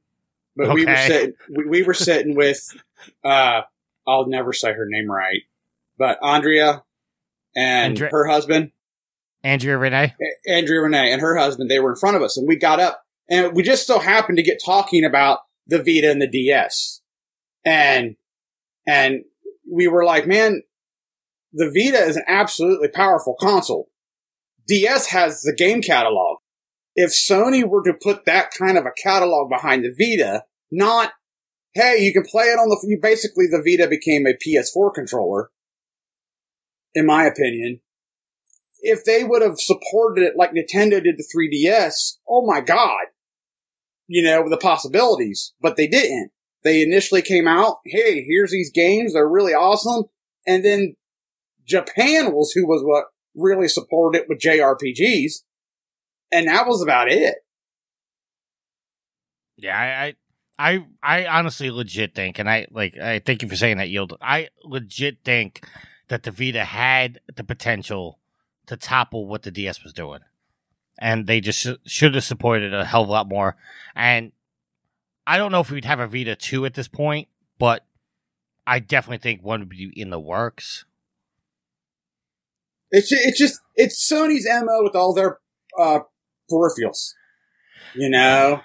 [0.56, 2.60] but we were sitting we, we were sitting with
[3.24, 3.62] uh,
[4.06, 5.43] I'll never say her name right,
[5.98, 6.85] but Andrea
[7.55, 8.72] and Andre- her husband.
[9.44, 10.14] Andrea Rene?
[10.20, 12.80] A- Andrea Rene and her husband, they were in front of us, and we got
[12.80, 17.02] up, and we just so happened to get talking about the Vita and the DS,
[17.64, 18.16] and
[18.86, 19.24] and
[19.70, 20.62] we were like, man,
[21.52, 23.90] the Vita is an absolutely powerful console.
[24.66, 26.38] DS has the game catalog.
[27.01, 31.12] If Sony were to put that kind of a catalog behind the Vita, not
[31.75, 35.51] hey, you can play it on the you basically the Vita became a PS4 controller,
[36.95, 37.81] in my opinion
[38.81, 43.07] if they would have supported it like Nintendo did the 3DS, oh my god.
[44.07, 46.31] You know, the possibilities, but they didn't.
[46.65, 50.05] They initially came out, hey, here's these games, they're really awesome.
[50.47, 50.95] And then
[51.66, 55.43] Japan was who was what really supported it with JRPGs.
[56.30, 57.36] And that was about it.
[59.56, 60.14] Yeah, I,
[60.59, 63.88] I, I, I honestly legit think, and I like, I thank you for saying that,
[63.88, 64.16] Yield.
[64.20, 65.64] I legit think
[66.09, 68.18] that the Vita had the potential
[68.66, 70.20] to topple what the DS was doing,
[70.98, 73.56] and they just sh- should have supported a hell of a lot more.
[73.96, 74.32] And
[75.26, 77.28] I don't know if we'd have a Vita two at this point,
[77.59, 77.84] but
[78.66, 80.84] I definitely think one would be in the works.
[82.90, 85.38] It's it's just it's Sony's mo with all their
[85.78, 86.00] uh,
[86.51, 87.12] peripherals.
[87.95, 88.61] You know,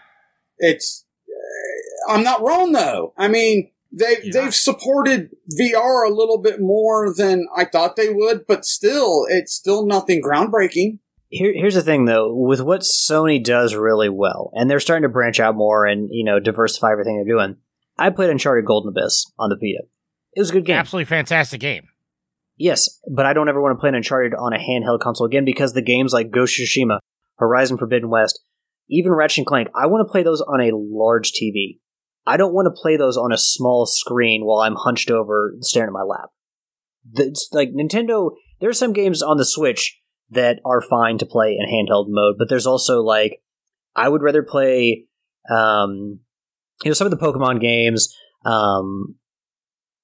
[0.60, 3.14] it's uh, I'm not wrong though.
[3.18, 4.42] I mean, they Yeah.
[4.42, 5.30] they've supported
[5.60, 10.22] VR a little bit more than I thought they would, but still, it's still nothing
[10.22, 11.00] groundbreaking.
[11.30, 15.10] Here, here's the thing, though, with what Sony does really well, and they're starting to
[15.10, 17.58] branch out more and you know diversify everything they're doing.
[17.98, 19.84] I played Uncharted Golden Abyss on the Vita.
[20.36, 20.78] It was a good game.
[20.78, 21.88] Absolutely fantastic game.
[22.58, 25.44] Yes, but I don't ever want to play an Uncharted on a handheld console again
[25.46, 27.00] because the games like Ghost of Tsushima,
[27.38, 28.40] Horizon Forbidden West,
[28.90, 31.80] even Ratchet and Clank, I want to play those on a large TV.
[32.26, 35.90] I don't want to play those on a small screen while I'm hunched over staring
[35.90, 36.30] at my lap.
[37.16, 38.32] It's like Nintendo,
[38.62, 40.00] there are some games on the Switch
[40.30, 43.42] that are fine to play in handheld mode, but there's also like
[43.96, 45.06] I would rather play
[45.50, 46.20] um
[46.84, 48.16] you know some of the Pokemon games
[48.46, 49.16] um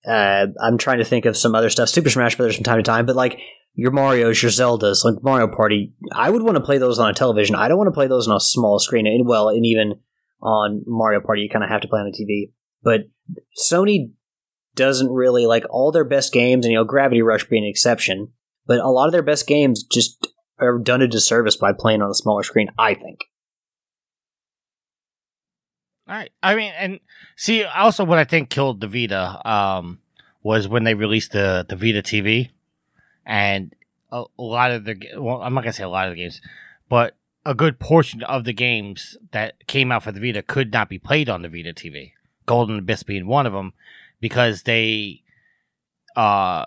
[0.08, 2.84] uh, I'm trying to think of some other stuff, Super Smash Brothers from time to
[2.84, 3.40] time, but like
[3.80, 7.14] your Mario's, your Zeldas, like Mario Party, I would want to play those on a
[7.14, 7.56] television.
[7.56, 9.08] I don't want to play those on a small screen.
[9.08, 10.02] And well, and even
[10.42, 12.52] on Mario Party, you kind of have to play on a TV.
[12.84, 13.10] But
[13.58, 14.12] Sony
[14.76, 18.34] doesn't really like all their best games, and you know, Gravity Rush being an exception.
[18.68, 20.28] But a lot of their best games just
[20.60, 22.70] are done a disservice by playing on a smaller screen.
[22.78, 23.22] I think.
[26.08, 26.32] All right.
[26.42, 27.00] I mean, and
[27.38, 30.00] see, also what I think killed the Vita um,
[30.42, 32.50] was when they released the the Vita TV,
[33.30, 33.74] and
[34.12, 36.42] a, a lot of the well, I'm not gonna say a lot of the games,
[36.90, 37.16] but
[37.46, 41.00] a good portion of the games that came out for the Vita could not be
[41.00, 42.12] played on the Vita TV.
[42.46, 43.74] Golden Abyss being one of them,
[44.20, 45.24] because they
[46.16, 46.66] uh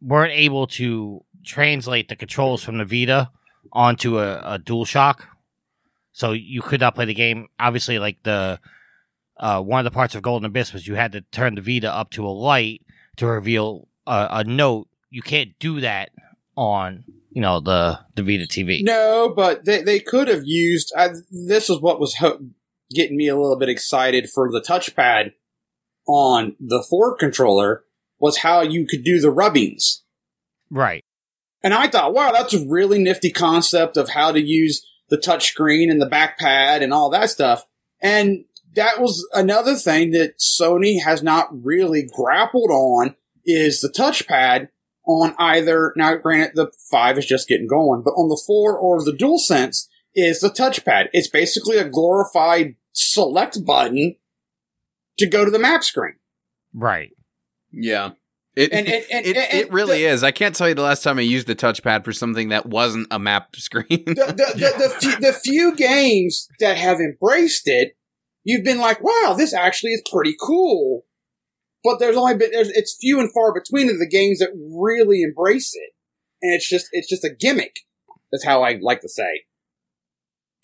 [0.00, 3.30] weren't able to translate the controls from the Vita
[3.72, 5.26] onto a, a DualShock
[6.12, 7.48] so you could not play the game.
[7.58, 8.60] Obviously, like the
[9.36, 11.92] uh, one of the parts of Golden Abyss was you had to turn the Vita
[11.92, 12.82] up to a light
[13.16, 14.88] to reveal a, a note.
[15.10, 16.10] You can't do that
[16.56, 18.80] on you know the the Vita TV.
[18.82, 20.92] No, but they, they could have used.
[20.96, 22.40] I, this is what was ho-
[22.90, 25.32] getting me a little bit excited for the touchpad
[26.06, 27.84] on the Ford controller
[28.18, 30.02] was how you could do the rubbings.
[30.70, 31.04] Right.
[31.62, 35.48] And I thought, wow, that's a really nifty concept of how to use the touch
[35.48, 37.64] screen and the back pad and all that stuff.
[38.00, 38.44] And
[38.74, 44.68] that was another thing that Sony has not really grappled on is the touchpad
[45.08, 49.02] on either, now granted the 5 is just getting going, but on the 4 or
[49.02, 51.08] the DualSense is the touchpad.
[51.12, 54.16] It's basically a glorified select button
[55.18, 56.14] to go to the map screen.
[56.74, 57.10] Right.
[57.72, 58.10] Yeah.
[58.54, 60.22] It, And- and- and- it, and- it really the- is.
[60.22, 63.06] I can't tell you the last time I used the touchpad for something that wasn't
[63.10, 63.86] a map screen.
[63.88, 67.96] the, the, the, the, few, the few games that have embraced it,
[68.44, 71.04] you've been like, wow, this actually is pretty cool.
[71.88, 75.22] But there's only been, there's, it's few and far between of the games that really
[75.22, 75.94] embrace it.
[76.42, 77.76] And it's just, it's just a gimmick.
[78.30, 79.44] That's how I like to say.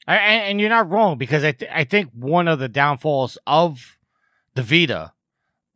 [0.07, 3.97] And, and you're not wrong because I th- I think one of the downfalls of
[4.55, 5.15] the Vita,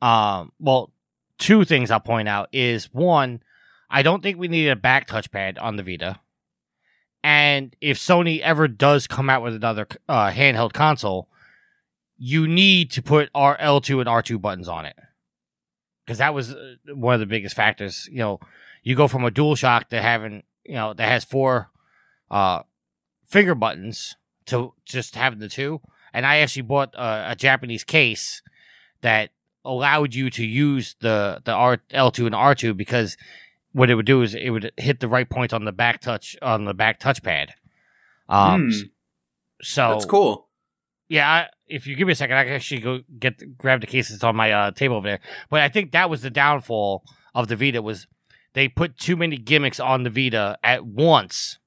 [0.02, 0.92] um, well,
[1.38, 3.42] two things I'll point out is one,
[3.88, 6.20] I don't think we needed a back touchpad on the Vita,
[7.24, 11.30] and if Sony ever does come out with another uh, handheld console,
[12.18, 14.96] you need to put R L2 and R2 buttons on it
[16.08, 18.08] because that was uh, one of the biggest factors.
[18.10, 18.40] You know,
[18.82, 21.70] you go from a DualShock to having you know that has four
[22.30, 22.62] uh
[23.26, 24.16] finger buttons
[24.46, 25.82] to just having the two.
[26.14, 28.40] And I actually bought a, a Japanese case
[29.02, 29.30] that
[29.66, 33.18] allowed you to use the the R L2 and R2 because
[33.72, 36.38] what it would do is it would hit the right point on the back touch
[36.40, 37.50] on the back touchpad.
[38.30, 38.80] Um, Hmm.
[39.60, 40.47] so That's cool.
[41.08, 44.08] Yeah, if you give me a second, I can actually go get grab the case
[44.10, 45.20] that's on my uh, table over there.
[45.50, 47.02] But I think that was the downfall
[47.34, 48.06] of the Vita was
[48.54, 51.58] they put too many gimmicks on the Vita at once,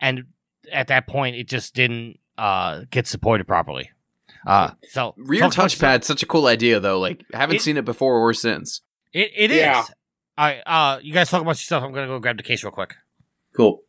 [0.00, 0.24] and
[0.72, 3.90] at that point, it just didn't uh, get supported properly.
[4.46, 6.98] Uh, so Rear talk about such a cool idea, though.
[6.98, 8.80] Like, haven't It- seen it before or since.
[9.12, 9.56] It it is.
[9.58, 9.84] Yeah.
[10.38, 11.84] All right, uh, you guys talk about yourself.
[11.84, 12.94] I'm gonna go grab the case real quick.
[13.54, 13.82] Cool.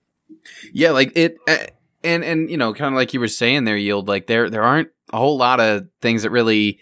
[0.74, 1.58] Yeah, like it, uh,
[2.04, 4.08] and and you know, kind of like you were saying there, yield.
[4.08, 6.80] Like there, there aren't a whole lot of things that really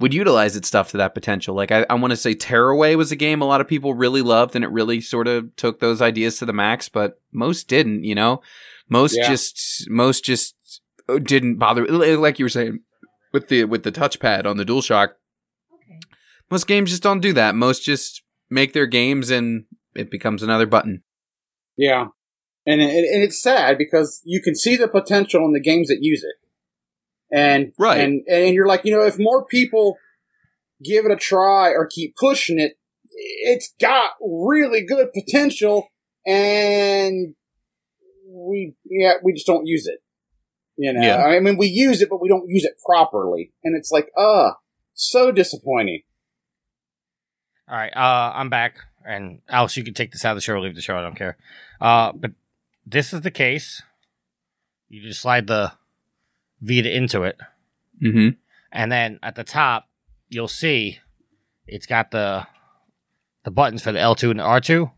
[0.00, 1.54] would utilize its stuff to that potential.
[1.54, 4.22] Like I, I want to say, Tearaway was a game a lot of people really
[4.22, 6.88] loved, and it really sort of took those ideas to the max.
[6.88, 8.04] But most didn't.
[8.04, 8.42] You know,
[8.88, 9.28] most Yeah.
[9.28, 10.54] just most just
[11.08, 11.86] uh, didn't bother.
[11.86, 12.80] Like you were saying
[13.32, 15.10] with the with the touchpad on the DualShock.
[16.50, 17.54] Most games just don't do that.
[17.54, 19.64] Most just make their games and
[19.94, 21.02] it becomes another button.
[21.78, 22.08] Yeah.
[22.66, 25.98] And, and, and it's sad because you can see the potential in the games that
[26.00, 26.36] use it.
[27.36, 28.00] And, Right.
[28.00, 29.96] and, and you're like, you know, if more people
[30.84, 32.74] give it a try or keep pushing it,
[33.14, 35.88] it's got really good potential
[36.26, 37.34] and
[38.28, 39.98] we, yeah, we just don't use it.
[40.76, 41.24] You know, Yeah.
[41.24, 43.52] I mean, we use it, but we don't use it properly.
[43.64, 44.52] And it's like, uh,
[44.94, 46.02] so disappointing.
[47.68, 48.76] All right, uh, I'm back,
[49.06, 50.96] and Alice, you can take this out of the show or leave the show.
[50.96, 51.38] I don't care.
[51.80, 52.32] Uh, but
[52.86, 53.82] this is the case.
[54.88, 55.72] You just slide the
[56.60, 57.38] Vita into it,
[58.02, 58.28] Mm-hmm.
[58.72, 59.88] and then at the top,
[60.28, 60.98] you'll see
[61.66, 62.46] it's got the
[63.44, 64.90] the buttons for the L2 and the R2.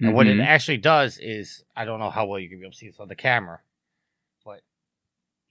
[0.00, 0.40] And what it Mm-hmm.
[0.42, 2.98] actually does is, I don't know how well you can be able to see this
[3.00, 3.60] on the camera,
[4.44, 4.62] but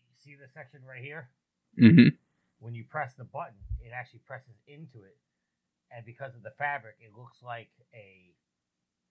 [0.07, 1.29] you see the section right here?
[1.81, 2.15] Mm-hmm.
[2.59, 5.17] When you press the button, it actually presses into it,
[5.91, 8.31] and because of the fabric, it looks like a,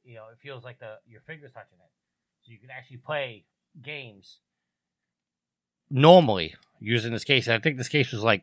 [0.05, 1.91] you know, it feels like the your fingers touching it.
[2.43, 3.45] So you can actually play
[3.83, 4.39] games
[5.91, 7.47] normally using this case.
[7.47, 8.43] And I think this case was like,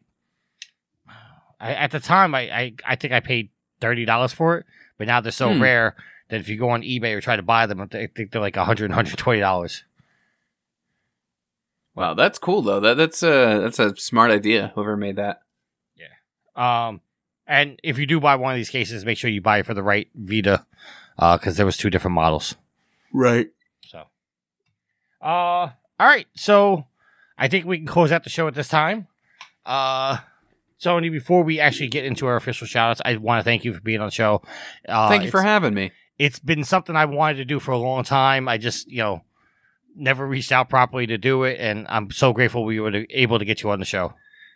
[1.60, 3.50] I, at the time, I, I I think I paid
[3.82, 4.66] thirty dollars for it,
[4.98, 5.62] but now they're so Hmm.
[5.62, 5.96] rare
[6.30, 8.56] that if you go on eBay or try to buy them, I think they're like
[8.56, 9.84] 100 120 dollars.
[11.96, 12.80] Wow, that's cool though.
[12.80, 14.72] That that's a that's a smart idea.
[14.76, 15.42] Whoever made that.
[15.98, 16.88] Yeah.
[16.88, 17.02] Um,
[17.46, 19.74] and if you do buy one of these cases, make sure you buy it for
[19.74, 20.66] the right Vita,
[21.18, 22.56] uh, because there was two different models.
[23.12, 23.50] Right.
[25.22, 26.28] Uh, all right.
[26.36, 26.86] So,
[27.38, 29.08] I think we can close out the show at this time.
[29.66, 30.18] Uh,
[30.82, 33.82] Tony, before we actually get into our official shoutouts, I want to thank you for
[33.82, 34.42] being on the show.
[34.88, 35.92] Uh, Thank you for having me.
[36.18, 38.48] it's been something I wanted to do for a long time.
[38.48, 39.24] I just, you know,
[39.96, 43.46] never reached out properly to do it, and I'm so grateful we were able to
[43.46, 44.14] get you on the show.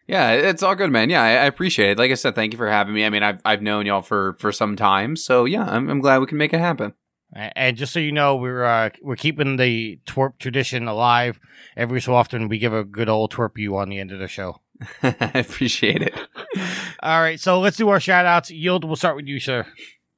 [0.07, 1.09] Yeah, it's all good, man.
[1.09, 1.97] Yeah, I, I appreciate it.
[1.97, 3.05] Like I said, thank you for having me.
[3.05, 6.19] I mean, I've I've known y'all for for some time, so yeah, I'm I'm glad
[6.19, 6.93] we can make it happen.
[7.35, 11.39] A- And just so you know, we're uh, we're keeping the twerp tradition alive.
[11.75, 14.27] Every so often, we give a good old twerp you on the end of the
[14.27, 14.61] show.
[15.03, 16.13] I appreciate it.
[17.03, 18.49] All right, so let's do our shout outs.
[18.51, 19.65] Yield, we'll start with you, sir.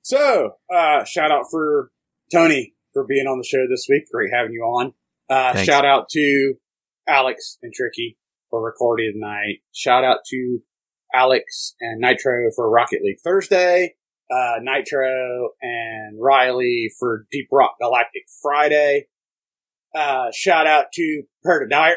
[0.01, 1.91] So, uh, shout out for
[2.31, 4.03] Tony for being on the show this week.
[4.11, 4.93] Great having you on.
[5.29, 6.53] Uh, shout out to
[7.07, 8.17] Alex and Tricky
[8.49, 9.61] for recording tonight.
[9.73, 10.59] Shout out to
[11.13, 13.95] Alex and Nitro for Rocket League Thursday.
[14.29, 19.07] Uh, Nitro and Riley for Deep Rock Galactic Friday.
[19.95, 21.93] Uh, shout out to Prepare to Die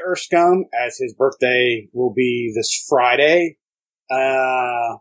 [0.79, 3.59] as his birthday will be this Friday.
[4.11, 4.99] Uh,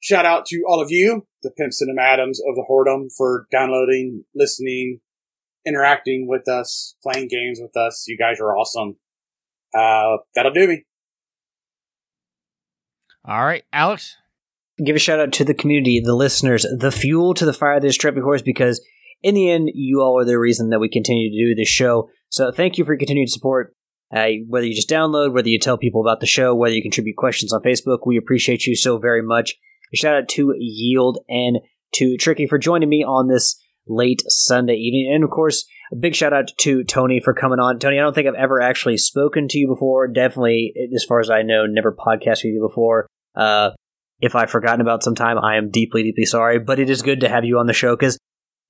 [0.00, 1.94] shout out to all of you, the pimps and the
[2.48, 5.00] of the whoredom for downloading, listening,
[5.66, 8.06] interacting with us, playing games with us.
[8.08, 8.96] You guys are awesome.
[9.74, 10.84] Uh, that'll do me.
[13.24, 14.16] All right, Alex.
[14.84, 17.82] Give a shout out to the community, the listeners, the fuel to the fire of
[17.82, 18.84] this Trophy Horse, because
[19.22, 22.08] in the end, you all are the reason that we continue to do this show.
[22.30, 23.74] So thank you for your continued support.
[24.12, 27.16] Uh, whether you just download, whether you tell people about the show, whether you contribute
[27.16, 29.54] questions on Facebook, we appreciate you so very much.
[29.92, 31.58] A shout out to Yield and
[31.94, 35.12] to Tricky for joining me on this late Sunday evening.
[35.14, 37.78] And of course, a big shout out to Tony for coming on.
[37.78, 40.08] Tony, I don't think I've ever actually spoken to you before.
[40.08, 43.06] Definitely, as far as I know, never podcasted with you before.
[43.34, 43.70] Uh,
[44.20, 46.58] if I've forgotten about some time, I am deeply, deeply sorry.
[46.58, 48.18] But it is good to have you on the show because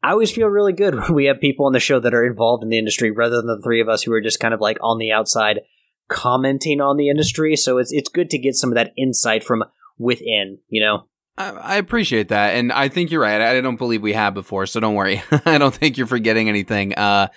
[0.02, 2.62] I always feel really good when we have people on the show that are involved
[2.62, 4.78] in the industry rather than the three of us who are just kind of like
[4.80, 5.60] on the outside
[6.08, 7.56] commenting on the industry.
[7.56, 9.64] So it's it's good to get some of that insight from
[9.98, 11.06] within, you know.
[11.38, 13.40] I, I appreciate that, and I think you're right.
[13.40, 15.22] I don't believe we have before, so don't worry.
[15.46, 16.94] I don't think you're forgetting anything.
[16.94, 17.28] Uh,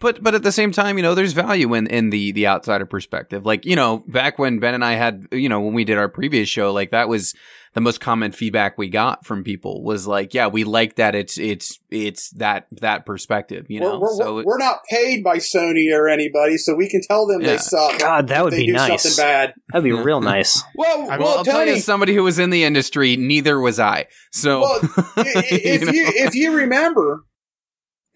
[0.00, 2.86] but but at the same time, you know, there's value in in the the outsider
[2.86, 3.46] perspective.
[3.46, 6.08] Like you know, back when Ben and I had, you know, when we did our
[6.08, 7.34] previous show, like that was
[7.72, 11.38] the most common feedback we got from people was like, yeah, we like that it's
[11.38, 14.00] it's it's that that perspective, you know.
[14.00, 17.40] We're, we're, so we're not paid by Sony or anybody, so we can tell them
[17.42, 17.52] Yeah.
[17.52, 17.98] they suck.
[18.00, 19.02] God, that would they be do nice.
[19.02, 19.54] Something bad.
[19.68, 20.24] That'd be real mm-hmm.
[20.24, 20.62] nice.
[20.74, 23.78] Well, I, well, will tell you, as somebody who was in the industry, neither was
[23.78, 24.06] I.
[24.32, 24.80] So Well,
[25.16, 25.92] i- i- if know?
[25.92, 27.24] you if you remember,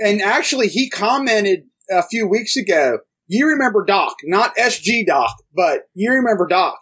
[0.00, 2.98] and actually he commented a few weeks ago.
[3.26, 6.78] You remember Doc, not SG Doc, but you remember Doc.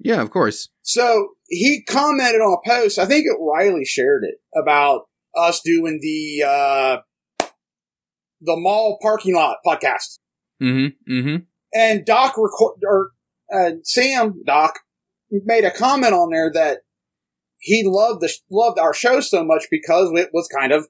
[0.00, 0.68] yeah, of course.
[0.82, 2.98] So he commented on a post.
[2.98, 5.02] I think it, Riley shared it about
[5.36, 6.96] us doing the uh,
[8.40, 10.18] the mall parking lot podcast.
[10.62, 11.12] Mm-hmm.
[11.12, 11.36] Mm-hmm.
[11.72, 13.10] And Doc record or
[13.52, 14.78] uh, Sam Doc
[15.30, 16.78] made a comment on there that
[17.60, 20.86] he loved the loved our show so much because it was kind of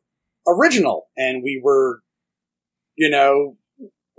[0.46, 2.00] original and we were,
[2.96, 3.56] you know,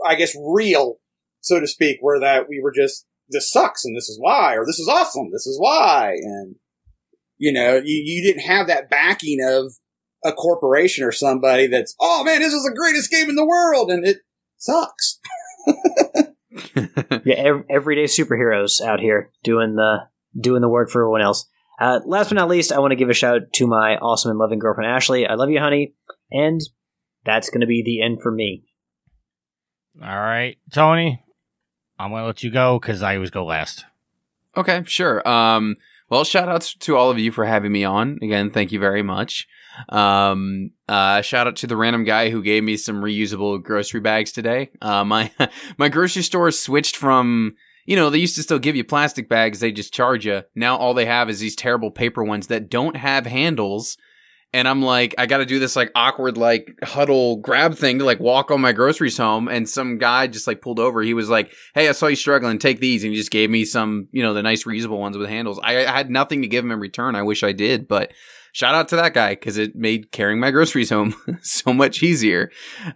[0.05, 0.97] I guess real,
[1.41, 4.65] so to speak, where that we were just this sucks and this is why, or
[4.65, 6.55] this is awesome, this is why, and
[7.37, 9.73] you know, you, you didn't have that backing of
[10.23, 13.91] a corporation or somebody that's, oh man, this is the greatest game in the world,
[13.91, 14.19] and it
[14.57, 15.19] sucks.
[17.25, 20.07] Yeah, ev- everyday superheroes out here doing the
[20.39, 21.47] doing the work for everyone else.
[21.79, 24.31] Uh, last but not least, I want to give a shout out to my awesome
[24.31, 25.25] and loving girlfriend Ashley.
[25.25, 25.95] I love you, honey,
[26.31, 26.61] and
[27.25, 28.63] that's going to be the end for me.
[30.01, 31.23] All right, Tony,
[31.97, 33.85] I'm gonna let you go because I always go last.
[34.57, 35.25] Okay, sure.
[35.27, 35.75] Um,
[36.09, 38.19] well, shout outs to all of you for having me on.
[38.21, 39.47] Again, thank you very much.
[39.89, 44.31] Um, uh, shout out to the random guy who gave me some reusable grocery bags
[44.31, 44.69] today.
[44.81, 45.31] Uh, my,
[45.77, 49.59] my grocery store switched from, you know, they used to still give you plastic bags.
[49.59, 50.43] They just charge you.
[50.53, 53.97] Now all they have is these terrible paper ones that don't have handles.
[54.55, 58.05] And I'm like, I got to do this like awkward, like huddle grab thing to
[58.05, 59.49] like walk all my groceries home.
[59.49, 61.01] And some guy just like pulled over.
[61.01, 62.57] He was like, Hey, I saw you struggling.
[62.57, 63.03] Take these.
[63.03, 65.59] And he just gave me some, you know, the nice reusable ones with handles.
[65.61, 67.15] I, I had nothing to give him in return.
[67.15, 68.13] I wish I did, but
[68.53, 72.49] shout out to that guy because it made carrying my groceries home so much easier.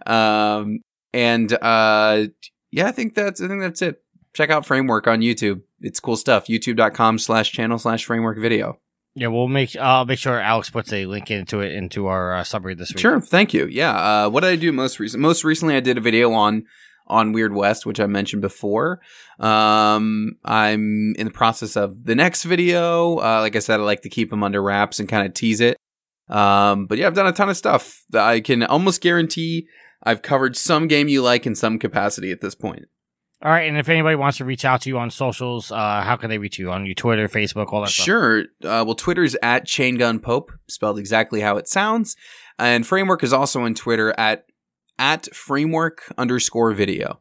[0.06, 0.78] Um,
[1.12, 2.24] and uh,
[2.70, 4.02] yeah, I think that's I think that's it.
[4.32, 5.60] Check out Framework on YouTube.
[5.82, 6.46] It's cool stuff.
[6.46, 8.78] YouTube.com slash channel slash framework video.
[9.20, 12.42] Yeah, we'll make uh make sure Alex puts a link into it into our uh,
[12.42, 13.00] summary this week.
[13.00, 13.66] Sure, thank you.
[13.66, 15.20] Yeah, uh, what did I do most recent?
[15.20, 16.64] Most recently, I did a video on
[17.06, 19.02] on Weird West, which I mentioned before.
[19.38, 23.18] Um, I'm in the process of the next video.
[23.18, 25.60] Uh, like I said, I like to keep them under wraps and kind of tease
[25.60, 25.76] it.
[26.30, 28.02] Um, but yeah, I've done a ton of stuff.
[28.14, 29.68] I can almost guarantee
[30.02, 32.86] I've covered some game you like in some capacity at this point.
[33.42, 36.16] All right, and if anybody wants to reach out to you on socials, uh, how
[36.16, 38.04] can they reach you on your Twitter, Facebook, all that stuff?
[38.04, 38.40] Sure.
[38.62, 42.16] Uh, well, Twitter's at Chaingun Pope, spelled exactly how it sounds,
[42.58, 44.44] and Framework is also on Twitter at
[44.98, 47.20] at Framework underscore Video.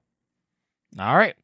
[1.00, 1.36] All right.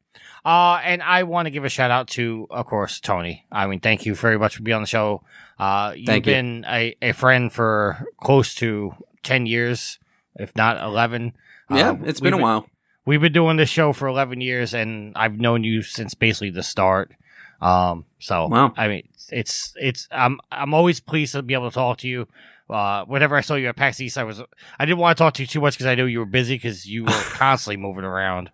[0.44, 3.46] Uh, and I want to give a shout out to, of course, Tony.
[3.50, 5.24] I mean, thank you very much for being on the show.
[5.58, 6.32] Uh, you've Thank you.
[6.34, 8.92] been a, a friend for close to
[9.24, 9.98] 10 years,
[10.36, 11.32] if not 11.
[11.70, 12.68] Yeah, Uh, it's been a while.
[13.06, 16.62] We've been doing this show for 11 years, and I've known you since basically the
[16.62, 17.12] start.
[17.60, 18.74] Um, so, Wow.
[18.76, 22.28] I mean, it's, it's, I'm, I'm always pleased to be able to talk to you.
[22.68, 24.42] Uh, whenever I saw you at PAX East, I was,
[24.78, 26.56] I didn't want to talk to you too much because I knew you were busy
[26.56, 28.50] because you were constantly moving around.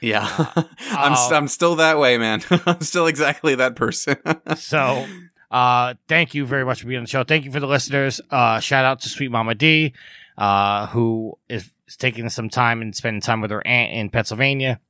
[0.00, 0.26] Yeah,
[0.92, 2.42] I'm st- uh, I'm still that way, man.
[2.64, 4.16] I'm still exactly that person.
[4.56, 5.06] So,
[5.50, 7.22] uh, thank you very much for being on the show.
[7.22, 8.18] Thank you for the listeners.
[8.30, 9.92] Uh, shout out to Sweet Mama D,
[10.38, 14.80] uh, who is, is taking some time and spending time with her aunt in Pennsylvania.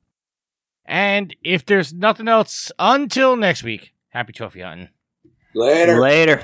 [0.85, 4.89] And if there's nothing else, until next week, happy trophy hunting.
[5.53, 5.99] Later.
[5.99, 6.43] Later.